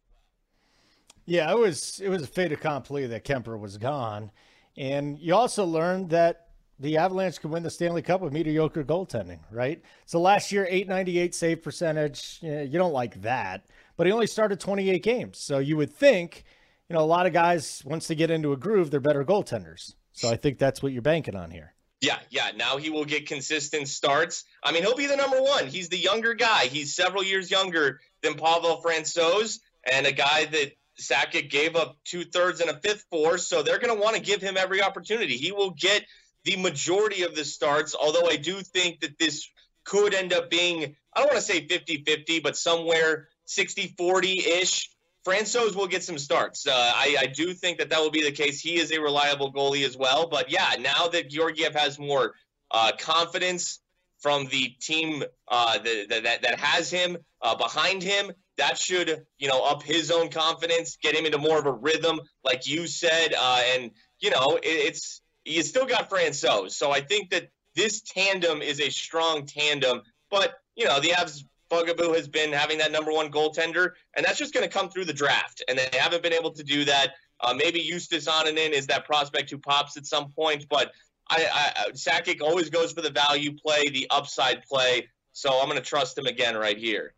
Yeah, 1.27 1.53
it 1.53 1.59
was 1.59 2.01
it 2.03 2.09
was 2.09 2.23
a 2.23 2.27
fait 2.27 2.53
accompli 2.53 3.07
that 3.09 3.25
Kuemper 3.25 3.59
was 3.59 3.77
gone, 3.77 4.31
and 4.79 5.19
you 5.19 5.35
also 5.35 5.67
learned 5.67 6.09
that 6.11 6.44
the 6.85 6.99
Avalanche 6.99 7.41
could 7.41 7.51
win 7.51 7.65
the 7.65 7.71
Stanley 7.71 8.03
Cup 8.03 8.21
with 8.21 8.33
mediocre 8.33 8.85
goaltending. 8.85 9.41
Right? 9.51 9.83
So 10.07 10.21
last 10.21 10.53
year, 10.53 10.67
eight 10.71 10.87
ninety 10.87 11.19
eight 11.19 11.35
save 11.35 11.63
percentage. 11.63 12.39
You 12.43 12.69
don't 12.69 12.93
like 12.93 13.23
that, 13.23 13.67
but 13.97 14.07
he 14.07 14.13
only 14.13 14.29
started 14.29 14.61
twenty 14.61 14.91
eight 14.91 15.03
games. 15.03 15.39
So 15.39 15.59
you 15.59 15.77
would 15.77 15.93
think, 15.93 16.45
you 16.89 16.95
know, 16.95 17.01
a 17.01 17.07
lot 17.07 17.27
of 17.27 17.33
guys 17.33 17.83
once 17.85 18.07
they 18.07 18.15
get 18.15 18.31
into 18.31 18.53
a 18.53 18.57
groove, 18.57 18.91
they're 18.91 19.01
better 19.01 19.25
goaltenders. 19.25 19.95
So 20.13 20.31
I 20.31 20.37
think 20.37 20.59
that's 20.59 20.81
what 20.81 20.93
you're 20.93 21.03
banking 21.03 21.35
on 21.35 21.51
here. 21.51 21.75
Yeah, 22.01 22.19
yeah. 22.31 22.51
Now 22.55 22.77
he 22.77 22.91
will 22.91 23.07
get 23.07 23.27
consistent 23.27 23.89
starts. 23.89 24.45
I 24.63 24.73
mean, 24.73 24.83
he'll 24.83 24.95
be 24.95 25.07
the 25.07 25.17
number 25.17 25.41
one. 25.43 25.67
He's 25.67 25.89
the 25.89 25.99
younger 25.99 26.35
guy. 26.35 26.67
He's 26.67 26.95
several 26.95 27.25
years 27.25 27.51
younger 27.51 28.01
than 28.23 28.35
Pavel 28.35 28.83
Francouz, 28.85 29.59
and 29.91 30.07
a 30.07 30.13
guy 30.13 30.45
that 30.45 30.73
Sakic 31.01 31.51
gave 31.51 31.75
up 31.75 31.97
two 32.05 32.25
thirds 32.25 32.61
and 32.61 32.71
a 32.71 32.79
fifth 32.79 33.07
for, 33.11 33.39
so 33.39 33.63
they're 33.63 33.81
going 33.81 33.93
to 33.97 34.01
want 34.01 34.15
to 34.15 34.23
give 34.23 34.41
him 34.41 34.57
every 34.57 34.81
opportunity. 34.81 35.37
He 35.37 35.51
will 35.51 35.71
get 35.71 36.05
the 36.45 36.57
majority 36.57 37.23
of 37.23 37.35
the 37.35 37.45
starts, 37.45 37.95
although 37.95 38.29
I 38.29 38.37
do 38.37 38.61
think 38.61 39.01
that 39.01 39.19
this 39.19 39.49
could 39.85 40.15
end 40.15 40.33
up 40.33 40.51
being, 40.51 40.97
I 41.15 41.21
don't 41.21 41.29
want 41.29 41.37
to 41.37 41.43
say 41.43 41.67
50 41.67 42.05
50, 42.05 42.41
but 42.41 42.57
somewhere 42.57 43.29
60 43.47 43.95
40 43.97 44.39
ish. 44.39 44.91
Francouz 45.27 45.75
will 45.75 45.87
get 45.87 46.05
some 46.05 46.19
starts. 46.19 46.67
Uh, 46.67 46.73
I, 46.75 47.17
I, 47.21 47.27
do 47.27 47.55
think 47.55 47.79
that 47.79 47.89
that 47.89 47.99
will 47.99 48.11
be 48.11 48.23
the 48.23 48.31
case. 48.31 48.61
He 48.61 48.79
is 48.79 48.93
a 48.93 49.01
reliable 49.01 49.55
goalie 49.55 49.87
as 49.87 49.97
well. 49.97 50.29
But 50.29 50.51
yeah, 50.51 50.75
now 50.79 51.09
that 51.09 51.31
Georgiev 51.31 51.75
has 51.75 51.99
more 51.99 52.35
uh, 52.71 52.93
confidence 52.99 53.81
from 54.19 54.47
the 54.49 54.75
team 54.83 55.25
uh, 55.49 55.79
that, 55.79 56.23
that, 56.25 56.43
that 56.43 56.61
has 56.61 56.91
him 56.91 57.17
uh, 57.41 57.55
behind 57.55 58.03
him, 58.03 58.33
that 58.59 58.79
should 58.79 59.25
you 59.39 59.49
know 59.49 59.65
up 59.65 59.83
his 59.83 60.11
own 60.11 60.29
confidence, 60.29 60.97
get 61.03 61.15
him 61.15 61.25
into 61.27 61.39
more 61.39 61.59
of 61.59 61.67
a 61.67 61.73
rhythm, 61.73 62.21
like 62.45 62.67
you 62.67 62.87
said. 62.87 63.35
Uh, 63.39 63.61
and 63.75 63.91
you 64.21 64.31
know 64.31 64.57
it, 64.57 64.67
it's 64.67 65.23
you 65.45 65.63
still 65.63 65.87
got 65.87 66.11
Francouz, 66.11 66.73
so 66.73 66.91
I 66.91 67.01
think 67.01 67.31
that 67.31 67.49
this 67.75 68.01
tandem 68.01 68.63
is 68.63 68.81
a 68.81 68.91
strong 68.91 69.47
tandem. 69.47 70.03
But 70.31 70.55
you 70.77 70.87
know 70.87 71.01
the 71.01 71.11
Avs 71.11 71.45
bugaboo 71.71 72.13
has 72.13 72.29
been 72.29 72.53
having 72.53 72.79
that 72.79 72.93
number 72.93 73.13
one 73.13 73.31
goaltender, 73.31 73.93
and 74.17 74.25
that's 74.25 74.39
just 74.39 74.55
going 74.55 74.69
to 74.69 74.73
come 74.73 74.91
through 74.91 75.07
the 75.07 75.13
draft, 75.13 75.63
and 75.69 75.79
they 75.79 75.89
haven't 75.99 76.23
been 76.23 76.33
able 76.33 76.53
to 76.53 76.63
do 76.63 76.85
that. 76.85 77.15
Uh, 77.41 77.55
maybe 77.55 77.81
Justus 77.81 78.27
Annunen 78.27 78.71
is 78.71 78.87
that 78.87 79.05
prospect 79.05 79.51
who 79.51 79.59
pops 79.59 79.97
at 79.97 80.07
some 80.07 80.31
point, 80.31 80.67
but 80.71 80.93
I, 81.29 81.73
I 81.77 81.91
Sakic 81.91 82.41
always 82.41 82.71
goes 82.71 82.93
for 82.93 83.01
the 83.01 83.11
value 83.11 83.57
play, 83.57 83.89
the 83.89 84.07
upside 84.11 84.63
play. 84.65 85.09
So 85.33 85.59
I'm 85.61 85.69
going 85.69 85.81
to 85.81 85.85
trust 85.85 86.17
him 86.17 86.27
again 86.27 86.57
right 86.57 86.79
here. 86.79 87.13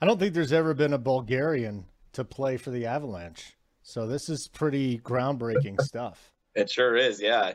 I 0.00 0.06
don't 0.06 0.18
think 0.18 0.34
there's 0.34 0.52
ever 0.52 0.74
been 0.74 0.92
a 0.92 0.98
Bulgarian 0.98 1.86
to 2.12 2.24
play 2.24 2.56
for 2.56 2.70
the 2.70 2.86
Avalanche. 2.86 3.56
So 3.82 4.06
this 4.06 4.28
is 4.28 4.48
pretty 4.48 4.98
groundbreaking 4.98 5.80
stuff. 5.82 6.32
It 6.56 6.70
sure 6.70 6.96
is. 6.96 7.20
Yeah. 7.20 7.52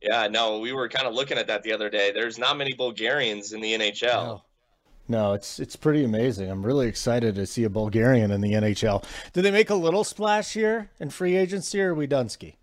Yeah. 0.00 0.28
No, 0.28 0.58
we 0.58 0.72
were 0.72 0.88
kind 0.88 1.06
of 1.06 1.14
looking 1.14 1.38
at 1.38 1.46
that 1.46 1.62
the 1.62 1.72
other 1.72 1.90
day. 1.90 2.12
There's 2.12 2.38
not 2.38 2.56
many 2.56 2.72
Bulgarians 2.74 3.52
in 3.52 3.60
the 3.60 3.72
NHL. 3.72 4.02
No. 4.02 4.42
No, 5.08 5.32
it's 5.32 5.58
it's 5.58 5.74
pretty 5.74 6.04
amazing. 6.04 6.48
I'm 6.48 6.64
really 6.64 6.86
excited 6.86 7.34
to 7.34 7.44
see 7.44 7.64
a 7.64 7.68
Bulgarian 7.68 8.30
in 8.30 8.40
the 8.40 8.52
NHL. 8.52 9.04
Did 9.32 9.42
they 9.42 9.50
make 9.50 9.68
a 9.68 9.74
little 9.74 10.04
splash 10.04 10.54
here 10.54 10.90
in 11.00 11.10
free 11.10 11.36
agency, 11.36 11.82
or 11.82 11.90
are 11.90 11.94
we 11.94 12.06
Dunsky? 12.06 12.54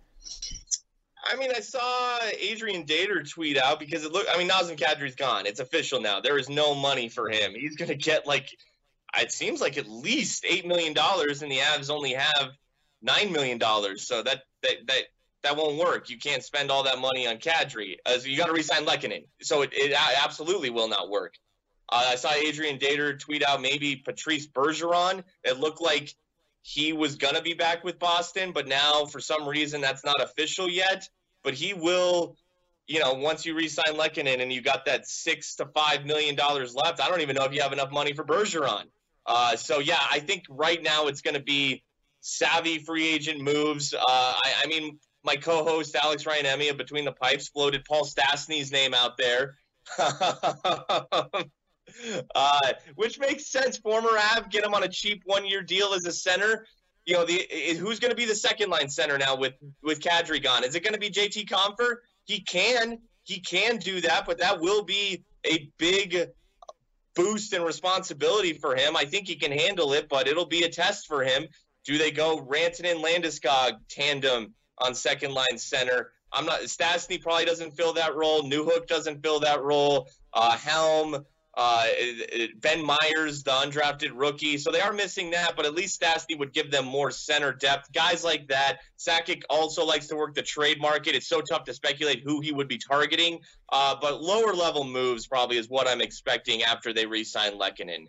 I 1.30 1.36
mean, 1.36 1.52
I 1.56 1.60
saw 1.60 2.19
Adrian 2.39 2.86
Dater 2.86 3.30
tweet 3.30 3.58
out 3.58 3.80
because 3.80 4.06
it 4.06 4.13
looked. 4.13 4.30
I 4.34 4.38
mean, 4.38 4.49
Nazem 4.49 4.78
Kadri's 4.78 5.15
gone. 5.15 5.45
It's 5.45 5.60
official 5.60 6.02
now. 6.02 6.21
There 6.21 6.39
is 6.39 6.49
no 6.49 6.73
money 6.73 7.10
for 7.10 7.30
him. 7.30 7.54
He's 7.54 7.75
going 7.75 7.89
to 7.89 7.95
get 7.95 8.25
like 8.25 8.49
it 9.17 9.32
seems 9.32 9.62
like 9.62 9.78
at 9.78 9.88
least 9.88 10.45
eight 10.47 10.65
million 10.65 10.93
dollars, 10.93 11.41
and 11.41 11.52
the 11.52 11.58
Avs 11.58 11.89
only 11.89 12.13
have 12.13 12.52
nine 13.02 13.32
million 13.32 13.58
dollars. 13.58 14.08
So 14.08 14.23
that 14.23 14.43
that 14.63 14.88
that 14.88 15.04
that 15.43 15.56
won't 15.56 15.78
work. 15.78 16.10
You 16.10 16.17
can't 16.17 16.43
spend 16.43 16.69
all 16.69 16.84
that 16.84 16.99
money 16.99 17.28
on 17.28 17.38
Kadri. 17.38 17.97
Uh, 18.06 18.17
so 18.17 18.28
you 18.28 18.38
got 18.38 18.47
to 18.47 18.54
resign 18.54 18.86
Lehkonen. 18.86 19.25
So 19.41 19.62
it, 19.62 19.71
it 19.73 19.95
absolutely 20.23 20.69
will 20.69 20.89
not 20.89 21.10
work. 21.10 21.36
Uh, 21.91 22.10
I 22.10 22.15
saw 22.15 22.32
Adrian 22.34 22.78
Dater 22.78 23.17
tweet 23.17 23.43
out 23.43 23.62
maybe 23.62 23.95
Patrice 23.95 24.47
Bergeron. 24.47 25.23
It 25.43 25.60
looked 25.60 25.82
like 25.82 26.13
he 26.62 26.93
was 26.93 27.15
gonna 27.15 27.41
be 27.41 27.54
back 27.54 27.84
with 27.84 27.97
Boston, 27.97 28.52
but 28.52 28.67
now 28.67 29.06
for 29.06 29.19
some 29.19 29.47
reason 29.47 29.82
that's 29.82 30.06
not 30.06 30.21
official 30.21 30.69
yet. 30.69 31.08
But 31.41 31.54
he 31.54 31.73
will 31.73 32.36
you 32.89 32.99
know, 32.99 33.13
once 33.13 33.45
you 33.45 33.56
re-sign 33.56 33.93
Lehkonen 33.93 34.41
and 34.41 34.52
you 34.52 34.62
got 34.62 34.86
that 34.86 35.08
six 35.08 35.56
to 35.58 35.67
five 35.67 36.06
million 36.06 36.36
dollars 36.36 36.73
left, 36.73 36.99
I 36.99 37.08
don't 37.08 37.21
even 37.21 37.36
know 37.36 37.45
if 37.45 37.54
you 37.54 37.62
have 37.62 37.71
enough 37.71 37.91
money 37.91 38.13
for 38.13 38.25
Bergeron. 38.25 38.86
Uh, 39.28 39.56
so 39.56 39.78
yeah, 39.78 39.99
I 40.12 40.19
think 40.19 40.45
right 40.49 40.82
now 40.82 41.06
it's 41.06 41.21
going 41.21 41.36
to 41.36 41.41
be 41.41 41.84
savvy 42.19 42.80
free 42.80 43.08
agent 43.08 43.41
moves. 43.41 43.93
Uh, 43.93 43.99
I, 44.08 44.54
I, 44.63 44.67
mean, 44.67 44.97
my 45.23 45.36
co-host 45.36 45.95
Alex 45.95 46.25
Ryan 46.25 46.45
Emmy 46.45 46.69
of 46.69 46.77
Between 46.77 47.05
the 47.05 47.12
Pipes 47.12 47.49
floated 47.49 47.84
Paul 47.86 48.05
Stastny's 48.05 48.71
name 48.71 48.93
out 48.93 49.17
there, 49.17 49.58
uh, 52.36 52.73
which 52.95 53.19
makes 53.19 53.47
sense. 53.47 53.77
Former 53.77 54.17
Av, 54.17 54.49
get 54.49 54.63
him 54.63 54.73
on 54.73 54.84
a 54.84 54.88
cheap 54.88 55.23
one-year 55.25 55.62
deal 55.63 55.93
as 55.93 56.05
a 56.05 56.12
center. 56.12 56.65
You 57.05 57.15
know, 57.15 57.25
the 57.25 57.47
who's 57.79 57.99
going 57.99 58.12
to 58.12 58.15
be 58.15 58.25
the 58.25 58.36
second 58.36 58.69
line 58.69 58.89
center 58.89 59.17
now 59.17 59.36
with 59.36 59.53
with 59.84 59.99
Kadri 59.99 60.41
gone? 60.41 60.63
Is 60.63 60.75
it 60.75 60.84
going 60.84 60.93
to 60.93 60.99
be 60.99 61.10
JT 61.10 61.49
Compher? 61.49 61.97
He 62.25 62.41
can 62.41 62.99
he 63.23 63.39
can 63.39 63.77
do 63.77 64.01
that, 64.01 64.25
but 64.25 64.39
that 64.39 64.60
will 64.60 64.84
be 64.84 65.23
a 65.45 65.69
big 65.77 66.29
boost 67.15 67.53
and 67.53 67.65
responsibility 67.65 68.53
for 68.53 68.75
him. 68.75 68.95
I 68.95 69.05
think 69.05 69.27
he 69.27 69.36
can 69.36 69.51
handle 69.51 69.93
it, 69.93 70.08
but 70.10 70.27
it'll 70.27 70.45
be 70.45 70.63
a 70.63 70.69
test 70.69 71.08
for 71.08 71.23
him. 71.23 71.47
Do 71.86 71.97
they 71.97 72.12
go 72.12 72.39
Rantanen 72.41 73.03
Landeskog 73.03 73.73
tandem 73.89 74.53
on 74.82 74.94
second 74.94 75.34
line 75.34 75.58
center? 75.58 76.12
I'm 76.32 76.46
not. 76.46 76.62
Stastny 76.62 77.22
probably 77.22 77.46
doesn't 77.46 77.72
fill 77.72 77.94
that 77.94 78.15
role. 78.15 78.44
Newhook 78.44 78.88
doesn't 78.88 79.24
fill 79.24 79.39
that 79.39 79.63
role. 79.63 80.08
Uh, 80.34 80.56
Helm, 80.58 81.26
uh, 81.58 81.86
ben 82.62 82.86
Meyers, 82.86 83.44
the 83.44 83.52
undrafted 83.52 84.12
rookie. 84.13 84.58
So 84.58 84.72
they 84.72 84.80
are 84.80 84.94
missing 84.94 85.32
that, 85.32 85.56
but 85.56 85.65
at 85.65 85.74
least 85.74 86.00
Stastny 86.00 86.38
would 86.38 86.54
give 86.54 86.72
them 86.72 86.86
more 86.86 87.12
center 87.12 87.52
depth. 87.52 87.92
Guys 87.92 88.24
like 88.24 88.48
that. 88.48 88.78
Sakic 88.98 89.42
also 89.50 89.84
likes 89.84 90.08
to 90.08 90.15
work 90.15 90.36
the 90.36 90.44
trade 90.44 90.80
market. 90.80 91.15
It's 91.15 91.28
so 91.28 91.42
tough 91.42 91.63
to 91.65 91.74
speculate 91.74 92.22
who 92.24 92.39
he 92.42 92.52
would 92.52 92.68
be 92.68 92.78
targeting. 92.78 93.39
Uh, 93.72 93.96
but 94.00 94.22
lower 94.22 94.54
level 94.54 94.84
moves 94.84 95.28
probably 95.28 95.58
is 95.58 95.68
what 95.70 95.88
I'm 95.88 96.02
expecting 96.02 96.63
after 96.63 96.94
they 96.94 97.06
re 97.06 97.24
sign 97.24 97.58
Lehkonen. 97.58 98.06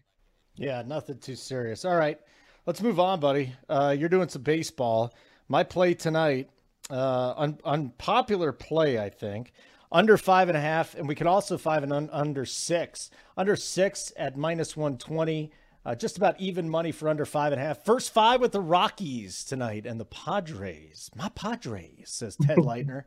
Yeah, 0.57 0.83
nothing 0.87 1.19
too 1.19 1.37
serious. 1.37 1.85
All 1.85 1.97
right, 1.97 2.21
let's 2.67 2.83
move 2.83 3.01
on, 3.01 3.19
buddy. 3.19 3.55
Uh, 3.69 3.97
you're 3.99 4.11
doing 4.11 4.29
some 4.29 4.43
baseball. 4.43 5.15
My 5.49 5.65
play 5.65 5.95
tonight, 5.95 6.51
uh, 6.90 7.35
un- 7.37 7.59
unpopular 7.64 8.53
play, 8.53 8.98
I 8.98 9.09
think 9.11 9.53
under 9.92 10.16
five 10.16 10.48
and 10.48 10.57
a 10.57 10.61
half, 10.61 10.94
and 10.94 11.09
we 11.09 11.14
could 11.14 11.26
also 11.26 11.59
five 11.59 11.83
and 11.83 11.92
un- 11.92 12.11
under 12.12 12.44
six. 12.44 13.11
Under 13.37 13.57
six 13.57 14.12
at 14.16 14.37
minus 14.37 14.76
120. 14.76 15.50
Uh, 15.85 15.94
just 15.94 16.18
about 16.18 16.38
even 16.38 16.68
money 16.68 16.92
for 16.92 17.09
under 17.09 17.24
five 17.24 17.53
and 17.53 17.61
a 17.61 17.64
half. 17.64 17.85
First 17.85 18.12
five 18.12 18.40
with 18.40 18.53
the 18.53 18.61
Rockies 18.61 19.44
tonight 19.44 19.87
and 19.87 19.98
the 19.98 20.05
Padres. 20.05 21.11
My 21.16 21.31
Padres, 21.31 22.11
says 22.11 22.36
Ted 22.36 22.59
Leitner. 22.59 23.05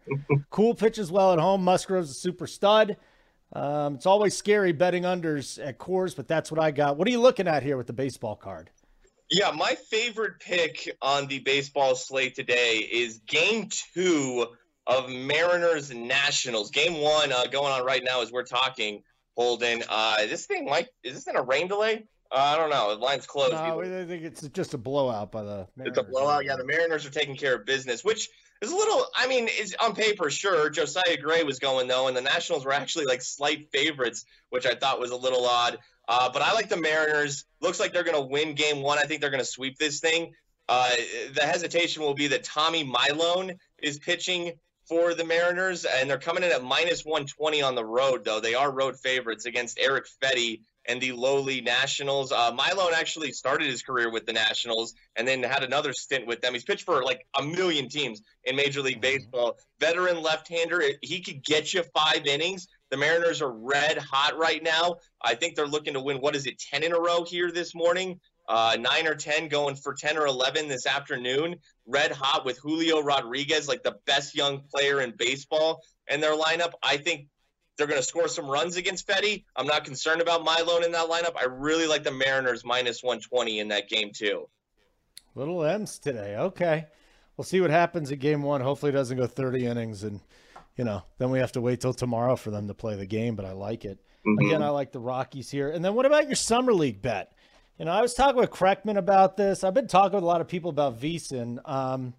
Kuhl 0.50 0.74
pitches 0.74 1.12
well 1.12 1.32
at 1.34 1.40
home. 1.40 1.64
Musgrove's 1.64 2.10
a 2.10 2.16
super 2.16 2.48
stud. 2.48 2.98
Um, 3.54 3.94
it's 3.96 4.08
always 4.08 4.36
scary 4.36 4.72
betting 4.72 5.04
unders 5.04 5.64
at 5.64 5.78
Coors, 5.78 6.16
but 6.16 6.28
that's 6.28 6.52
what 6.52 6.60
I 6.60 6.72
got. 6.72 6.98
What 6.98 7.08
are 7.08 7.12
you 7.12 7.22
looking 7.22 7.48
at 7.48 7.62
here 7.62 7.78
with 7.78 7.86
the 7.86 7.94
baseball 7.94 8.36
card? 8.36 8.72
Yeah, 9.34 9.50
my 9.50 9.74
favorite 9.90 10.40
pick 10.40 10.96
on 11.02 11.26
the 11.26 11.40
baseball 11.40 11.96
slate 11.96 12.36
today 12.36 12.76
is 12.78 13.20
game 13.26 13.68
two 13.96 14.46
of 14.86 15.10
Mariners 15.10 15.92
Nationals. 15.92 16.70
Game 16.70 17.02
one 17.02 17.32
uh, 17.32 17.48
going 17.48 17.74
on 17.74 17.84
right 17.84 18.04
now 18.04 18.22
as 18.22 18.32
we're 18.32 18.44
talking. 18.44 19.02
Holden, 19.36 19.84
uh, 19.90 20.18
this 20.28 20.46
thing 20.46 20.66
might 20.66 20.90
is 21.02 21.16
this 21.16 21.26
in 21.26 21.36
a 21.36 21.42
rain 21.42 21.68
delay? 21.68 22.06
Uh, 22.32 22.36
I 22.36 22.58
don't 22.58 22.70
know. 22.70 22.96
The 22.96 23.02
line's 23.02 23.26
closed. 23.26 23.54
No, 23.54 23.82
I 23.82 24.06
think 24.06 24.24
it's 24.24 24.48
just 24.50 24.76
a 24.76 24.78
blowout 24.78 25.32
by 25.32 25.42
the. 25.42 25.68
Mariners. 25.76 25.98
It's 25.98 25.98
a 25.98 26.04
blowout. 26.04 26.46
Yeah, 26.46 26.56
the 26.56 26.66
Mariners 26.66 27.04
are 27.04 27.10
taking 27.10 27.36
care 27.36 27.56
of 27.56 27.66
business, 27.66 28.04
which 28.04 28.30
is 28.62 28.72
a 28.72 28.76
little. 28.76 29.08
I 29.16 29.26
mean, 29.26 29.48
is 29.60 29.76
on 29.82 29.96
paper, 29.96 30.30
sure. 30.30 30.70
Josiah 30.70 31.18
Gray 31.20 31.44
was 31.44 31.58
going 31.58 31.88
though, 31.88 32.08
and 32.08 32.16
the 32.16 32.22
Nationals 32.22 32.66
were 32.66 32.74
actually 32.74 33.06
like 33.06 33.24
slight 33.24 33.72
favorites, 33.72 34.26
which 34.52 34.68
I 34.68 34.76
thought 34.76 35.00
was 35.00 35.10
a 35.10 35.16
little 35.16 35.44
odd. 35.48 35.80
Uh, 36.08 36.30
but 36.32 36.42
I 36.42 36.54
like 36.54 36.70
the 36.70 36.78
Mariners. 36.78 37.46
Looks 37.62 37.80
like 37.80 37.94
they're 37.94 38.04
going 38.04 38.22
to 38.22 38.30
win 38.30 38.56
Game 38.56 38.82
One. 38.82 38.98
I 38.98 39.04
think 39.04 39.22
they're 39.22 39.30
going 39.30 39.40
to 39.40 39.46
sweep 39.46 39.78
this 39.78 40.00
thing. 40.00 40.34
Uh, 40.70 40.90
the 41.34 41.42
hesitation 41.42 42.04
will 42.04 42.14
be 42.14 42.28
that 42.28 42.44
Tommy 42.44 42.84
Milone 42.84 43.54
is 43.82 44.00
pitching 44.00 44.54
for 44.88 45.14
the 45.14 45.24
Mariners, 45.24 45.86
and 45.86 46.10
they're 46.10 46.18
coming 46.18 46.44
in 46.44 46.52
at 46.52 46.64
minus 46.64 47.06
120 47.06 47.62
on 47.62 47.76
the 47.76 47.86
road, 47.86 48.26
though. 48.26 48.40
They 48.40 48.54
are 48.54 48.72
road 48.72 48.98
favorites 49.00 49.46
against 49.46 49.80
Eric 49.80 50.06
Fedde 50.22 50.62
and 50.86 51.02
the 51.02 51.14
lowly 51.14 51.62
Nationals. 51.62 52.32
Uh, 52.32 52.52
Milone 52.52 52.94
actually 52.94 53.32
started 53.32 53.70
his 53.70 53.82
career 53.82 54.12
with 54.12 54.26
the 54.26 54.34
Nationals 54.34 54.94
and 55.16 55.28
then 55.28 55.42
had 55.42 55.64
another 55.64 55.94
stint 55.94 56.28
with 56.28 56.42
them. 56.42 56.54
He's 56.54 56.64
pitched 56.64 56.84
for 56.84 57.04
like 57.04 57.26
a 57.40 57.44
million 57.44 57.88
teams 57.88 58.22
in 58.44 58.56
Major 58.56 58.82
League 58.82 59.02
mm-hmm. 59.02 59.18
Baseball. 59.18 59.58
Veteran 59.80 60.22
left-hander. 60.22 60.82
He 61.02 61.22
could 61.22 61.44
get 61.44 61.74
you 61.74 61.84
five 61.96 62.26
innings. 62.26 62.68
The 62.94 62.98
Mariners 62.98 63.42
are 63.42 63.52
red 63.52 63.98
hot 63.98 64.38
right 64.38 64.62
now. 64.62 64.98
I 65.20 65.34
think 65.34 65.56
they're 65.56 65.66
looking 65.66 65.96
to 65.96 66.00
win. 66.00 66.18
What 66.18 66.36
is 66.36 66.46
it, 66.46 66.60
ten 66.60 66.84
in 66.84 66.94
a 66.94 67.00
row 67.00 67.24
here 67.24 67.52
this 67.52 67.74
morning? 67.74 68.20
Uh, 68.48 68.78
nine 68.80 69.08
or 69.08 69.16
ten 69.16 69.48
going 69.48 69.74
for 69.74 69.96
ten 69.96 70.16
or 70.16 70.28
eleven 70.28 70.68
this 70.68 70.86
afternoon. 70.86 71.56
Red 71.88 72.12
hot 72.12 72.46
with 72.46 72.60
Julio 72.60 73.02
Rodriguez, 73.02 73.68
like 73.68 73.82
the 73.82 73.96
best 74.06 74.36
young 74.36 74.62
player 74.72 75.02
in 75.02 75.16
baseball, 75.18 75.82
in 76.08 76.22
their 76.22 76.38
lineup. 76.38 76.74
I 76.84 76.98
think 76.98 77.30
they're 77.80 77.88
going 77.88 78.00
to 78.00 78.06
score 78.06 78.28
some 78.28 78.46
runs 78.46 78.78
against 78.78 79.08
Fedde. 79.08 79.44
I'm 79.56 79.66
not 79.66 79.86
concerned 79.86 80.22
about 80.22 80.44
Milone 80.44 80.84
in 80.84 80.92
that 80.92 81.10
lineup. 81.10 81.36
I 81.36 81.46
really 81.46 81.88
like 81.88 82.04
the 82.04 82.12
Mariners 82.12 82.64
minus 82.64 83.02
120 83.02 83.58
in 83.58 83.70
that 83.70 83.90
game, 83.90 84.12
too. 84.14 84.48
Little 85.34 85.64
M's 85.64 85.98
today. 85.98 86.36
Okay. 86.36 86.86
We'll 87.38 87.46
see 87.46 87.60
what 87.60 87.72
happens 87.72 88.12
at 88.12 88.20
game 88.20 88.44
one. 88.44 88.62
Hopefully, 88.62 88.92
it 88.92 88.94
doesn't 88.94 89.18
go 89.18 89.26
30 89.26 89.66
innings. 89.66 90.04
And, 90.04 90.20
you 90.78 90.84
know, 90.84 91.04
then 91.18 91.30
we 91.30 91.40
have 91.40 91.52
to 91.54 91.62
wait 91.62 91.82
till 91.82 91.94
tomorrow 91.94 92.36
for 92.36 92.52
them 92.52 92.68
to 92.68 92.74
play 92.74 92.96
the 92.96 93.06
game, 93.06 93.36
but 93.36 93.46
I 93.46 93.52
like 93.52 93.86
it. 93.86 94.00
Mm-hmm. 94.26 94.46
Again, 94.46 94.64
I 94.64 94.70
like 94.70 94.92
the 94.92 95.00
Rockies 95.00 95.50
here. 95.50 95.70
And 95.70 95.84
then 95.84 95.96
what 95.96 96.06
about 96.06 96.28
your 96.28 96.36
Summer 96.36 96.74
League 96.74 97.02
bet? 97.02 97.34
You 97.78 97.86
know, 97.86 97.92
I 97.92 98.02
was 98.02 98.14
talking 98.14 98.40
with 98.40 98.52
Kreckman 98.52 98.98
about 98.98 99.36
this. 99.36 99.64
I've 99.64 99.74
been 99.74 99.88
talking 99.88 100.16
with 100.16 100.24
a 100.24 100.28
lot 100.28 100.42
of 100.42 100.48
people 100.48 100.70
about 100.70 101.00
VSiN. 101.00 101.58
Um, 101.68 102.14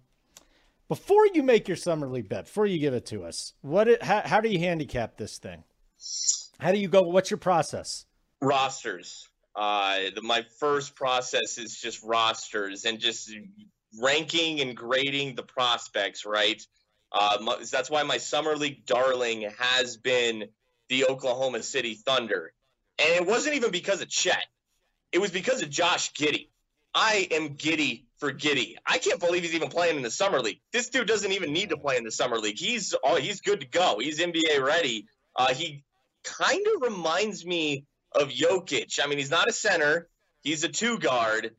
before 0.87 1.25
you 1.33 1.43
make 1.43 1.67
your 1.67 1.77
summer 1.77 2.07
league 2.07 2.29
bet, 2.29 2.45
before 2.45 2.65
you 2.65 2.77
give 2.77 2.93
it 2.93 3.05
to 3.07 3.23
us, 3.23 3.53
what 3.61 3.87
it, 3.87 4.03
how, 4.03 4.21
how 4.23 4.41
do 4.41 4.49
you 4.49 4.59
handicap 4.59 5.17
this 5.17 5.37
thing? 5.37 5.63
How 6.59 6.71
do 6.71 6.77
you 6.77 6.87
go? 6.87 7.01
What's 7.01 7.31
your 7.31 7.37
process? 7.37 8.05
Rosters. 8.41 9.27
Uh, 9.55 10.11
the, 10.13 10.21
my 10.21 10.45
first 10.59 10.95
process 10.95 11.57
is 11.57 11.79
just 11.79 12.03
rosters 12.03 12.85
and 12.85 12.99
just 12.99 13.31
ranking 13.99 14.59
and 14.59 14.75
grading 14.75 15.35
the 15.35 15.43
prospects. 15.43 16.25
Right. 16.25 16.61
Uh, 17.11 17.37
my, 17.41 17.63
that's 17.71 17.89
why 17.89 18.03
my 18.03 18.17
summer 18.17 18.55
league 18.55 18.85
darling 18.85 19.49
has 19.57 19.97
been 19.97 20.45
the 20.89 21.05
Oklahoma 21.05 21.63
City 21.63 21.95
Thunder, 21.95 22.53
and 22.99 23.09
it 23.09 23.25
wasn't 23.25 23.55
even 23.55 23.71
because 23.71 24.01
of 24.01 24.09
Chet. 24.09 24.45
It 25.11 25.19
was 25.19 25.31
because 25.31 25.61
of 25.61 25.69
Josh 25.69 26.11
Giddey. 26.13 26.49
I 26.93 27.27
am 27.31 27.55
giddy 27.55 28.07
for 28.17 28.31
Giddey. 28.31 28.75
I 28.85 28.97
can't 28.97 29.19
believe 29.19 29.43
he's 29.43 29.53
even 29.53 29.69
playing 29.69 29.97
in 29.97 30.01
the 30.01 30.11
summer 30.11 30.39
league. 30.39 30.61
This 30.71 30.89
dude 30.89 31.07
doesn't 31.07 31.31
even 31.31 31.51
need 31.51 31.69
to 31.69 31.77
play 31.77 31.97
in 31.97 32.05
the 32.05 32.11
summer 32.11 32.37
league. 32.37 32.57
He's 32.57 32.95
oh, 33.03 33.15
he's 33.15 33.41
good 33.41 33.59
to 33.59 33.67
go. 33.67 33.99
He's 33.99 34.19
NBA 34.19 34.63
ready. 34.63 35.07
Uh, 35.35 35.53
he 35.53 35.83
kind 36.23 36.65
of 36.75 36.81
reminds 36.81 37.45
me 37.45 37.85
of 38.13 38.29
Jokic. 38.29 38.99
I 39.03 39.07
mean, 39.07 39.17
he's 39.17 39.29
not 39.29 39.49
a 39.49 39.53
center. 39.53 40.07
He's 40.41 40.63
a 40.63 40.69
two 40.69 40.97
guard, 40.99 41.55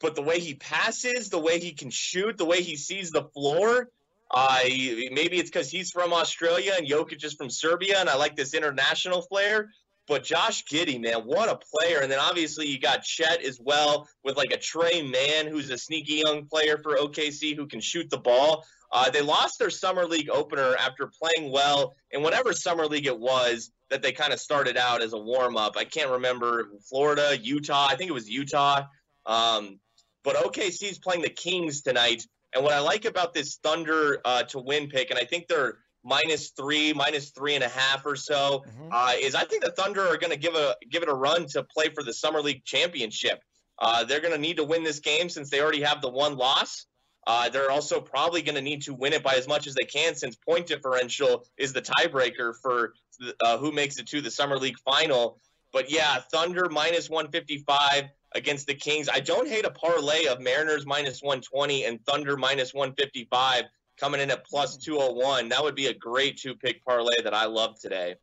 but 0.00 0.16
the 0.16 0.22
way 0.22 0.40
he 0.40 0.54
passes, 0.54 1.30
the 1.30 1.38
way 1.38 1.60
he 1.60 1.72
can 1.72 1.90
shoot, 1.90 2.36
the 2.36 2.44
way 2.44 2.62
he 2.62 2.76
sees 2.76 3.10
the 3.10 3.24
floor. 3.24 3.88
Uh, 4.32 4.60
maybe 4.64 5.38
it's 5.38 5.50
because 5.50 5.70
he's 5.70 5.90
from 5.90 6.12
Australia 6.12 6.72
and 6.76 6.88
Jokic 6.88 7.22
is 7.24 7.34
from 7.34 7.50
Serbia, 7.50 7.98
and 7.98 8.08
I 8.08 8.16
like 8.16 8.34
this 8.36 8.54
international 8.54 9.22
flair. 9.22 9.70
But 10.08 10.24
Josh 10.24 10.64
Giddey, 10.64 11.00
man, 11.00 11.20
what 11.20 11.48
a 11.48 11.56
player. 11.56 12.00
And 12.00 12.10
then 12.10 12.18
obviously 12.18 12.66
you 12.66 12.80
got 12.80 13.04
Chet 13.04 13.42
as 13.42 13.60
well 13.60 14.08
with 14.24 14.36
like 14.36 14.50
a 14.50 14.58
Tre 14.58 15.02
Mann, 15.02 15.46
who's 15.46 15.70
a 15.70 15.78
sneaky 15.78 16.22
young 16.26 16.46
player 16.46 16.78
for 16.82 16.96
OKC 16.96 17.54
who 17.54 17.66
can 17.66 17.80
shoot 17.80 18.10
the 18.10 18.18
ball. 18.18 18.64
Uh, 18.90 19.10
they 19.10 19.22
lost 19.22 19.58
their 19.58 19.70
summer 19.70 20.04
league 20.04 20.28
opener 20.28 20.74
after 20.78 21.08
playing 21.20 21.50
well 21.52 21.94
in 22.10 22.22
whatever 22.22 22.52
summer 22.52 22.86
league 22.86 23.06
it 23.06 23.18
was 23.18 23.70
that 23.90 24.02
they 24.02 24.12
kind 24.12 24.32
of 24.32 24.40
started 24.40 24.76
out 24.76 25.02
as 25.02 25.12
a 25.12 25.18
warm 25.18 25.56
up. 25.56 25.76
I 25.76 25.84
can't 25.84 26.10
remember 26.10 26.70
Florida, 26.88 27.38
Utah. 27.40 27.86
I 27.88 27.94
think 27.94 28.10
it 28.10 28.14
was 28.14 28.28
Utah. 28.28 28.82
Um, 29.24 29.78
but 30.24 30.36
OKC 30.36 30.90
is 30.90 30.98
playing 30.98 31.22
the 31.22 31.30
Kings 31.30 31.82
tonight. 31.82 32.26
And 32.54 32.62
what 32.62 32.72
I 32.72 32.80
like 32.80 33.04
about 33.04 33.32
this 33.32 33.56
Thunder 33.56 34.20
uh, 34.24 34.42
to 34.44 34.58
win 34.58 34.88
pick, 34.88 35.10
and 35.10 35.18
I 35.18 35.24
think 35.24 35.48
they're 35.48 35.78
minus 36.04 36.50
three, 36.50 36.92
minus 36.92 37.30
three 37.30 37.54
and 37.54 37.64
a 37.64 37.68
half 37.68 38.04
or 38.04 38.16
so, 38.16 38.64
mm-hmm. 38.66 38.88
uh, 38.92 39.12
is 39.20 39.34
I 39.34 39.44
think 39.44 39.64
the 39.64 39.70
Thunder 39.70 40.02
are 40.02 40.16
going 40.16 40.32
to 40.32 40.38
give 40.38 40.54
a 40.54 40.76
give 40.90 41.02
it 41.02 41.08
a 41.08 41.14
run 41.14 41.46
to 41.48 41.62
play 41.62 41.88
for 41.94 42.02
the 42.02 42.12
Summer 42.12 42.40
League 42.40 42.64
championship. 42.64 43.42
Uh, 43.78 44.04
they're 44.04 44.20
going 44.20 44.34
to 44.34 44.40
need 44.40 44.56
to 44.58 44.64
win 44.64 44.84
this 44.84 45.00
game 45.00 45.28
since 45.28 45.50
they 45.50 45.60
already 45.60 45.82
have 45.82 46.02
the 46.02 46.10
one 46.10 46.36
loss. 46.36 46.86
Uh, 47.26 47.48
they're 47.48 47.70
also 47.70 48.00
probably 48.00 48.42
going 48.42 48.54
to 48.54 48.60
need 48.60 48.82
to 48.82 48.94
win 48.94 49.12
it 49.12 49.22
by 49.22 49.34
as 49.34 49.46
much 49.46 49.66
as 49.66 49.74
they 49.74 49.84
can 49.84 50.14
since 50.14 50.36
point 50.36 50.66
differential 50.66 51.44
is 51.56 51.72
the 51.72 51.80
tiebreaker 51.80 52.52
for 52.60 52.94
uh, 53.40 53.58
who 53.58 53.70
makes 53.70 53.98
it 53.98 54.08
to 54.08 54.20
the 54.20 54.30
Summer 54.30 54.58
League 54.58 54.78
final. 54.84 55.38
But 55.72 55.90
yeah, 55.90 56.18
Thunder 56.32 56.68
minus 56.68 57.08
155 57.08 58.10
against 58.34 58.66
the 58.66 58.74
Kings. 58.74 59.08
I 59.08 59.20
don't 59.20 59.48
hate 59.48 59.64
a 59.64 59.70
parlay 59.70 60.26
of 60.26 60.40
Mariners 60.40 60.86
minus 60.86 61.22
120 61.22 61.84
and 61.84 62.04
Thunder 62.06 62.36
minus 62.36 62.74
155 62.74 63.64
coming 63.98 64.20
in 64.20 64.30
at 64.30 64.46
plus 64.46 64.76
201. 64.76 65.48
That 65.48 65.62
would 65.62 65.74
be 65.74 65.86
a 65.86 65.94
great 65.94 66.36
two 66.36 66.54
pick 66.54 66.84
parlay 66.84 67.22
that 67.22 67.34
I 67.34 67.46
love 67.46 67.78
today. 67.78 68.16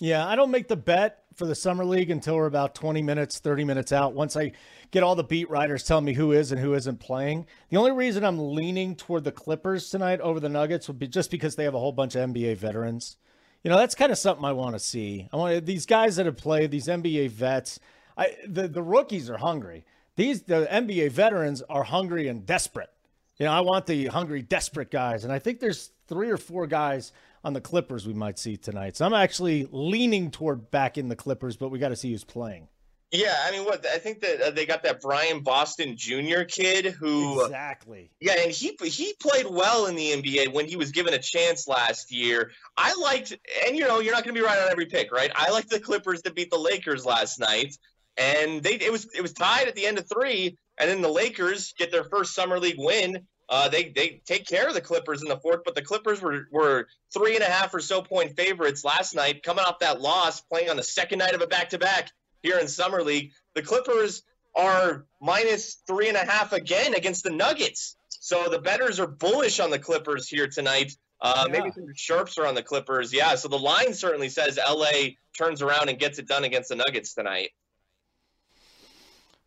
Yeah, 0.00 0.26
I 0.26 0.36
don't 0.36 0.52
make 0.52 0.68
the 0.68 0.76
bet 0.76 1.24
for 1.34 1.46
the 1.46 1.54
summer 1.54 1.84
league 1.84 2.10
until 2.10 2.36
we're 2.36 2.46
about 2.46 2.74
20 2.74 3.02
minutes, 3.02 3.40
30 3.40 3.64
minutes 3.64 3.92
out. 3.92 4.14
Once 4.14 4.36
I 4.36 4.52
get 4.92 5.02
all 5.02 5.16
the 5.16 5.24
beat 5.24 5.50
writers 5.50 5.82
telling 5.82 6.04
me 6.04 6.14
who 6.14 6.32
is 6.32 6.52
and 6.52 6.60
who 6.60 6.74
isn't 6.74 7.00
playing. 7.00 7.46
The 7.70 7.76
only 7.76 7.90
reason 7.90 8.24
I'm 8.24 8.54
leaning 8.54 8.94
toward 8.94 9.24
the 9.24 9.32
Clippers 9.32 9.90
tonight 9.90 10.20
over 10.20 10.38
the 10.40 10.48
Nuggets 10.48 10.86
would 10.88 10.98
be 10.98 11.08
just 11.08 11.30
because 11.30 11.56
they 11.56 11.64
have 11.64 11.74
a 11.74 11.78
whole 11.80 11.92
bunch 11.92 12.14
of 12.14 12.30
NBA 12.30 12.56
veterans. 12.56 13.16
You 13.64 13.70
know, 13.70 13.76
that's 13.76 13.96
kind 13.96 14.12
of 14.12 14.18
something 14.18 14.44
I 14.44 14.52
want 14.52 14.76
to 14.76 14.78
see. 14.78 15.28
I 15.32 15.36
want 15.36 15.66
these 15.66 15.84
guys 15.84 16.16
that 16.16 16.26
have 16.26 16.36
played, 16.36 16.70
these 16.70 16.86
NBA 16.86 17.30
vets. 17.30 17.80
I 18.18 18.36
the 18.46 18.68
the 18.68 18.82
rookies 18.82 19.30
are 19.30 19.38
hungry. 19.38 19.84
These 20.16 20.42
the 20.42 20.66
NBA 20.70 21.12
veterans 21.12 21.62
are 21.62 21.84
hungry 21.84 22.28
and 22.28 22.44
desperate. 22.44 22.90
You 23.38 23.46
know, 23.46 23.52
I 23.52 23.60
want 23.60 23.86
the 23.86 24.06
hungry, 24.06 24.42
desperate 24.42 24.90
guys, 24.90 25.22
and 25.22 25.32
I 25.32 25.38
think 25.38 25.60
there's 25.60 25.92
three 26.08 26.28
or 26.28 26.36
four 26.36 26.66
guys 26.66 27.12
on 27.44 27.52
the 27.52 27.60
Clippers 27.60 28.04
we 28.04 28.14
might 28.14 28.36
see 28.38 28.56
tonight. 28.56 28.96
So 28.96 29.06
I'm 29.06 29.14
actually 29.14 29.68
leaning 29.70 30.32
toward 30.32 30.72
back 30.72 30.98
in 30.98 31.08
the 31.08 31.14
Clippers, 31.14 31.56
but 31.56 31.68
we 31.68 31.78
got 31.78 31.90
to 31.90 31.96
see 31.96 32.10
who's 32.10 32.24
playing. 32.24 32.66
Yeah, 33.10 33.34
I 33.42 33.52
mean, 33.52 33.64
what 33.64 33.86
I 33.86 33.96
think 33.96 34.20
that 34.20 34.40
uh, 34.40 34.50
they 34.50 34.66
got 34.66 34.82
that 34.82 35.00
Brian 35.00 35.40
Boston 35.40 35.96
Jr. 35.96 36.42
kid 36.46 36.84
who 36.86 37.42
exactly. 37.42 38.10
Yeah, 38.20 38.34
and 38.38 38.50
he 38.52 38.76
he 38.82 39.14
played 39.18 39.46
well 39.46 39.86
in 39.86 39.94
the 39.94 40.10
NBA 40.10 40.52
when 40.52 40.66
he 40.66 40.76
was 40.76 40.90
given 40.90 41.14
a 41.14 41.18
chance 41.18 41.66
last 41.66 42.12
year. 42.12 42.50
I 42.76 42.94
liked, 43.00 43.34
and 43.66 43.76
you 43.76 43.88
know, 43.88 44.00
you're 44.00 44.12
not 44.12 44.24
going 44.24 44.34
to 44.34 44.40
be 44.40 44.44
right 44.44 44.58
on 44.58 44.70
every 44.70 44.86
pick, 44.86 45.10
right? 45.10 45.30
I 45.34 45.50
liked 45.50 45.70
the 45.70 45.80
Clippers 45.80 46.20
to 46.22 46.32
beat 46.32 46.50
the 46.50 46.58
Lakers 46.58 47.06
last 47.06 47.40
night, 47.40 47.78
and 48.18 48.62
they 48.62 48.74
it 48.74 48.92
was 48.92 49.08
it 49.14 49.22
was 49.22 49.32
tied 49.32 49.68
at 49.68 49.74
the 49.74 49.86
end 49.86 49.98
of 49.98 50.08
three, 50.08 50.58
and 50.78 50.90
then 50.90 51.00
the 51.00 51.08
Lakers 51.08 51.72
get 51.78 51.92
their 51.92 52.04
first 52.04 52.34
summer 52.34 52.58
league 52.58 52.78
win. 52.78 53.26
Uh, 53.48 53.68
they 53.68 53.90
they 53.90 54.20
take 54.26 54.46
care 54.46 54.68
of 54.68 54.74
the 54.74 54.80
Clippers 54.80 55.22
in 55.22 55.28
the 55.28 55.38
fourth, 55.38 55.60
but 55.64 55.74
the 55.74 55.82
Clippers 55.82 56.20
were 56.20 56.48
were 56.50 56.88
three 57.14 57.34
and 57.34 57.44
a 57.44 57.48
half 57.48 57.72
or 57.72 57.80
so 57.80 58.02
point 58.02 58.36
favorites 58.36 58.84
last 58.84 59.14
night, 59.14 59.42
coming 59.42 59.64
off 59.64 59.78
that 59.78 60.00
loss, 60.00 60.40
playing 60.40 60.68
on 60.68 60.76
the 60.76 60.82
second 60.82 61.20
night 61.20 61.34
of 61.34 61.40
a 61.40 61.46
back 61.46 61.70
to 61.70 61.78
back 61.78 62.10
here 62.42 62.58
in 62.58 62.68
summer 62.68 63.02
league. 63.02 63.32
The 63.54 63.62
Clippers 63.62 64.22
are 64.54 65.06
minus 65.20 65.76
three 65.86 66.08
and 66.08 66.16
a 66.16 66.24
half 66.24 66.52
again 66.52 66.94
against 66.94 67.22
the 67.22 67.30
Nuggets. 67.30 67.96
So 68.08 68.48
the 68.48 68.58
betters 68.58 68.98
are 68.98 69.06
bullish 69.06 69.60
on 69.60 69.70
the 69.70 69.78
Clippers 69.78 70.28
here 70.28 70.48
tonight. 70.48 70.92
Uh, 71.20 71.44
yeah. 71.46 71.52
Maybe 71.52 71.70
some 71.72 71.86
sharps 71.94 72.36
are 72.38 72.46
on 72.46 72.54
the 72.54 72.62
Clippers. 72.62 73.12
Yeah. 73.12 73.36
So 73.36 73.48
the 73.48 73.58
line 73.58 73.94
certainly 73.94 74.28
says 74.28 74.58
LA 74.58 75.10
turns 75.36 75.62
around 75.62 75.88
and 75.88 75.98
gets 75.98 76.18
it 76.18 76.26
done 76.26 76.44
against 76.44 76.68
the 76.68 76.76
Nuggets 76.76 77.14
tonight. 77.14 77.50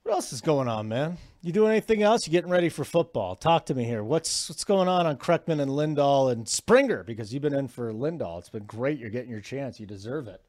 What 0.04 0.16
else 0.16 0.34
is 0.34 0.42
going 0.42 0.68
on, 0.68 0.88
man? 0.88 1.18
You 1.44 1.52
doing 1.52 1.72
anything 1.72 2.02
else? 2.02 2.26
You 2.26 2.32
getting 2.32 2.50
ready 2.50 2.70
for 2.70 2.84
football? 2.84 3.36
Talk 3.36 3.68
to 3.68 3.76
me 3.76 3.84
here. 3.84 4.04
What's 4.04 4.50
what's 4.50 4.64
going 4.64 4.88
on 4.88 5.06
on 5.06 5.18
Kreckman 5.18 5.62
and 5.62 5.72
Lindahl 5.72 6.32
and 6.32 6.50
Springer? 6.50 7.04
Because 7.04 7.34
you've 7.34 7.44
been 7.44 7.54
in 7.54 7.68
for 7.68 7.94
Lindahl. 7.94 8.40
It's 8.40 8.50
been 8.50 8.66
great. 8.66 8.98
You're 8.98 9.12
getting 9.12 9.30
your 9.30 9.42
chance. 9.42 9.80
You 9.80 9.86
deserve 9.86 10.28
it. 10.28 10.42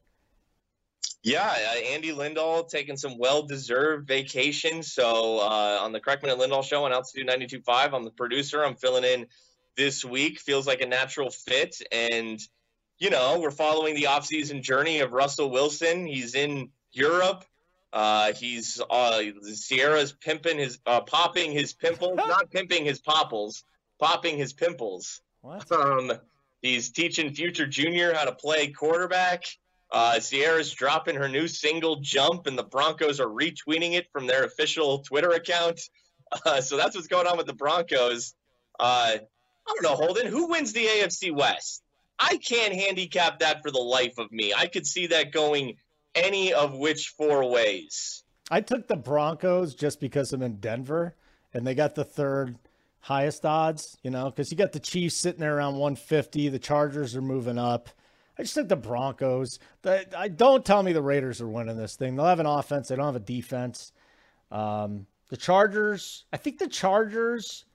Yeah, 1.21 1.45
uh, 1.45 1.93
Andy 1.93 2.11
Lindahl 2.11 2.67
taking 2.67 2.97
some 2.97 3.17
well-deserved 3.17 4.07
vacation. 4.07 4.83
So 4.83 5.39
uh, 5.39 5.79
on 5.81 5.93
the 5.93 6.01
Kreckman 6.01 6.33
and 6.33 6.41
Lindahl 6.41 6.63
show 6.63 6.83
on 6.83 6.91
Altitude 6.91 7.27
92.5, 7.27 7.93
I'm 7.93 8.03
the 8.03 8.11
producer. 8.11 8.63
I'm 8.63 8.75
filling 8.75 9.05
in 9.05 9.27
this 9.77 10.03
week. 10.03 10.39
Feels 10.39 10.67
like 10.67 10.81
a 10.81 10.87
natural 10.87 11.29
fit, 11.29 11.81
and 11.91 12.39
you 12.97 13.09
know 13.09 13.39
we're 13.39 13.51
following 13.51 13.95
the 13.95 14.07
off-season 14.07 14.63
journey 14.63 14.99
of 14.99 15.13
Russell 15.13 15.49
Wilson. 15.49 16.05
He's 16.07 16.35
in 16.35 16.71
Europe. 16.91 17.45
Uh, 17.93 18.33
he's 18.33 18.81
uh, 18.89 19.21
Ciara's 19.55 20.13
pimping 20.13 20.57
his 20.57 20.79
uh, 20.87 21.01
popping 21.01 21.51
his 21.51 21.73
pimples, 21.73 22.17
not 22.27 22.49
pimping 22.49 22.83
his 22.83 22.99
popples, 22.99 23.63
popping 23.99 24.35
his 24.35 24.51
pimples. 24.51 25.21
What? 25.41 25.71
Um, 25.71 26.11
he's 26.63 26.89
teaching 26.89 27.33
future 27.33 27.67
junior 27.67 28.13
how 28.13 28.25
to 28.25 28.33
play 28.33 28.71
quarterback. 28.71 29.45
Uh, 29.91 30.19
Ciara's 30.19 30.73
dropping 30.73 31.15
her 31.15 31.29
new 31.29 31.47
single 31.47 31.97
jump, 31.97 32.47
and 32.47 32.57
the 32.57 32.63
Broncos 32.63 33.19
are 33.19 33.27
retweeting 33.27 33.93
it 33.93 34.07
from 34.11 34.25
their 34.25 34.43
official 34.43 34.99
Twitter 34.99 35.29
account. 35.29 35.79
Uh, 36.47 36.59
so 36.59 36.77
that's 36.77 36.95
what's 36.95 37.05
going 37.05 37.27
on 37.27 37.37
with 37.37 37.45
the 37.45 37.53
Broncos. 37.53 38.33
Uh, 38.79 39.17
I 39.17 39.19
don't 39.67 39.83
know, 39.83 39.95
Holden. 39.95 40.25
Who 40.25 40.47
wins 40.47 40.73
the 40.73 40.83
AFC 40.83 41.31
West? 41.31 41.83
I 42.17 42.37
can't 42.37 42.73
handicap 42.73 43.39
that 43.39 43.61
for 43.61 43.69
the 43.69 43.77
life 43.77 44.17
of 44.17 44.31
me. 44.31 44.51
I 44.51 44.65
could 44.65 44.87
see 44.87 45.05
that 45.07 45.31
going 45.31 45.75
any 46.15 46.53
of 46.53 46.73
which 46.73 47.09
four 47.09 47.49
ways. 47.49 48.23
I 48.51 48.61
took 48.61 48.87
the 48.87 48.95
Broncos 48.95 49.75
just 49.75 49.99
because 49.99 50.33
I'm 50.33 50.41
in 50.41 50.57
Denver 50.57 51.15
and 51.53 51.65
they 51.65 51.75
got 51.75 51.95
the 51.95 52.03
third 52.03 52.57
highest 52.99 53.45
odds, 53.45 53.97
you 54.03 54.11
know, 54.11 54.29
because 54.29 54.51
you 54.51 54.57
got 54.57 54.71
the 54.71 54.79
Chiefs 54.79 55.15
sitting 55.15 55.39
there 55.39 55.57
around 55.57 55.73
150. 55.73 56.49
The 56.49 56.59
Chargers 56.59 57.15
are 57.15 57.21
moving 57.21 57.57
up. 57.57 57.89
I 58.37 58.43
just 58.43 58.55
took 58.55 58.67
the 58.67 58.75
Broncos. 58.75 59.59
The, 59.83 60.07
I 60.17 60.27
don't 60.27 60.65
tell 60.65 60.81
me 60.81 60.93
the 60.93 61.01
Raiders 61.01 61.39
are 61.41 61.47
winning 61.47 61.77
this 61.77 61.95
thing. 61.95 62.15
They'll 62.15 62.25
have 62.25 62.39
an 62.39 62.45
offense. 62.45 62.87
They 62.87 62.95
don't 62.95 63.05
have 63.05 63.15
a 63.15 63.19
defense. 63.19 63.91
Um, 64.51 65.05
the 65.29 65.37
Chargers. 65.37 66.25
I 66.33 66.37
think 66.37 66.57
the 66.57 66.67
Chargers 66.67 67.65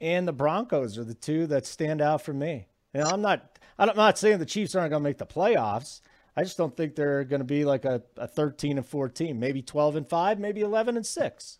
and 0.00 0.26
the 0.26 0.32
Broncos 0.32 0.96
are 0.96 1.04
the 1.04 1.14
two 1.14 1.46
that 1.48 1.66
stand 1.66 2.00
out 2.00 2.22
for 2.22 2.32
me. 2.32 2.66
Know, 2.94 3.04
I'm 3.04 3.22
not. 3.22 3.58
I'm 3.78 3.96
not 3.96 4.18
saying 4.18 4.38
the 4.38 4.46
Chiefs 4.46 4.74
aren't 4.74 4.90
going 4.90 5.02
to 5.02 5.08
make 5.08 5.18
the 5.18 5.26
playoffs. 5.26 6.00
I 6.36 6.42
just 6.42 6.56
don't 6.56 6.76
think 6.76 6.94
they're 6.94 7.24
going 7.24 7.40
to 7.40 7.44
be 7.44 7.64
like 7.64 7.84
a, 7.84 8.02
a 8.16 8.26
13 8.26 8.78
and 8.78 8.86
14, 8.86 9.38
maybe 9.38 9.62
12 9.62 9.96
and 9.96 10.08
5, 10.08 10.38
maybe 10.38 10.60
11 10.60 10.96
and 10.96 11.06
6. 11.06 11.58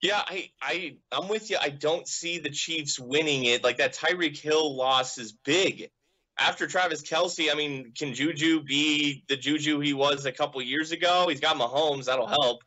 Yeah, 0.00 0.22
I, 0.26 0.50
I, 0.60 0.96
I'm 1.12 1.28
with 1.28 1.50
you. 1.50 1.56
I 1.60 1.70
don't 1.70 2.06
see 2.06 2.38
the 2.38 2.50
Chiefs 2.50 2.98
winning 3.00 3.44
it. 3.44 3.64
Like 3.64 3.78
that 3.78 3.94
Tyreek 3.94 4.38
Hill 4.38 4.76
loss 4.76 5.18
is 5.18 5.32
big. 5.32 5.90
After 6.38 6.66
Travis 6.66 7.02
Kelce, 7.02 7.50
I 7.50 7.54
mean, 7.54 7.92
can 7.96 8.12
Juju 8.12 8.62
be 8.62 9.24
the 9.28 9.36
Juju 9.36 9.80
he 9.80 9.94
was 9.94 10.26
a 10.26 10.32
couple 10.32 10.60
years 10.60 10.92
ago? 10.92 11.26
He's 11.28 11.40
got 11.40 11.56
Mahomes, 11.56 12.04
that'll 12.04 12.26
help. 12.26 12.62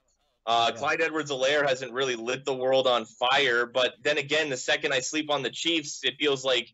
Uh, 0.48 0.72
yeah. 0.74 0.80
Clyde 0.80 1.02
Edwards-Helaire 1.02 1.68
hasn't 1.68 1.94
really 1.94 2.16
lit 2.16 2.46
the 2.46 2.56
world 2.56 2.88
on 2.88 3.06
fire, 3.06 3.68
but 3.68 3.94
then 4.02 4.18
again, 4.18 4.50
the 4.50 4.58
second 4.58 4.92
I 4.92 5.00
sleep 5.00 5.30
on 5.30 5.44
the 5.44 5.52
Chiefs, 5.52 6.04
it 6.04 6.16
feels 6.18 6.44
like 6.44 6.74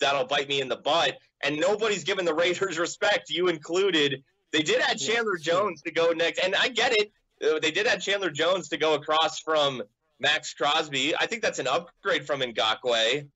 that'll 0.00 0.26
bite 0.26 0.48
me 0.48 0.60
in 0.60 0.68
the 0.68 0.76
butt. 0.76 1.16
And 1.42 1.58
nobody's 1.58 2.04
given 2.04 2.24
the 2.24 2.34
Raiders 2.34 2.78
respect, 2.78 3.30
you 3.30 3.48
included. 3.48 4.22
They 4.52 4.62
did 4.62 4.80
add 4.80 4.98
Chandler 4.98 5.36
Jones 5.36 5.82
to 5.82 5.90
go 5.90 6.12
next, 6.12 6.38
and 6.38 6.54
I 6.54 6.68
get 6.68 6.92
it. 6.92 7.12
Uh, 7.44 7.58
they 7.60 7.70
did 7.70 7.86
add 7.86 8.00
Chandler 8.00 8.30
Jones 8.30 8.68
to 8.70 8.78
go 8.78 8.94
across 8.94 9.40
from 9.40 9.82
Maxx 10.18 10.54
Crosby. 10.54 11.14
I 11.16 11.26
think 11.26 11.42
that's 11.42 11.58
an 11.58 11.66
upgrade 11.66 12.26
from 12.26 12.40
Ngakoue. 12.40 13.28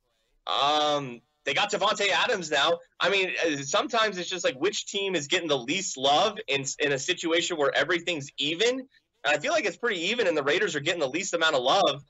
Um, 0.47 1.21
they 1.45 1.55
got 1.55 1.71
Davante 1.71 2.09
Adams 2.11 2.51
now. 2.51 2.79
I 2.99 3.11
mean, 3.11 3.33
uh, 3.45 3.57
sometimes 3.63 4.19
it's 4.19 4.31
just 4.31 4.45
like 4.45 4.57
which 4.57 4.87
team 4.87 5.15
is 5.15 5.27
getting 5.27 5.49
the 5.49 5.59
least 5.59 5.97
love 5.97 6.39
in 6.49 6.65
in 6.79 6.93
a 6.93 6.99
situation 6.99 7.57
where 7.57 7.75
everything's 7.75 8.31
even. 8.39 8.81
And 9.25 9.37
I 9.37 9.39
feel 9.39 9.53
like 9.53 9.67
it's 9.67 9.77
pretty 9.77 10.01
even, 10.07 10.27
and 10.27 10.37
the 10.37 10.43
Raiders 10.43 10.75
are 10.75 10.81
getting 10.81 11.01
the 11.01 11.09
least 11.09 11.35
amount 11.35 11.55
of 11.55 11.63
love. 11.63 12.03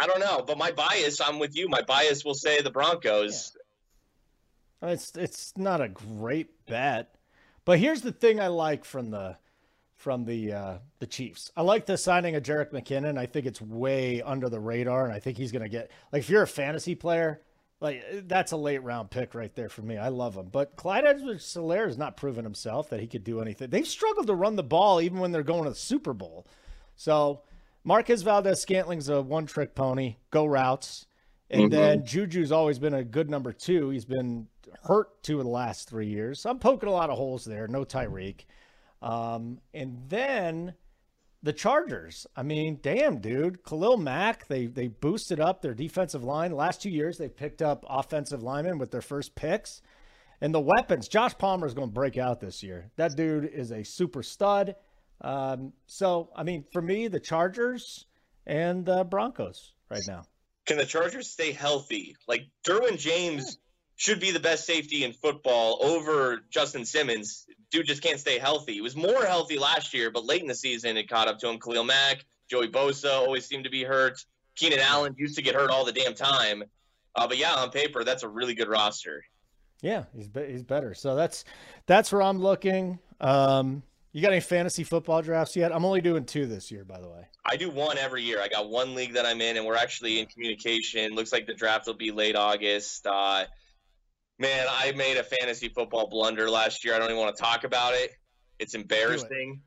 I 0.00 0.06
don't 0.08 0.20
know, 0.20 0.42
but 0.44 0.58
my 0.58 0.72
bias, 0.72 1.20
I'm 1.20 1.38
with 1.38 1.56
you. 1.56 1.68
My 1.68 1.82
bias 1.82 2.24
will 2.24 2.34
say 2.34 2.60
the 2.60 2.70
Broncos. 2.70 3.56
Yeah. 4.84 4.92
It's 4.92 5.16
it's 5.16 5.52
not 5.56 5.80
a 5.80 5.88
great 5.88 6.66
bet, 6.66 7.14
but 7.64 7.78
here's 7.78 8.02
the 8.02 8.12
thing 8.12 8.40
I 8.40 8.48
like 8.48 8.84
from 8.84 9.10
the 9.10 9.36
from 9.96 10.24
the 10.24 10.52
uh, 10.52 10.78
the 10.98 11.06
Chiefs. 11.06 11.50
I 11.56 11.62
like 11.62 11.86
the 11.86 11.96
signing 11.96 12.34
of 12.34 12.42
Jerick 12.42 12.72
McKinnon. 12.72 13.18
I 13.18 13.26
think 13.26 13.46
it's 13.46 13.60
way 13.60 14.22
under 14.22 14.48
the 14.48 14.60
radar, 14.60 15.04
and 15.04 15.14
I 15.14 15.18
think 15.18 15.38
he's 15.38 15.52
going 15.52 15.62
to 15.62 15.68
get 15.68 15.90
like 16.12 16.20
if 16.20 16.30
you're 16.30 16.42
a 16.42 16.46
fantasy 16.46 16.94
player, 16.94 17.42
like 17.80 18.04
that's 18.28 18.52
a 18.52 18.56
late 18.56 18.82
round 18.82 19.10
pick 19.10 19.34
right 19.34 19.54
there 19.54 19.68
for 19.68 19.82
me. 19.82 19.96
I 19.96 20.08
love 20.08 20.36
him, 20.36 20.48
but 20.50 20.76
Clyde 20.76 21.06
Edwards-Helaire 21.06 21.86
has 21.86 21.98
not 21.98 22.16
proven 22.16 22.44
himself 22.44 22.90
that 22.90 23.00
he 23.00 23.06
could 23.06 23.24
do 23.24 23.40
anything. 23.40 23.70
They've 23.70 23.86
struggled 23.86 24.26
to 24.26 24.34
run 24.34 24.56
the 24.56 24.62
ball 24.62 25.00
even 25.00 25.18
when 25.18 25.32
they're 25.32 25.42
going 25.42 25.64
to 25.64 25.70
the 25.70 25.76
Super 25.76 26.12
Bowl. 26.12 26.46
So 26.96 27.42
Marquez 27.84 28.22
Valdes 28.22 28.60
Scantling's 28.60 29.08
a 29.08 29.20
one 29.22 29.46
trick 29.46 29.74
pony, 29.74 30.16
go 30.30 30.44
routes. 30.44 31.06
And 31.50 31.64
mm-hmm. 31.64 31.70
then 31.70 32.04
Juju's 32.04 32.52
always 32.52 32.78
been 32.78 32.94
a 32.94 33.04
good 33.04 33.28
number 33.28 33.52
two. 33.52 33.90
He's 33.90 34.06
been 34.06 34.48
hurt 34.84 35.22
two 35.22 35.38
of 35.38 35.44
the 35.44 35.50
last 35.50 35.88
three 35.88 36.08
years. 36.08 36.44
I'm 36.46 36.58
poking 36.58 36.88
a 36.88 36.92
lot 36.92 37.10
of 37.10 37.16
holes 37.16 37.44
there. 37.44 37.66
No 37.68 37.84
Tyreek. 37.84 38.44
Um, 39.02 39.58
and 39.72 39.98
then 40.08 40.74
the 41.42 41.52
Chargers. 41.52 42.26
I 42.34 42.42
mean, 42.42 42.78
damn, 42.82 43.18
dude. 43.18 43.64
Khalil 43.64 43.98
Mack, 43.98 44.48
they 44.48 44.66
they 44.66 44.88
boosted 44.88 45.40
up 45.40 45.60
their 45.60 45.74
defensive 45.74 46.24
line. 46.24 46.52
last 46.52 46.82
two 46.82 46.90
years, 46.90 47.18
they've 47.18 47.34
picked 47.34 47.62
up 47.62 47.84
offensive 47.88 48.42
linemen 48.42 48.78
with 48.78 48.90
their 48.90 49.02
first 49.02 49.34
picks. 49.34 49.82
And 50.40 50.54
the 50.54 50.60
weapons, 50.60 51.06
Josh 51.08 51.36
Palmer 51.38 51.66
is 51.66 51.74
going 51.74 51.88
to 51.88 51.94
break 51.94 52.16
out 52.16 52.40
this 52.40 52.62
year. 52.62 52.90
That 52.96 53.16
dude 53.16 53.44
is 53.44 53.70
a 53.70 53.84
super 53.84 54.22
stud. 54.22 54.74
Um, 55.20 55.72
so, 55.86 56.30
I 56.34 56.42
mean, 56.42 56.64
for 56.72 56.82
me, 56.82 57.08
the 57.08 57.20
Chargers 57.20 58.06
and 58.46 58.84
the 58.84 59.04
Broncos 59.04 59.74
right 59.90 60.02
now. 60.08 60.24
Can 60.66 60.78
the 60.78 60.86
Chargers 60.86 61.30
stay 61.30 61.52
healthy? 61.52 62.16
Like 62.26 62.46
Derwin 62.66 62.98
James 62.98 63.58
should 63.96 64.20
be 64.20 64.30
the 64.30 64.40
best 64.40 64.66
safety 64.66 65.04
in 65.04 65.12
football 65.12 65.78
over 65.82 66.42
Justin 66.50 66.84
Simmons. 66.84 67.46
Dude 67.70 67.86
just 67.86 68.02
can't 68.02 68.18
stay 68.18 68.38
healthy. 68.38 68.74
He 68.74 68.80
was 68.80 68.96
more 68.96 69.24
healthy 69.24 69.58
last 69.58 69.94
year, 69.94 70.10
but 70.10 70.24
late 70.24 70.42
in 70.42 70.48
the 70.48 70.54
season 70.54 70.96
it 70.96 71.08
caught 71.08 71.28
up 71.28 71.38
to 71.40 71.48
him. 71.48 71.58
Khalil 71.58 71.84
Mack, 71.84 72.24
Joey 72.50 72.68
Bosa 72.68 73.12
always 73.12 73.46
seemed 73.46 73.64
to 73.64 73.70
be 73.70 73.84
hurt. 73.84 74.24
Keenan 74.56 74.80
Allen 74.80 75.14
used 75.18 75.36
to 75.36 75.42
get 75.42 75.54
hurt 75.54 75.70
all 75.70 75.84
the 75.84 75.92
damn 75.92 76.14
time. 76.14 76.64
Uh, 77.16 77.26
but 77.26 77.38
yeah, 77.38 77.54
on 77.54 77.70
paper, 77.70 78.04
that's 78.04 78.22
a 78.22 78.28
really 78.28 78.54
good 78.54 78.68
roster. 78.68 79.24
Yeah, 79.82 80.04
he's 80.14 80.28
be- 80.28 80.46
he's 80.46 80.62
better. 80.62 80.94
So 80.94 81.14
that's 81.14 81.44
that's 81.86 82.12
where 82.12 82.22
I'm 82.22 82.40
looking. 82.40 82.98
Um, 83.20 83.82
you 84.12 84.22
got 84.22 84.32
any 84.32 84.40
fantasy 84.40 84.84
football 84.84 85.22
drafts 85.22 85.56
yet? 85.56 85.74
I'm 85.74 85.84
only 85.84 86.00
doing 86.00 86.24
two 86.24 86.46
this 86.46 86.70
year, 86.70 86.84
by 86.84 87.00
the 87.00 87.08
way. 87.08 87.26
I 87.44 87.56
do 87.56 87.68
one 87.68 87.98
every 87.98 88.22
year. 88.22 88.40
I 88.40 88.48
got 88.48 88.68
one 88.70 88.94
league 88.94 89.14
that 89.14 89.26
I'm 89.26 89.40
in, 89.40 89.56
and 89.56 89.66
we're 89.66 89.76
actually 89.76 90.20
in 90.20 90.26
communication. 90.26 91.14
Looks 91.14 91.32
like 91.32 91.46
the 91.46 91.54
draft 91.54 91.86
will 91.86 91.94
be 91.94 92.12
late 92.12 92.36
August. 92.36 93.06
Uh, 93.06 93.44
Man, 94.38 94.66
I 94.68 94.92
made 94.92 95.16
a 95.16 95.22
fantasy 95.22 95.68
football 95.68 96.08
blunder 96.08 96.50
last 96.50 96.84
year. 96.84 96.94
I 96.94 96.98
don't 96.98 97.10
even 97.10 97.20
want 97.20 97.36
to 97.36 97.42
talk 97.42 97.64
about 97.64 97.94
it. 97.94 98.10
It's 98.58 98.74
embarrassing. 98.74 99.60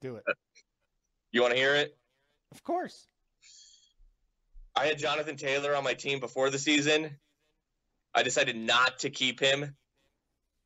Do 0.00 0.16
it. 0.16 0.24
Do 0.24 0.30
it. 0.30 0.36
You 1.32 1.42
want 1.42 1.54
to 1.54 1.58
hear 1.58 1.74
it? 1.74 1.96
Of 2.52 2.62
course. 2.62 3.06
I 4.76 4.86
had 4.86 4.98
Jonathan 4.98 5.36
Taylor 5.36 5.74
on 5.74 5.84
my 5.84 5.94
team 5.94 6.20
before 6.20 6.50
the 6.50 6.58
season. 6.58 7.16
I 8.14 8.22
decided 8.22 8.56
not 8.56 9.00
to 9.00 9.10
keep 9.10 9.40
him. 9.40 9.74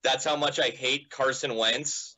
That's 0.02 0.24
how 0.24 0.36
much 0.36 0.58
I 0.58 0.68
hate 0.68 1.10
Carson 1.10 1.56
Wentz. 1.56 2.16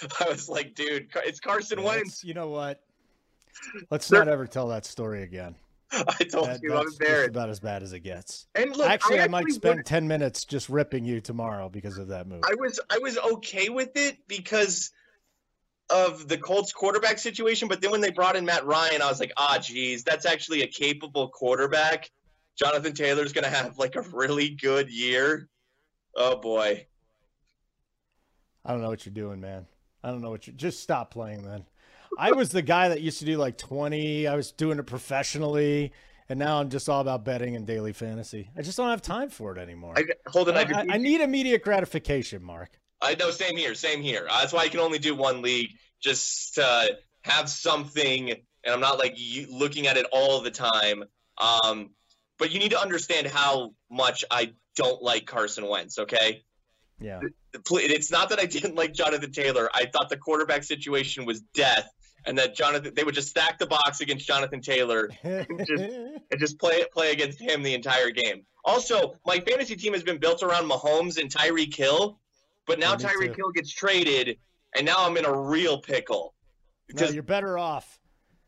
I 0.20 0.28
was 0.28 0.48
like, 0.48 0.74
dude, 0.74 1.08
it's 1.16 1.40
Carson 1.40 1.82
Wentz. 1.82 2.24
You 2.24 2.34
know 2.34 2.48
what? 2.48 2.80
Let's 3.90 4.10
not 4.10 4.28
ever 4.28 4.46
tell 4.46 4.68
that 4.68 4.86
story 4.86 5.22
again. 5.22 5.54
I 6.20 6.24
told 6.24 6.48
that, 6.48 6.60
you 6.62 6.74
I'm 6.74 6.86
embarrassed. 6.86 7.30
about 7.30 7.50
as 7.50 7.60
bad 7.60 7.82
as 7.82 7.92
it 7.92 8.00
gets. 8.00 8.46
And 8.54 8.76
look, 8.76 8.88
actually, 8.88 9.18
I, 9.18 9.20
actually 9.20 9.20
I 9.20 9.28
might 9.28 9.50
spend 9.50 9.78
would... 9.78 9.86
ten 9.86 10.06
minutes 10.06 10.44
just 10.44 10.68
ripping 10.68 11.04
you 11.04 11.20
tomorrow 11.20 11.68
because 11.68 11.98
of 11.98 12.08
that 12.08 12.26
move. 12.26 12.42
I 12.44 12.54
was 12.54 12.78
I 12.90 12.98
was 12.98 13.18
okay 13.18 13.68
with 13.68 13.96
it 13.96 14.18
because 14.28 14.92
of 15.90 16.28
the 16.28 16.38
Colts 16.38 16.72
quarterback 16.72 17.18
situation, 17.18 17.66
but 17.66 17.80
then 17.80 17.90
when 17.90 18.00
they 18.00 18.12
brought 18.12 18.36
in 18.36 18.44
Matt 18.44 18.64
Ryan, 18.64 19.02
I 19.02 19.08
was 19.08 19.18
like, 19.18 19.32
ah, 19.36 19.58
geez, 19.60 20.04
that's 20.04 20.24
actually 20.24 20.62
a 20.62 20.68
capable 20.68 21.28
quarterback. 21.28 22.10
Jonathan 22.56 22.92
Taylor's 22.92 23.32
going 23.32 23.44
to 23.44 23.50
have 23.50 23.78
like 23.78 23.96
a 23.96 24.02
really 24.02 24.50
good 24.50 24.90
year. 24.90 25.48
Oh 26.14 26.36
boy. 26.36 26.86
I 28.64 28.72
don't 28.72 28.82
know 28.82 28.88
what 28.88 29.04
you're 29.04 29.14
doing, 29.14 29.40
man. 29.40 29.66
I 30.04 30.10
don't 30.10 30.20
know 30.20 30.30
what 30.30 30.46
you 30.46 30.52
just 30.52 30.80
stop 30.80 31.10
playing, 31.10 31.44
man. 31.44 31.64
I 32.20 32.32
was 32.32 32.50
the 32.50 32.60
guy 32.60 32.90
that 32.90 33.00
used 33.00 33.18
to 33.20 33.24
do 33.24 33.38
like 33.38 33.56
20. 33.56 34.26
I 34.26 34.36
was 34.36 34.52
doing 34.52 34.78
it 34.78 34.86
professionally. 34.86 35.92
And 36.28 36.38
now 36.38 36.60
I'm 36.60 36.68
just 36.68 36.88
all 36.88 37.00
about 37.00 37.24
betting 37.24 37.56
and 37.56 37.66
daily 37.66 37.94
fantasy. 37.94 38.50
I 38.56 38.62
just 38.62 38.76
don't 38.76 38.90
have 38.90 39.00
time 39.00 39.30
for 39.30 39.56
it 39.56 39.58
anymore. 39.58 39.94
I, 39.96 40.04
hold 40.28 40.50
on. 40.50 40.56
I, 40.56 40.60
I, 40.60 40.86
I 40.90 40.96
need 40.98 41.22
immediate 41.22 41.64
gratification, 41.64 42.44
Mark. 42.44 42.78
I 43.00 43.14
know. 43.14 43.30
Same 43.30 43.56
here. 43.56 43.74
Same 43.74 44.02
here. 44.02 44.26
Uh, 44.30 44.40
that's 44.40 44.52
why 44.52 44.60
I 44.60 44.68
can 44.68 44.80
only 44.80 44.98
do 44.98 45.16
one 45.16 45.40
league. 45.40 45.70
Just 46.00 46.54
to 46.54 46.98
have 47.22 47.48
something, 47.48 48.30
and 48.30 48.40
I'm 48.66 48.80
not 48.80 48.98
like 48.98 49.18
looking 49.50 49.86
at 49.86 49.96
it 49.96 50.06
all 50.12 50.40
the 50.40 50.50
time. 50.50 51.04
Um, 51.38 51.90
but 52.38 52.52
you 52.52 52.58
need 52.58 52.70
to 52.70 52.80
understand 52.80 53.26
how 53.26 53.74
much 53.90 54.24
I 54.30 54.52
don't 54.76 55.02
like 55.02 55.26
Carson 55.26 55.66
Wentz. 55.66 55.98
Okay. 55.98 56.44
Yeah. 57.00 57.20
It's 57.54 58.10
not 58.12 58.28
that 58.28 58.38
I 58.38 58.44
didn't 58.44 58.76
like 58.76 58.92
Jonathan 58.92 59.32
Taylor. 59.32 59.68
I 59.74 59.86
thought 59.86 60.10
the 60.10 60.16
quarterback 60.16 60.64
situation 60.64 61.24
was 61.24 61.40
death 61.54 61.90
and 62.26 62.38
that 62.38 62.54
Jonathan 62.54 62.92
they 62.94 63.04
would 63.04 63.14
just 63.14 63.28
stack 63.28 63.58
the 63.58 63.66
box 63.66 64.00
against 64.00 64.26
Jonathan 64.26 64.60
Taylor 64.60 65.10
and 65.22 65.66
just, 65.66 65.82
and 65.82 66.38
just 66.38 66.58
play 66.58 66.84
play 66.92 67.12
against 67.12 67.40
him 67.40 67.62
the 67.62 67.74
entire 67.74 68.10
game. 68.10 68.44
Also, 68.64 69.16
my 69.26 69.38
fantasy 69.40 69.76
team 69.76 69.92
has 69.92 70.02
been 70.02 70.18
built 70.18 70.42
around 70.42 70.68
Mahomes 70.70 71.18
and 71.18 71.30
Tyreek 71.30 71.74
Hill, 71.74 72.18
but 72.66 72.78
now 72.78 72.92
yeah, 72.92 73.08
Tyreek 73.08 73.36
Hill 73.36 73.50
gets 73.54 73.72
traded, 73.72 74.36
and 74.76 74.84
now 74.84 74.96
I'm 74.98 75.16
in 75.16 75.24
a 75.24 75.32
real 75.32 75.80
pickle. 75.80 76.34
Because 76.86 77.10
no, 77.10 77.14
you're 77.14 77.22
better 77.22 77.56
off 77.56 78.00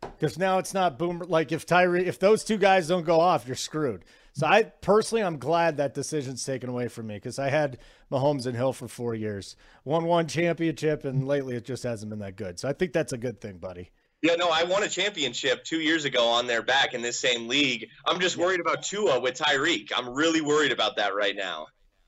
because 0.03 0.39
now 0.39 0.59
it's 0.59 0.75
not 0.75 0.99
boomer. 0.99 1.25
Like 1.25 1.53
if 1.53 1.67
Tyree, 1.67 2.07
if 2.07 2.19
those 2.19 2.45
two 2.45 2.59
guys 2.59 2.89
don't 2.89 3.05
go 3.05 3.21
off, 3.21 3.47
you're 3.47 3.57
screwed. 3.57 4.05
So 4.35 4.47
I 4.47 4.63
personally, 4.63 5.23
I'm 5.23 5.39
glad 5.39 5.77
that 5.77 5.95
decision's 5.95 6.45
taken 6.45 6.71
away 6.71 6.89
from 6.89 7.07
me 7.07 7.17
because 7.17 7.39
I 7.39 7.51
had 7.51 7.79
Mahomes 8.11 8.47
and 8.47 8.57
Hill 8.57 8.73
for 8.73 8.89
four 8.89 9.15
years, 9.15 9.57
won 9.85 10.05
one 10.05 10.27
championship, 10.27 11.05
and 11.05 11.27
lately 11.27 11.55
it 11.55 11.67
just 11.67 11.83
hasn't 11.83 12.09
been 12.09 12.21
that 12.21 12.37
good. 12.37 12.59
So 12.59 12.69
I 12.69 12.73
think 12.73 12.93
that's 12.93 13.13
a 13.13 13.19
good 13.19 13.41
thing, 13.41 13.59
buddy. 13.59 13.91
Yeah, 14.23 14.37
no, 14.37 14.49
I 14.51 14.63
won 14.63 14.85
a 14.85 14.89
championship 14.89 15.65
two 15.65 15.81
years 15.81 16.05
ago 16.05 16.27
on 16.27 16.47
their 16.47 16.63
back 16.63 16.95
in 16.95 17.03
this 17.03 17.19
same 17.19 17.49
league. 17.49 17.89
I'm 18.07 18.21
just 18.21 18.37
worried 18.37 18.61
about 18.61 18.85
Tua 18.85 19.21
with 19.21 19.35
Tyreek. 19.35 19.91
I'm 19.95 20.09
really 20.09 20.41
worried 20.41 20.73
about 20.73 20.97
that 20.97 21.15
right 21.15 21.37
now. 21.37 21.67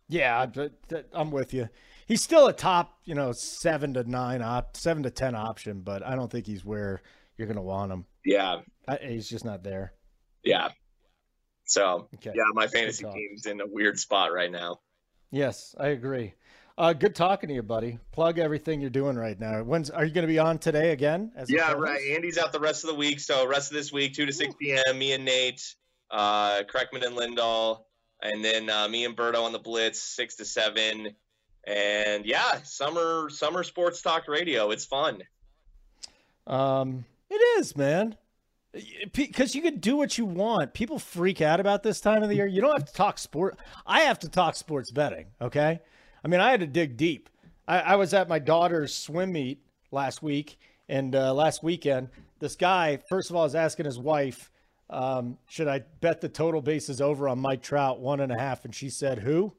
Yeah, 0.09 0.47
I'm 1.12 1.31
with 1.31 1.53
you. 1.53 1.68
He's 2.07 2.22
still 2.22 2.47
a 2.47 2.53
top, 2.53 2.99
you 3.05 3.14
know, 3.14 3.33
seven 3.33 3.95
to 3.95 4.09
nine, 4.09 4.43
op, 4.43 4.77
seven 4.77 5.03
to 5.03 5.11
ten 5.11 5.35
option, 5.35 5.81
but 5.81 6.07
I 6.07 6.14
don't 6.14 6.31
think 6.31 6.47
he's 6.47 6.64
where 6.64 7.03
you're 7.37 7.49
going 7.49 7.57
to 7.57 7.62
want 7.62 7.91
him. 7.91 8.05
Yeah, 8.25 8.61
I, 8.87 8.97
he's 9.03 9.29
just 9.29 9.45
not 9.45 9.64
there. 9.64 9.93
Yeah. 10.45 10.68
So 11.64 12.08
okay. 12.14 12.32
yeah, 12.34 12.44
my 12.52 12.66
fantasy 12.66 13.04
team's 13.04 13.46
in 13.46 13.60
a 13.60 13.66
weird 13.66 13.98
spot 13.98 14.32
right 14.32 14.50
now. 14.50 14.80
Yes, 15.30 15.74
I 15.78 15.88
agree. 15.88 16.34
Uh, 16.76 16.92
good 16.92 17.14
talking 17.14 17.48
to 17.48 17.54
you, 17.54 17.62
buddy. 17.62 17.98
Plug 18.12 18.38
everything 18.38 18.80
you're 18.80 18.90
doing 18.90 19.16
right 19.16 19.38
now. 19.38 19.62
When's 19.62 19.90
are 19.90 20.04
you 20.04 20.12
going 20.12 20.26
to 20.26 20.32
be 20.32 20.40
on 20.40 20.58
today 20.58 20.90
again? 20.90 21.30
yeah, 21.48 21.72
right. 21.72 22.00
Andy's 22.14 22.36
out 22.36 22.52
the 22.52 22.60
rest 22.60 22.84
of 22.84 22.90
the 22.90 22.96
week, 22.96 23.20
so 23.20 23.46
rest 23.46 23.70
of 23.70 23.76
this 23.76 23.92
week, 23.92 24.14
two 24.14 24.26
to 24.26 24.32
six 24.32 24.54
p.m. 24.60 24.98
Me 24.98 25.12
and 25.12 25.24
Nate, 25.24 25.74
uh, 26.10 26.62
Kreckman 26.62 27.06
and 27.06 27.16
Lindahl, 27.16 27.84
and 28.20 28.44
then 28.44 28.68
uh, 28.68 28.88
me 28.88 29.04
and 29.04 29.16
Berto 29.16 29.44
on 29.44 29.52
the 29.52 29.58
Blitz, 29.60 30.02
six 30.02 30.36
to 30.36 30.44
seven. 30.44 31.14
And 31.66 32.26
yeah, 32.26 32.62
summer 32.64 33.30
summer 33.30 33.62
sports 33.62 34.02
talk 34.02 34.26
radio. 34.26 34.70
It's 34.70 34.84
fun. 34.84 35.22
Um, 36.46 37.04
it 37.30 37.40
is, 37.58 37.76
man. 37.76 38.16
Because 39.12 39.55
you 39.55 39.62
can 39.62 39.79
do 39.79 39.97
what 39.97 40.18
you 40.18 40.25
want. 40.25 40.75
People 40.75 40.99
freak 40.99 41.41
out 41.41 41.61
about 41.61 41.83
this 41.83 42.01
time 42.01 42.22
of 42.22 42.29
the 42.29 42.35
year. 42.35 42.47
You 42.47 42.61
don't 42.61 42.77
have 42.77 42.89
to 42.89 42.93
talk 42.93 43.18
sport. 43.18 43.59
I 43.87 44.01
have 44.01 44.18
to 44.20 44.29
talk 44.29 44.57
sports 44.57 44.91
betting. 44.91 45.27
Okay. 45.41 45.81
I 46.25 46.29
mean, 46.29 46.41
I 46.41 46.51
had 46.51 46.61
to 46.61 46.66
dig 46.66 46.97
deep. 46.97 47.31
I, 47.68 47.81
I 47.81 47.97
was 47.97 48.12
at 48.14 48.29
my 48.29 48.39
daughter's 48.39 48.95
swim 48.95 49.33
meet 49.33 49.61
last 49.91 50.22
week 50.22 50.59
and 50.89 51.14
uh, 51.14 51.33
last 51.33 51.62
weekend. 51.62 52.09
This 52.41 52.57
guy, 52.57 52.99
first 53.09 53.31
of 53.31 53.37
all, 53.37 53.45
is 53.45 53.55
asking 53.55 53.87
his 53.87 53.99
wife, 53.99 54.51
um, 54.91 55.39
should 55.47 55.68
I 55.68 55.85
bet 56.01 56.20
the 56.20 56.29
total 56.29 56.61
bases 56.61 57.01
over 57.01 57.29
on 57.29 57.39
Mike 57.39 57.62
Trout 57.62 58.01
one 58.01 58.20
and 58.20 58.33
a 58.33 58.39
half? 58.39 58.64
And 58.64 58.75
she 58.75 58.91
said, 58.91 59.20
who? 59.20 59.55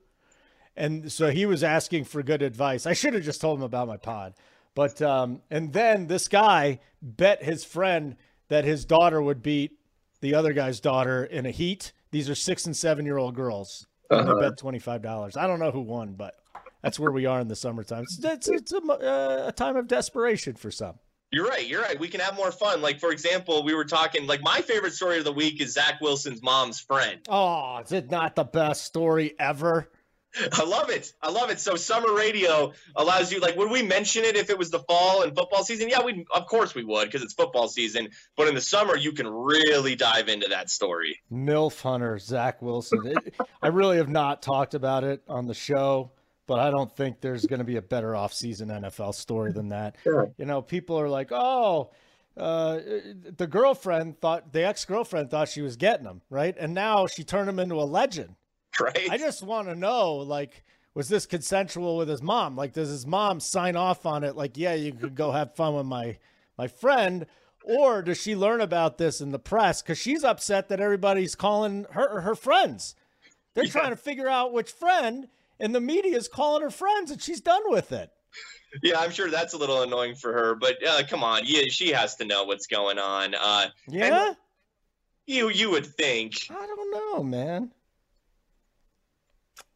And 0.76 1.12
so 1.12 1.32
he 1.32 1.46
was 1.46 1.64
asking 1.64 2.04
for 2.04 2.22
good 2.22 2.42
advice. 2.42 2.86
I 2.86 2.94
should 2.94 3.14
have 3.14 3.24
just 3.24 3.42
told 3.42 3.60
him 3.60 3.64
about 3.64 3.88
my 3.88 3.98
pod. 3.98 4.34
But, 4.76 5.02
um, 5.02 5.42
and 5.50 5.72
then 5.72 6.08
this 6.08 6.28
guy 6.28 6.80
bet 7.02 7.44
his 7.44 7.64
friend 7.64 8.18
that 8.50 8.66
his 8.66 8.86
daughter 8.86 9.22
would 9.22 9.42
beat 9.42 9.72
the 10.22 10.34
other 10.34 10.54
guy's 10.54 10.80
daughter 10.80 11.24
in 11.24 11.46
a 11.46 11.52
heat. 11.52 11.94
These 12.12 12.30
are 12.30 12.36
six 12.36 12.66
and 12.66 12.76
seven 12.76 13.06
year 13.06 13.18
old 13.18 13.36
girls. 13.36 13.88
Uh-huh. 14.10 14.36
They 14.36 14.50
bet 14.50 14.58
$25. 14.58 15.38
I 15.38 15.48
don't 15.48 15.60
know 15.60 15.72
who 15.72 15.82
won, 15.82 16.14
but 16.14 16.36
that's 16.82 17.00
where 17.00 17.12
we 17.12 17.26
are 17.26 17.40
in 17.40 17.48
the 17.48 17.56
summertime. 17.56 18.04
It's, 18.04 18.24
it's, 18.24 18.48
it's 18.48 18.74
a, 18.74 18.78
uh, 18.78 19.48
a 19.48 19.52
time 19.52 19.76
of 19.76 19.88
desperation 19.88 20.56
for 20.56 20.72
some. 20.72 21.00
You're 21.32 21.48
right. 21.48 21.68
You're 21.68 21.82
right. 21.82 22.00
We 22.00 22.08
can 22.08 22.22
have 22.22 22.36
more 22.36 22.52
fun. 22.52 22.82
Like, 22.82 23.00
for 23.00 23.12
example, 23.12 23.64
we 23.64 23.74
were 23.74 23.84
talking, 23.84 24.28
like, 24.28 24.42
my 24.42 24.62
favorite 24.62 24.94
story 24.94 25.18
of 25.18 25.26
the 25.26 25.32
week 25.32 25.60
is 25.60 25.74
Zach 25.74 26.00
Wilson's 26.00 26.42
mom's 26.42 26.80
friend. 26.80 27.20
Oh, 27.28 27.80
is 27.80 27.92
it 27.92 28.10
not 28.12 28.36
the 28.36 28.44
best 28.44 28.86
story 28.86 29.34
ever? 29.40 29.90
I 30.54 30.64
love 30.64 30.90
it. 30.90 31.14
I 31.22 31.32
love 31.32 31.50
it. 31.50 31.60
So 31.60 31.76
summer 31.76 32.14
radio 32.14 32.74
allows 32.96 33.32
you 33.32 33.40
like 33.40 33.56
would 33.56 33.72
we 33.72 33.84
mention 33.84 34.24
it 34.24 34.36
if 34.36 34.50
it 34.50 34.58
was 34.58 34.72
the 34.72 34.80
fall 34.80 35.24
and 35.24 35.36
football 35.36 35.64
season? 35.64 35.90
Yeah, 35.90 36.04
we 36.04 36.26
of 36.34 36.48
course 36.48 36.76
we 36.76 36.84
would 36.84 37.06
because 37.06 37.22
it's 37.22 37.34
football 37.34 37.68
season. 37.68 38.10
But 38.36 38.48
in 38.48 38.56
the 38.56 38.62
summer 38.62 38.96
you 38.98 39.12
can 39.12 39.28
really 39.28 39.96
dive 39.96 40.28
into 40.28 40.48
that 40.50 40.70
story. 40.70 41.20
Milf 41.32 41.82
Hunter, 41.82 42.18
Zach 42.18 42.62
Wilson. 42.62 43.02
It, 43.06 43.36
I 43.62 43.68
really 43.68 43.98
have 43.98 44.10
not 44.10 44.42
talked 44.42 44.74
about 44.74 45.04
it 45.04 45.24
on 45.28 45.48
the 45.48 45.54
show 45.54 46.12
but 46.48 46.60
I 46.60 46.70
don't 46.70 46.96
think 46.96 47.22
there's 47.22 47.46
going 47.46 47.60
to 47.60 47.66
be 47.66 47.78
a 47.78 47.82
better 47.82 48.12
offseason 48.12 48.68
NFL 48.68 49.16
story 49.16 49.52
than 49.52 49.70
that. 49.70 49.96
Sure. 50.04 50.32
You 50.38 50.46
know, 50.46 50.62
people 50.62 51.00
are 51.00 51.10
like, 51.10 51.32
oh, 51.32 51.92
uh, 52.38 52.80
the 53.38 53.48
girlfriend 53.48 54.20
thought, 54.20 54.52
the 54.52 54.66
ex 54.66 54.86
girlfriend 54.86 55.32
thought 55.32 55.50
she 55.50 55.62
was 55.62 55.76
getting 55.76 56.06
him, 56.06 56.22
right? 56.30 56.56
And 56.60 56.74
now 56.74 57.08
she 57.08 57.24
turned 57.24 57.50
him 57.50 57.60
into 57.60 57.76
a 57.76 57.84
legend. 57.84 58.36
Right. 58.82 59.08
I 59.10 59.18
just 59.18 59.42
want 59.42 59.70
to 59.70 59.76
know, 59.76 60.16
like, 60.16 60.66
was 60.94 61.08
this 61.08 61.26
consensual 61.26 61.96
with 61.96 62.10
his 62.10 62.22
mom? 62.22 62.58
Like, 62.58 62.74
does 62.74 62.90
his 62.90 63.08
mom 63.08 63.40
sign 63.40 63.78
off 63.78 64.06
on 64.06 64.26
it? 64.26 64.36
Like, 64.36 64.58
yeah, 64.58 64.74
you 64.74 64.92
could 64.92 65.16
go 65.16 65.32
have 65.32 65.56
fun 65.56 65.76
with 65.76 65.86
my 65.86 66.18
my 66.58 66.68
friend, 66.68 67.26
or 67.64 68.02
does 68.02 68.22
she 68.22 68.36
learn 68.36 68.60
about 68.60 68.98
this 68.98 69.22
in 69.22 69.32
the 69.32 69.40
press 69.40 69.82
because 69.82 69.98
she's 69.98 70.24
upset 70.24 70.70
that 70.70 70.80
everybody's 70.80 71.36
calling 71.36 71.86
her 71.92 72.22
her 72.22 72.36
friends? 72.36 72.96
They're 73.54 73.66
yeah. 73.66 73.72
trying 73.72 73.90
to 73.92 73.96
figure 73.96 74.28
out 74.28 74.52
which 74.52 74.72
friend 74.72 75.30
and 75.60 75.74
the 75.74 75.82
media 75.82 76.18
is 76.18 76.28
calling 76.28 76.62
her 76.62 76.70
friends, 76.70 77.12
and 77.12 77.22
she's 77.22 77.42
done 77.42 77.64
with 77.68 77.92
it. 77.92 78.12
Yeah, 78.84 79.00
I'm 79.00 79.12
sure 79.12 79.30
that's 79.30 79.54
a 79.54 79.58
little 79.58 79.84
annoying 79.84 80.16
for 80.16 80.34
her, 80.34 80.56
but 80.56 80.86
uh, 80.86 81.04
come 81.10 81.24
on, 81.24 81.44
yeah, 81.46 81.64
she 81.70 81.92
has 81.92 82.16
to 82.16 82.26
know 82.26 82.44
what's 82.44 82.68
going 82.68 83.00
on. 83.00 83.34
Uh, 83.34 83.68
yeah, 83.88 84.34
you 85.26 85.50
you 85.50 85.70
would 85.72 85.86
think. 85.86 86.34
I 86.50 86.66
don't 86.66 86.92
know, 86.92 87.24
man. 87.24 87.72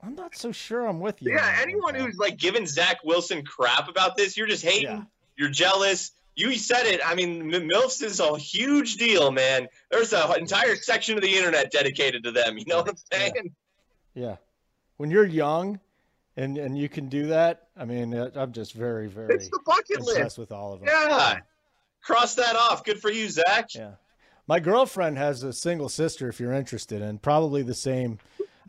I'm 0.01 0.15
not 0.15 0.36
so 0.36 0.51
sure 0.51 0.86
I'm 0.86 0.99
with 0.99 1.21
you. 1.21 1.34
Yeah, 1.34 1.57
anyone 1.61 1.95
who's 1.95 2.17
like 2.17 2.38
giving 2.38 2.65
Zach 2.65 3.03
Wilson 3.03 3.43
crap 3.43 3.89
about 3.89 4.17
this, 4.17 4.38
you're 4.38 4.47
just 4.47 4.63
hating. 4.63 4.88
Yeah. 4.88 5.03
You're 5.38 5.49
jealous. 5.49 6.11
You 6.36 6.53
said 6.55 6.86
it. 6.86 7.01
I 7.05 7.15
mean, 7.15 7.51
MILFs 7.51 8.01
is 8.01 8.21
a 8.21 8.38
huge 8.38 8.95
deal, 8.95 9.32
man. 9.32 9.67
There's 9.91 10.13
an 10.13 10.39
entire 10.39 10.75
section 10.77 11.15
of 11.15 11.21
the 11.21 11.36
internet 11.36 11.71
dedicated 11.71 12.23
to 12.23 12.32
them. 12.32 12.57
You 12.57 12.65
know 12.65 12.77
what 12.77 12.89
I'm 12.89 12.95
saying? 13.11 13.51
yeah. 14.13 14.23
yeah 14.23 14.36
when 14.99 15.09
you're 15.09 15.25
young 15.25 15.80
and 16.36 16.57
and 16.57 16.77
you 16.77 16.89
can 16.89 17.07
do 17.07 17.27
that, 17.27 17.67
I 17.77 17.86
mean, 17.86 18.13
uh, 18.13 18.30
I'm 18.36 18.51
just 18.51 18.73
very 18.73 19.07
very 19.07 19.34
it's 19.34 19.49
the 19.49 19.59
bucket 19.65 20.01
list 20.01 20.38
with 20.38 20.51
all 20.51 20.73
of 20.73 20.82
them. 20.82 20.89
Yeah, 20.91 21.39
cross 22.03 22.36
that 22.36 22.55
off. 22.55 22.84
Good 22.84 22.99
for 22.99 23.09
you, 23.09 23.30
Zach. 23.30 23.73
Yeah, 23.73 23.91
my 24.45 24.59
girlfriend 24.59 25.17
has 25.17 25.41
a 25.41 25.53
single 25.53 25.88
sister. 25.88 26.27
If 26.27 26.39
you're 26.39 26.53
interested, 26.53 27.01
and 27.01 27.21
probably 27.21 27.63
the 27.63 27.73
same. 27.73 28.19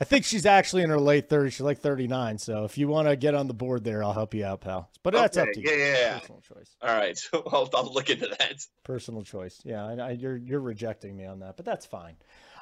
I 0.01 0.05
think 0.05 0.25
she's 0.25 0.47
actually 0.47 0.83
in 0.83 0.91
her 0.91 0.99
late 0.99 1.29
30s. 1.29 1.53
She's 1.53 1.61
like 1.61 1.79
39. 1.79 2.39
So 2.39 2.65
if 2.65 2.79
you 2.79 2.89
want 2.89 3.09
to 3.09 3.17
get 3.17 3.35
on 3.35 3.47
the 3.49 3.55
board 3.55 3.85
there, 3.85 4.03
I'll 4.03 4.15
help 4.15 4.33
you 4.33 4.45
out, 4.45 4.63
pal. 4.63 4.91
But 5.03 5.13
that's 5.13 5.37
okay. 5.37 5.49
up 5.49 5.55
to 5.55 5.61
you. 5.61 5.71
Yeah, 5.71 5.77
yeah, 5.77 5.93
yeah. 5.99 6.19
Personal 6.19 6.41
choice. 6.41 6.77
All 6.81 6.97
right. 6.97 7.21
I'll, 7.53 7.71
I'll 7.75 7.93
look 7.93 8.09
into 8.09 8.27
that. 8.39 8.67
Personal 8.83 9.23
choice. 9.23 9.61
Yeah, 9.63 9.85
I, 9.85 9.93
I, 9.97 10.11
you're 10.13 10.37
you're 10.37 10.61
rejecting 10.61 11.17
me 11.17 11.27
on 11.27 11.41
that, 11.41 11.57
but 11.57 11.67
that's 11.67 11.85
fine. 11.85 12.17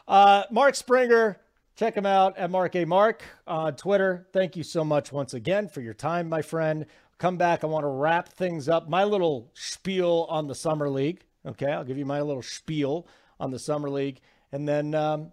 Uh, 0.09 0.45
Mark 0.51 0.75
Springer 0.75 1.39
Check 1.79 1.95
him 1.95 2.07
out 2.07 2.37
at 2.37 2.51
Mark 2.51 2.75
A. 2.75 2.85
Mark 2.85 3.23
on 3.47 3.77
Twitter. 3.77 4.27
Thank 4.33 4.57
you 4.57 4.65
so 4.65 4.83
much 4.83 5.13
once 5.13 5.33
again 5.33 5.69
for 5.69 5.81
your 5.81 5.95
time, 5.95 6.29
my 6.29 6.43
friend. 6.43 6.87
Come 7.19 7.37
back. 7.37 7.63
I 7.63 7.69
want 7.69 7.85
to 7.85 7.89
wrap 7.89 8.31
things 8.31 8.69
up. 8.69 8.89
My 8.89 9.05
little 9.05 9.53
spiel 9.55 10.27
on 10.29 10.49
the 10.49 10.57
Summer 10.57 10.91
League. 10.91 11.21
Okay, 11.47 11.71
I'll 11.71 11.85
give 11.85 11.97
you 11.97 12.05
my 12.05 12.21
little 12.21 12.43
spiel 12.43 13.07
on 13.39 13.53
the 13.53 13.61
Summer 13.61 13.89
League. 13.89 14.21
And 14.51 14.67
then 14.69 14.93
um, 14.93 15.33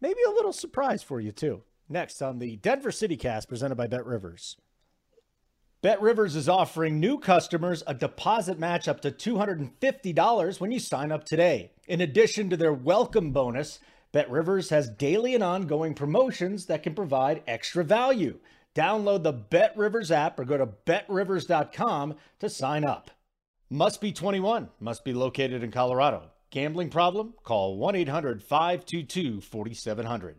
maybe 0.00 0.20
a 0.26 0.30
little 0.30 0.52
surprise 0.52 1.02
for 1.02 1.20
you, 1.20 1.32
too. 1.32 1.62
Next 1.88 2.22
on 2.22 2.38
the 2.38 2.56
Denver 2.56 2.92
City 2.92 3.16
Cast 3.16 3.48
presented 3.48 3.74
by 3.74 3.86
Bet 3.86 4.06
Rivers. 4.06 4.56
Bet 5.82 6.00
Rivers 6.00 6.34
is 6.34 6.48
offering 6.48 6.98
new 6.98 7.18
customers 7.18 7.82
a 7.86 7.92
deposit 7.92 8.58
match 8.58 8.88
up 8.88 9.02
to 9.02 9.10
$250 9.10 10.60
when 10.60 10.72
you 10.72 10.78
sign 10.78 11.12
up 11.12 11.24
today. 11.24 11.72
In 11.86 12.00
addition 12.00 12.48
to 12.48 12.56
their 12.56 12.72
welcome 12.72 13.32
bonus, 13.32 13.80
Bet 14.10 14.30
Rivers 14.30 14.70
has 14.70 14.88
daily 14.88 15.34
and 15.34 15.44
ongoing 15.44 15.92
promotions 15.92 16.66
that 16.66 16.82
can 16.82 16.94
provide 16.94 17.42
extra 17.46 17.84
value. 17.84 18.38
Download 18.74 19.22
the 19.22 19.32
Bet 19.32 19.76
Rivers 19.76 20.10
app 20.10 20.38
or 20.38 20.46
go 20.46 20.56
to 20.56 20.66
betrivers.com 20.66 22.14
to 22.40 22.48
sign 22.48 22.84
up. 22.86 23.10
Must 23.68 24.00
be 24.00 24.10
21, 24.10 24.70
must 24.80 25.04
be 25.04 25.12
located 25.12 25.62
in 25.62 25.70
Colorado. 25.70 26.30
Gambling 26.54 26.88
problem? 26.88 27.34
Call 27.42 27.76
1 27.78 27.96
800 27.96 28.40
522 28.40 29.40
4700. 29.40 30.36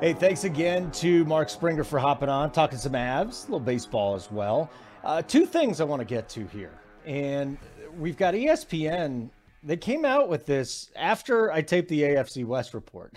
Hey, 0.00 0.12
thanks 0.12 0.44
again 0.44 0.92
to 0.92 1.24
Mark 1.24 1.50
Springer 1.50 1.82
for 1.82 1.98
hopping 1.98 2.28
on, 2.28 2.52
talking 2.52 2.78
some 2.78 2.92
Avs, 2.92 3.42
a 3.42 3.46
little 3.46 3.58
baseball 3.58 4.14
as 4.14 4.30
well. 4.30 4.70
Uh, 5.02 5.22
two 5.22 5.44
things 5.44 5.80
I 5.80 5.84
want 5.84 5.98
to 5.98 6.06
get 6.06 6.28
to 6.28 6.46
here. 6.46 6.70
And 7.04 7.58
we've 7.98 8.16
got 8.16 8.34
ESPN 8.34 9.28
they 9.62 9.76
came 9.76 10.04
out 10.04 10.28
with 10.28 10.46
this 10.46 10.90
after 10.96 11.52
I 11.52 11.62
taped 11.62 11.88
the 11.88 12.02
AFC 12.02 12.44
West 12.44 12.72
report. 12.72 13.14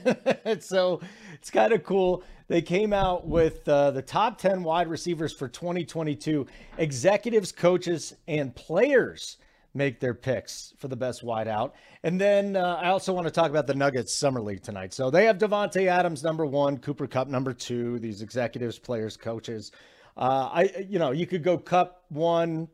so 0.60 1.00
it's 1.34 1.50
kind 1.50 1.72
of 1.72 1.84
cool. 1.84 2.24
They 2.48 2.62
came 2.62 2.92
out 2.92 3.26
with 3.26 3.68
uh, 3.68 3.90
the 3.90 4.02
top 4.02 4.38
10 4.38 4.62
wide 4.62 4.88
receivers 4.88 5.32
for 5.32 5.48
2022. 5.48 6.46
Executives, 6.78 7.52
coaches, 7.52 8.14
and 8.26 8.54
players 8.54 9.36
make 9.74 10.00
their 10.00 10.14
picks 10.14 10.74
for 10.78 10.88
the 10.88 10.96
best 10.96 11.24
wideout. 11.24 11.72
And 12.02 12.20
then 12.20 12.56
uh, 12.56 12.78
I 12.80 12.88
also 12.88 13.12
want 13.12 13.26
to 13.26 13.30
talk 13.30 13.50
about 13.50 13.66
the 13.66 13.74
Nuggets 13.74 14.14
Summer 14.14 14.40
League 14.40 14.62
tonight. 14.62 14.92
So 14.92 15.10
they 15.10 15.24
have 15.26 15.38
Davante 15.38 15.86
Adams 15.86 16.22
number 16.22 16.44
one, 16.44 16.78
Cooper 16.78 17.06
Kupp, 17.06 17.28
number 17.28 17.52
two, 17.52 17.98
these 17.98 18.22
executives, 18.22 18.78
players, 18.78 19.16
coaches. 19.16 19.72
Uh, 20.16 20.48
I, 20.52 20.84
you 20.88 20.98
know, 20.98 21.10
you 21.10 21.26
could 21.26 21.42
go 21.42 21.56
Kupp 21.56 22.04
one, 22.08 22.68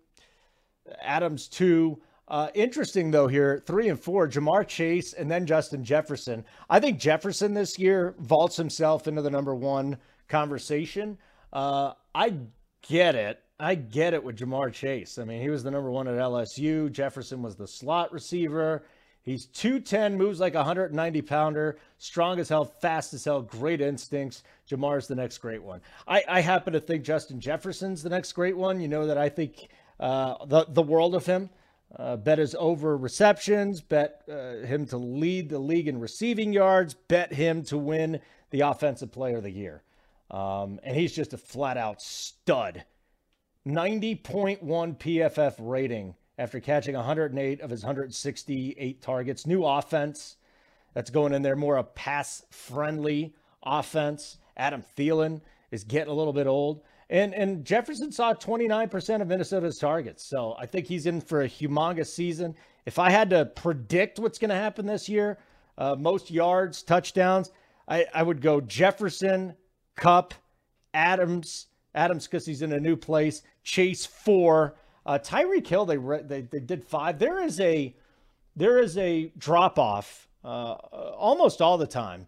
Adams 1.03 1.49
two. 1.49 2.01
Uh, 2.29 2.49
interesting 2.55 3.11
though 3.11 3.27
here, 3.27 3.63
three 3.67 3.89
and 3.89 3.99
four, 3.99 4.29
Ja'Marr 4.29 4.67
Chase 4.67 5.15
and 5.15 5.31
then 5.31 5.47
Justin 5.47 5.83
Jefferson. 5.83 6.45
I 6.69 6.79
think 6.79 6.99
Jefferson 6.99 7.55
this 7.55 7.79
year 7.79 8.15
vaults 8.21 8.57
himself 8.57 9.09
into 9.09 9.23
the 9.23 9.31
number 9.31 9.55
one 9.55 9.97
conversation. 10.29 11.17
Uh, 11.53 11.93
I 12.15 12.35
get 12.87 13.15
it. 13.15 13.43
I 13.59 13.75
get 13.75 14.15
it 14.15 14.23
with 14.23 14.37
Ja'Marr 14.37 14.73
Chase. 14.73 15.19
I 15.19 15.25
mean, 15.25 15.41
he 15.41 15.49
was 15.49 15.65
the 15.65 15.71
number 15.71 15.91
one 15.91 16.07
at 16.07 16.15
LSU. 16.15 16.93
Jefferson 16.93 17.43
was 17.43 17.57
the 17.57 17.67
slot 17.67 18.13
receiver. 18.13 18.85
He's 19.23 19.47
210, 19.47 20.17
moves 20.17 20.39
like 20.39 20.55
a 20.55 20.59
190 20.59 21.23
pounder, 21.23 21.79
strong 21.99 22.39
as 22.39 22.49
hell, 22.49 22.65
fast 22.65 23.13
as 23.15 23.25
hell, 23.25 23.43
great 23.43 23.81
instincts. 23.81 24.43
Ja'Marr's 24.71 25.07
the 25.07 25.15
next 25.15 25.39
great 25.39 25.63
one. 25.63 25.81
I, 26.07 26.23
I 26.29 26.41
happen 26.41 26.73
to 26.73 26.81
think 26.81 27.05
Justin 27.05 27.41
Jefferson's 27.41 28.03
the 28.03 28.09
next 28.11 28.33
great 28.33 28.57
one. 28.57 28.81
You 28.81 28.89
know 28.89 29.07
that 29.07 29.19
I 29.19 29.29
think 29.29 29.69
uh, 29.99 30.47
the, 30.47 30.67
the 30.69 30.83
world 30.83 31.15
of 31.15 31.27
him. 31.27 31.51
Uh, 31.97 32.17
bet 32.17 32.39
his 32.39 32.55
over 32.59 32.97
receptions, 32.97 33.81
bet 33.81 34.23
uh, 34.31 34.57
him 34.67 34.85
to 34.87 34.99
lead 34.99 35.49
the 35.49 35.59
league 35.59 35.89
in 35.89 35.99
receiving 35.99 36.53
yards, 36.53 36.93
bet 36.95 37.33
him 37.33 37.63
to 37.63 37.79
win 37.79 38.21
the 38.51 38.61
offensive 38.61 39.11
player 39.11 39.39
of 39.39 39.43
the 39.43 39.51
year. 39.51 39.83
Um, 40.31 40.79
and 40.83 40.95
he's 40.95 41.15
just 41.15 41.33
a 41.33 41.39
flat 41.39 41.79
out 41.79 42.03
stud. 42.03 42.85
90.1 43.67 44.61
PFF 44.61 45.55
rating 45.59 46.15
after 46.37 46.61
catching 46.61 46.95
108 46.95 47.61
of 47.61 47.71
his 47.71 47.83
168 47.83 49.03
targets. 49.03 49.47
New 49.47 49.65
offense 49.65 50.37
that's 50.95 51.11
going 51.11 51.33
in 51.33 51.43
there, 51.43 51.57
more 51.57 51.77
a 51.77 51.85
pass 51.85 52.45
friendly 52.51 53.35
offense. 53.63 54.39
Adam 54.57 54.83
Thielen 54.97 55.41
is 55.71 55.85
getting 55.85 56.13
a 56.13 56.17
little 56.17 56.33
bit 56.33 56.47
old. 56.47 56.83
And, 57.11 57.35
and 57.35 57.65
Jefferson 57.65 58.13
saw 58.13 58.35
29% 58.35 59.23
of 59.23 59.29
Minnesota's 59.29 59.79
targets. 59.79 60.25
So 60.25 60.55
I 60.59 60.67
think 60.67 60.87
he's 60.87 61.07
in 61.07 61.21
for 61.21 61.43
a 61.43 61.49
humongous 61.49 62.09
season. 62.09 62.55
If 62.85 62.99
I 62.99 63.11
had 63.11 63.31
to 63.31 63.47
predict 63.47 64.19
what's 64.19 64.39
going 64.39 64.51
to 64.51 64.57
happen 64.57 64.85
this 64.87 65.09
year, 65.09 65.39
uh, 65.79 65.97
most 65.99 66.31
yards, 66.31 66.83
touchdowns, 66.83 67.51
I, 67.87 68.05
I 68.13 68.23
would 68.23 68.43
go 68.43 68.61
Jefferson, 68.61 69.55
Kupp, 69.97 70.35
Adams, 70.93 71.69
Adams 71.95 72.27
because 72.27 72.45
he's 72.45 72.63
in 72.63 72.73
a 72.73 72.81
new 72.81 72.97
place, 72.97 73.43
Chase 73.63 74.05
four, 74.05 74.77
uh, 75.07 75.19
Tyreek 75.19 75.67
Hill. 75.67 75.87
They, 75.87 75.97
re- 75.97 76.23
they 76.23 76.43
they 76.43 76.61
did 76.61 76.85
five. 76.85 77.19
There 77.19 77.43
is 77.43 77.61
a 77.61 77.95
there 78.57 78.79
is 78.79 78.99
a 78.99 79.33
drop 79.39 79.79
off 79.79 80.29
uh, 80.45 80.73
almost 80.75 81.63
all 81.63 81.79
the 81.79 81.87
time 81.87 82.27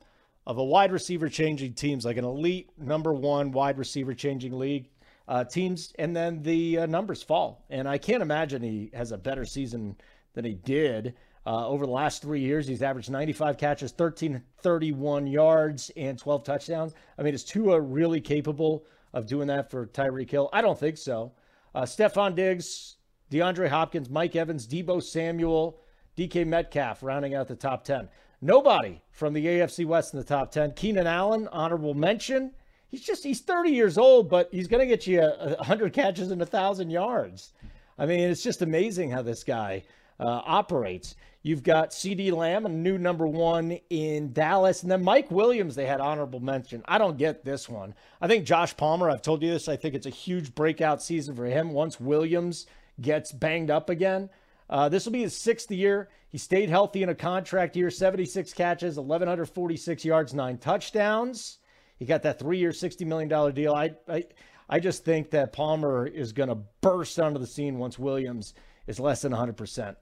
of 0.51 0.59
a 0.59 0.64
wide 0.64 0.90
receiver 0.90 1.28
changing 1.28 1.72
teams, 1.74 2.05
like 2.05 2.16
an 2.16 2.24
elite 2.24 2.70
number 2.76 3.14
one 3.14 3.53
wide 3.53 3.78
receiver 3.78 4.12
changing 4.12 4.59
league 4.59 4.90
uh, 5.28 5.44
teams, 5.44 5.92
and 5.96 6.14
then 6.14 6.42
the 6.42 6.78
uh, 6.78 6.86
numbers 6.86 7.22
fall. 7.22 7.64
And 7.70 7.88
I 7.88 7.98
can't 7.98 8.20
imagine 8.20 8.61
he 8.61 8.90
has 8.92 9.12
a 9.12 9.16
better 9.16 9.44
season 9.44 9.94
than 10.34 10.44
he 10.44 10.55
did. 10.55 11.14
Uh, 11.46 11.68
over 11.68 11.86
the 11.86 11.92
last 11.92 12.20
three 12.20 12.40
years, 12.40 12.66
he's 12.66 12.82
averaged 12.82 13.11
95 13.11 13.59
catches, 13.59 13.92
1331 13.92 15.28
yards, 15.28 15.92
and 15.96 16.18
12 16.18 16.42
touchdowns. 16.42 16.94
I 17.16 17.22
mean, 17.22 17.32
is 17.32 17.44
Tua 17.44 17.80
really 17.80 18.20
capable 18.20 18.84
of 19.12 19.28
doing 19.28 19.46
that 19.46 19.70
for 19.70 19.86
Tyreek 19.86 20.32
Hill? 20.32 20.51
I 20.53 20.62
don't 20.62 20.78
think 20.78 20.96
so. 20.96 21.30
Uh, 21.76 21.82
Stefon 21.82 22.34
Diggs, 22.34 22.96
DeAndre 23.30 23.68
Hopkins, 23.68 24.11
Mike 24.11 24.34
Evans, 24.34 24.66
Deebo 24.66 25.01
Samuel, 25.01 25.78
DK 26.16 26.44
Metcalf 26.44 27.05
rounding 27.05 27.36
out 27.36 27.46
the 27.46 27.55
top 27.55 27.84
10. 27.84 28.09
Nobody 28.43 29.03
from 29.11 29.34
the 29.34 29.45
AFC 29.45 29.84
West 29.84 30.14
in 30.14 30.18
the 30.18 30.24
top 30.24 30.51
10. 30.51 30.72
Keenan 30.72 31.07
Allen, 31.07 31.49
honorable 31.53 31.95
mention. 31.95 32.53
He's 32.88 33.03
just, 33.03 33.22
he's 33.22 33.41
30 33.41 33.70
years 33.70 33.99
old, 33.99 34.30
but 34.30 34.49
he's 34.51 34.66
going 34.66 34.80
to 34.80 34.86
get 34.86 35.07
you 35.07 35.20
a, 35.22 35.57
100 35.57 35.93
catches 35.93 36.30
and 36.30 36.41
1,000 36.41 36.91
yards. 36.91 37.53
I 37.99 38.07
mean, 38.07 38.20
it's 38.20 38.43
just 38.43 38.62
amazing 38.62 39.11
how 39.11 39.22
this 39.22 39.45
guy 39.45 39.84
uh, 40.18 40.41
operates. 40.45 41.16
You've 41.43 41.62
got 41.62 41.91
CeeDee 41.91 42.32
Lamb, 42.32 42.66
a 42.66 42.70
new 42.70 42.99
number 42.99 43.26
one 43.26 43.78
in 43.91 44.32
Dallas. 44.32 44.82
And 44.82 44.91
then 44.91 45.03
Mike 45.03 45.30
Williams, 45.30 45.74
they 45.74 45.86
had 45.86 46.01
honorable 46.01 46.41
mention. 46.41 46.82
I 46.86 46.99
don't 46.99 47.16
get 47.18 47.45
this 47.45 47.68
one. 47.68 47.95
I 48.20 48.26
think 48.26 48.45
Josh 48.45 48.76
Palmer, 48.76 49.11
I've 49.11 49.22
told 49.22 49.43
you 49.43 49.51
this, 49.51 49.68
I 49.68 49.76
think 49.76 49.95
it's 49.95 50.07
a 50.07 50.11
huge 50.11 50.55
breakout 50.55 51.03
season 51.03 51.36
for 51.36 51.47
him 51.47 51.72
once 51.72 52.01
Williams 52.01 52.66
gets 53.01 53.32
banged 53.32 53.70
up 53.70 53.88
again. 53.88 54.28
Uh, 54.70 54.88
this 54.88 55.04
will 55.04 55.12
be 55.12 55.22
his 55.22 55.36
sixth 55.36 55.70
year. 55.70 56.08
He 56.28 56.38
stayed 56.38 56.70
healthy 56.70 57.02
in 57.02 57.08
a 57.08 57.14
contract 57.14 57.74
year 57.74 57.90
76 57.90 58.52
catches, 58.52 58.96
1,146 58.96 60.04
yards, 60.04 60.32
nine 60.32 60.58
touchdowns. 60.58 61.58
He 61.98 62.06
got 62.06 62.22
that 62.22 62.38
three 62.38 62.58
year, 62.58 62.70
$60 62.70 63.04
million 63.04 63.52
deal. 63.52 63.74
I, 63.74 63.90
I, 64.08 64.24
I 64.68 64.78
just 64.78 65.04
think 65.04 65.30
that 65.30 65.52
Palmer 65.52 66.06
is 66.06 66.32
going 66.32 66.48
to 66.48 66.58
burst 66.80 67.18
onto 67.18 67.40
the 67.40 67.46
scene 67.46 67.78
once 67.78 67.98
Williams 67.98 68.54
is 68.86 69.00
less 69.00 69.22
than 69.22 69.32
100%. 69.32 69.96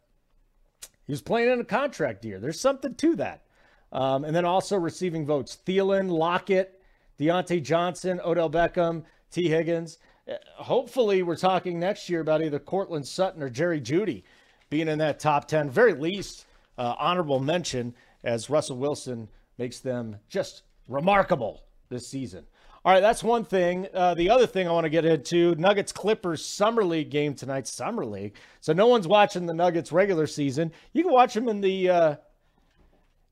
He 1.06 1.12
was 1.12 1.22
playing 1.22 1.50
in 1.50 1.60
a 1.60 1.64
contract 1.64 2.24
year. 2.26 2.38
There's 2.38 2.60
something 2.60 2.94
to 2.94 3.16
that. 3.16 3.44
Um, 3.90 4.24
and 4.24 4.36
then 4.36 4.44
also 4.44 4.76
receiving 4.76 5.24
votes 5.24 5.56
Thielen, 5.66 6.10
Lockett, 6.10 6.82
Diontae 7.18 7.62
Johnson, 7.62 8.20
Odell 8.22 8.50
Beckham, 8.50 9.04
Tee 9.30 9.48
Higgins. 9.48 9.98
Uh, 10.30 10.34
hopefully, 10.56 11.22
we're 11.22 11.36
talking 11.36 11.80
next 11.80 12.10
year 12.10 12.20
about 12.20 12.42
either 12.42 12.58
Courtland 12.58 13.08
Sutton 13.08 13.42
or 13.42 13.48
Jerry 13.48 13.80
Jeudy 13.80 14.24
being 14.70 14.88
in 14.88 14.98
that 14.98 15.20
top 15.20 15.48
10. 15.48 15.70
Very 15.70 15.94
least, 15.94 16.46
uh, 16.76 16.94
honorable 16.98 17.40
mention 17.40 17.94
as 18.24 18.50
Russell 18.50 18.76
Wilson 18.76 19.28
makes 19.58 19.80
them 19.80 20.16
just 20.28 20.62
remarkable 20.88 21.62
this 21.88 22.06
season. 22.06 22.44
All 22.84 22.92
right, 22.92 23.00
that's 23.00 23.24
one 23.24 23.44
thing. 23.44 23.86
Uh, 23.92 24.14
the 24.14 24.30
other 24.30 24.46
thing 24.46 24.68
I 24.68 24.72
want 24.72 24.84
to 24.84 24.90
get 24.90 25.04
into 25.04 25.54
Nuggets 25.56 25.92
Clippers 25.92 26.44
Summer 26.44 26.84
League 26.84 27.10
game 27.10 27.34
tonight. 27.34 27.66
Summer 27.66 28.06
League. 28.06 28.36
So 28.60 28.72
no 28.72 28.86
one's 28.86 29.08
watching 29.08 29.46
the 29.46 29.54
Nuggets 29.54 29.90
regular 29.92 30.26
season. 30.26 30.72
You 30.92 31.02
can 31.02 31.12
watch 31.12 31.34
them 31.34 31.48
in 31.48 31.60
the 31.60 31.90
uh, 31.90 32.16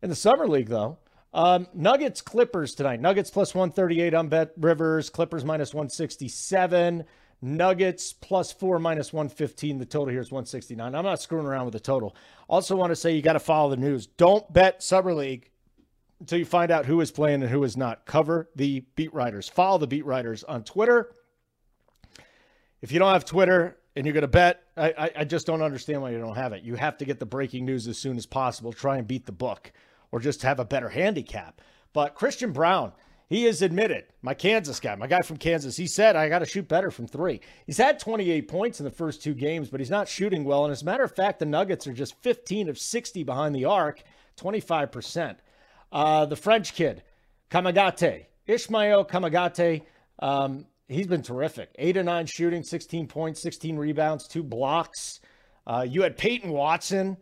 in 0.02 0.10
the 0.10 0.16
Summer 0.16 0.48
League 0.48 0.68
though. 0.68 0.98
Um, 1.32 1.68
Nuggets 1.74 2.20
Clippers 2.20 2.74
tonight. 2.74 3.00
Nuggets 3.00 3.30
plus 3.30 3.54
138 3.54 4.14
on 4.14 4.28
Bet 4.28 4.52
Rivers. 4.56 5.10
Clippers 5.10 5.44
minus 5.44 5.72
167. 5.72 7.04
Nuggets 7.42 8.12
plus 8.12 8.50
four 8.50 8.78
minus 8.78 9.12
115. 9.12 9.78
The 9.78 9.86
total 9.86 10.08
here 10.08 10.20
is 10.20 10.30
169. 10.30 10.94
I'm 10.94 11.04
not 11.04 11.20
screwing 11.20 11.46
around 11.46 11.66
with 11.66 11.74
the 11.74 11.80
total. 11.80 12.16
Also, 12.48 12.76
want 12.76 12.90
to 12.90 12.96
say 12.96 13.14
you 13.14 13.22
got 13.22 13.34
to 13.34 13.40
follow 13.40 13.70
the 13.70 13.76
news. 13.76 14.06
Don't 14.06 14.50
bet 14.52 14.82
Summer 14.82 15.12
League 15.12 15.50
until 16.20 16.38
you 16.38 16.44
find 16.44 16.70
out 16.70 16.86
who 16.86 17.00
is 17.00 17.10
playing 17.10 17.42
and 17.42 17.50
who 17.50 17.62
is 17.64 17.76
not. 17.76 18.06
Cover 18.06 18.48
the 18.56 18.80
beat 18.94 19.12
writers. 19.12 19.48
Follow 19.48 19.78
the 19.78 19.86
beat 19.86 20.06
writers 20.06 20.44
on 20.44 20.64
Twitter. 20.64 21.12
If 22.80 22.90
you 22.92 22.98
don't 22.98 23.12
have 23.12 23.24
Twitter 23.24 23.76
and 23.94 24.06
you're 24.06 24.14
going 24.14 24.22
to 24.22 24.28
bet, 24.28 24.62
I, 24.76 24.94
I, 24.96 25.10
I, 25.18 25.24
just 25.24 25.46
don't 25.46 25.62
understand 25.62 26.02
why 26.02 26.10
you 26.10 26.18
don't 26.18 26.36
have 26.36 26.52
it. 26.52 26.62
You 26.62 26.74
have 26.76 26.98
to 26.98 27.04
get 27.04 27.18
the 27.18 27.26
breaking 27.26 27.64
news 27.64 27.88
as 27.88 27.98
soon 27.98 28.16
as 28.16 28.26
possible. 28.26 28.72
Try 28.72 28.98
and 28.98 29.06
beat 29.06 29.26
the 29.26 29.32
book 29.32 29.72
or 30.10 30.20
just 30.20 30.42
have 30.42 30.60
a 30.60 30.64
better 30.64 30.88
handicap. 30.88 31.60
But 31.92 32.14
Christian 32.14 32.52
Braun, 32.52 32.92
he 33.28 33.44
has 33.44 33.60
admitted, 33.60 34.04
my 34.22 34.34
Kansas 34.34 34.78
guy, 34.78 34.94
my 34.94 35.08
guy 35.08 35.20
from 35.22 35.36
Kansas, 35.36 35.76
he 35.76 35.88
said, 35.88 36.14
I 36.14 36.28
got 36.28 36.38
to 36.40 36.46
shoot 36.46 36.68
better 36.68 36.92
from 36.92 37.08
three. 37.08 37.40
He's 37.66 37.76
had 37.76 37.98
28 37.98 38.46
points 38.46 38.78
in 38.78 38.84
the 38.84 38.90
first 38.90 39.20
two 39.20 39.34
games, 39.34 39.68
but 39.68 39.80
he's 39.80 39.90
not 39.90 40.08
shooting 40.08 40.44
well. 40.44 40.64
And 40.64 40.70
as 40.70 40.82
a 40.82 40.84
matter 40.84 41.02
of 41.02 41.14
fact, 41.14 41.40
the 41.40 41.46
Nuggets 41.46 41.88
are 41.88 41.92
just 41.92 42.14
15 42.22 42.68
of 42.68 42.78
60 42.78 43.24
behind 43.24 43.54
the 43.54 43.64
arc, 43.64 44.02
25%. 44.38 45.36
Uh, 45.90 46.26
the 46.26 46.36
French 46.36 46.74
kid, 46.74 47.02
Kamagate, 47.50 48.26
Ismael 48.46 49.04
Kamagate, 49.04 49.82
um, 50.20 50.66
he's 50.88 51.08
been 51.08 51.22
terrific. 51.22 51.70
Eight 51.78 51.96
and 51.96 52.06
nine 52.06 52.26
shooting, 52.26 52.62
16 52.62 53.08
points, 53.08 53.42
16 53.42 53.76
rebounds, 53.76 54.28
two 54.28 54.44
blocks. 54.44 55.20
Uh, 55.66 55.84
you 55.88 56.02
had 56.02 56.16
Peyton 56.16 56.50
Watson, 56.50 57.16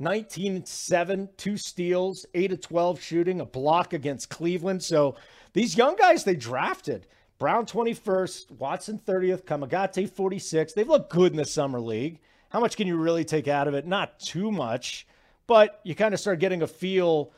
19 0.00 0.64
7, 0.64 1.28
two 1.36 1.56
steals, 1.56 2.26
8 2.34 2.52
of 2.52 2.60
12 2.60 3.00
shooting, 3.00 3.40
a 3.40 3.44
block 3.44 3.92
against 3.92 4.30
Cleveland. 4.30 4.82
So 4.82 5.16
these 5.52 5.76
young 5.76 5.94
guys 5.96 6.24
they 6.24 6.34
drafted. 6.34 7.06
Braun 7.38 7.64
21st, 7.64 8.50
Watson 8.52 9.00
30th, 9.06 9.44
Kamagate 9.44 10.10
46. 10.10 10.72
They've 10.72 10.88
looked 10.88 11.10
good 11.10 11.32
in 11.32 11.38
the 11.38 11.44
summer 11.44 11.80
league. 11.80 12.20
How 12.50 12.60
much 12.60 12.76
can 12.76 12.86
you 12.86 12.96
really 12.96 13.24
take 13.24 13.48
out 13.48 13.68
of 13.68 13.74
it? 13.74 13.86
Not 13.86 14.18
too 14.20 14.50
much, 14.50 15.06
but 15.46 15.80
you 15.84 15.94
kind 15.94 16.12
of 16.12 16.20
start 16.20 16.38
getting 16.38 16.62
a 16.62 16.66
feel 16.66 17.32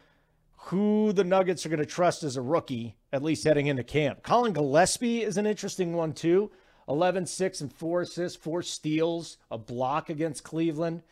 who 0.56 1.12
the 1.12 1.24
Nuggets 1.24 1.66
are 1.66 1.68
going 1.68 1.80
to 1.80 1.86
trust 1.86 2.22
as 2.22 2.36
a 2.36 2.42
rookie, 2.42 2.96
at 3.12 3.22
least 3.22 3.44
heading 3.44 3.66
into 3.66 3.84
camp. 3.84 4.22
Collin 4.22 4.52
Gillespie 4.52 5.22
is 5.22 5.36
an 5.36 5.46
interesting 5.46 5.92
one, 5.92 6.12
too. 6.12 6.50
11, 6.88 7.26
6, 7.26 7.60
and 7.60 7.72
4 7.72 8.02
assists, 8.02 8.36
4 8.42 8.62
steals, 8.62 9.38
a 9.50 9.58
block 9.58 10.10
against 10.10 10.44
Cleveland. 10.44 11.02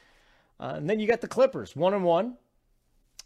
Uh, 0.60 0.74
and 0.76 0.88
then 0.88 1.00
you 1.00 1.06
got 1.06 1.22
the 1.22 1.28
Clippers, 1.28 1.74
1 1.74 1.94
and 1.94 2.04
1. 2.04 2.36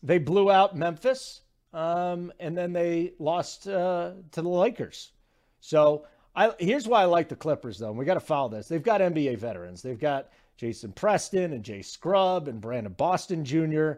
They 0.05 0.19
blew 0.19 0.51
out 0.51 0.77
Memphis, 0.77 1.41
um, 1.73 2.33
and 2.39 2.57
then 2.57 2.73
they 2.73 3.15
lost 3.19 3.67
uh, 3.67 4.13
to 4.31 4.43
the 4.43 4.49
Lakers. 4.49 5.13
So 5.61 6.07
I, 6.37 6.53
here's 6.59 6.87
why 6.87 7.03
I 7.03 7.07
like 7.07 7.29
the 7.29 7.37
Clippers, 7.37 7.79
though. 7.79 7.91
We 7.91 8.05
got 8.05 8.15
to 8.15 8.21
follow 8.21 8.49
this. 8.49 8.69
They've 8.69 8.83
got 8.83 9.01
NBA 9.01 9.39
veterans. 9.39 9.83
They've 9.83 9.99
got 9.99 10.29
Jason 10.57 10.93
Preston 10.93 11.53
and 11.53 11.65
Jay 11.65 11.83
Scrubb 11.83 12.47
and 12.47 12.61
Brandon 12.61 12.93
Boston 12.93 13.45
Jr. 13.45 13.93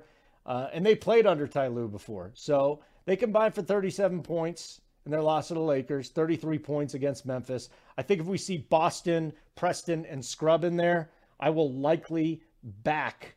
Uh, 0.46 0.68
and 0.72 0.84
they 0.84 0.94
played 0.94 1.26
under 1.26 1.46
Ty 1.46 1.68
Lue 1.68 1.88
before. 1.88 2.30
So 2.34 2.80
they 3.04 3.16
combined 3.16 3.54
for 3.54 3.62
37 3.62 4.22
points 4.22 4.80
in 5.04 5.12
their 5.12 5.22
loss 5.22 5.48
to 5.48 5.54
the 5.54 5.60
Lakers, 5.60 6.08
33 6.08 6.58
points 6.58 6.94
against 6.94 7.26
Memphis. 7.26 7.68
I 7.98 8.02
think 8.02 8.20
if 8.20 8.26
we 8.26 8.38
see 8.38 8.58
Boston, 8.58 9.32
Preston, 9.54 10.06
and 10.06 10.24
Scrubb 10.24 10.64
in 10.64 10.76
there, 10.76 11.10
I 11.38 11.50
will 11.50 11.72
likely 11.72 12.42
back 12.66 13.36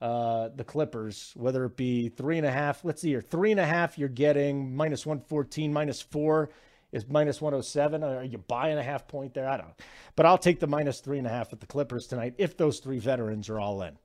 uh, 0.00 0.48
the 0.56 0.64
Clippers, 0.64 1.32
whether 1.36 1.64
it 1.64 1.76
be 1.76 2.08
three 2.08 2.36
and 2.36 2.46
a 2.46 2.50
half. 2.50 2.84
Let's 2.84 3.02
see 3.02 3.10
here, 3.10 3.20
three 3.20 3.52
and 3.52 3.60
a 3.60 3.66
half, 3.66 3.98
you're 3.98 4.08
getting 4.08 4.74
minus 4.74 5.06
114, 5.06 5.72
minus 5.72 6.02
four, 6.02 6.50
is 6.90 7.06
minus 7.08 7.40
107. 7.40 8.02
Are 8.02 8.24
you 8.24 8.38
buying 8.38 8.78
a 8.78 8.82
half 8.82 9.06
point 9.06 9.32
there? 9.32 9.48
I 9.48 9.56
don't 9.56 9.68
know. 9.68 9.74
But 10.16 10.26
I'll 10.26 10.38
take 10.38 10.58
the 10.58 10.66
minus 10.66 11.00
three 11.00 11.18
and 11.18 11.26
a 11.26 11.30
half 11.30 11.52
with 11.52 11.60
the 11.60 11.66
Clippers 11.66 12.06
tonight 12.06 12.34
if 12.38 12.56
those 12.56 12.80
three 12.80 12.98
veterans 12.98 13.48
are 13.48 13.60
all 13.60 13.82
in. 13.82 13.96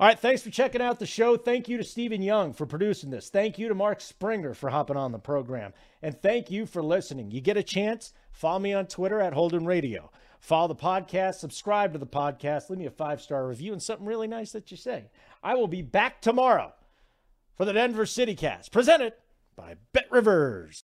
All 0.00 0.06
right, 0.08 0.18
thanks 0.18 0.42
for 0.42 0.50
checking 0.50 0.80
out 0.80 0.98
the 0.98 1.06
show. 1.06 1.36
Thank 1.36 1.68
you 1.68 1.76
to 1.76 1.84
Stephen 1.84 2.22
Young 2.22 2.52
for 2.52 2.64
producing 2.64 3.10
this. 3.10 3.28
Thank 3.28 3.58
you 3.58 3.68
to 3.68 3.74
Mark 3.74 4.00
Springer 4.00 4.54
for 4.54 4.70
hopping 4.70 4.96
on 4.96 5.12
the 5.12 5.18
program. 5.18 5.72
And 6.02 6.20
thank 6.20 6.50
you 6.50 6.66
for 6.66 6.82
listening. 6.82 7.30
You 7.30 7.40
get 7.40 7.56
a 7.56 7.62
chance, 7.62 8.12
follow 8.32 8.58
me 8.58 8.72
on 8.72 8.86
Twitter 8.86 9.20
at 9.20 9.34
Holden 9.34 9.66
Radio. 9.66 10.10
Follow 10.42 10.66
the 10.66 10.74
podcast, 10.74 11.36
subscribe 11.36 11.92
to 11.92 12.00
the 12.00 12.06
podcast, 12.06 12.68
leave 12.68 12.80
me 12.80 12.86
a 12.86 12.90
five 12.90 13.22
star 13.22 13.46
review 13.46 13.72
and 13.72 13.80
something 13.80 14.04
really 14.04 14.26
nice 14.26 14.50
that 14.50 14.72
you 14.72 14.76
say. 14.76 15.08
I 15.40 15.54
will 15.54 15.68
be 15.68 15.82
back 15.82 16.20
tomorrow 16.20 16.72
for 17.56 17.64
the 17.64 17.72
Denver 17.72 18.04
City 18.06 18.34
Cast, 18.34 18.72
presented 18.72 19.12
by 19.54 19.76
Bet 19.92 20.10
Rivers. 20.10 20.80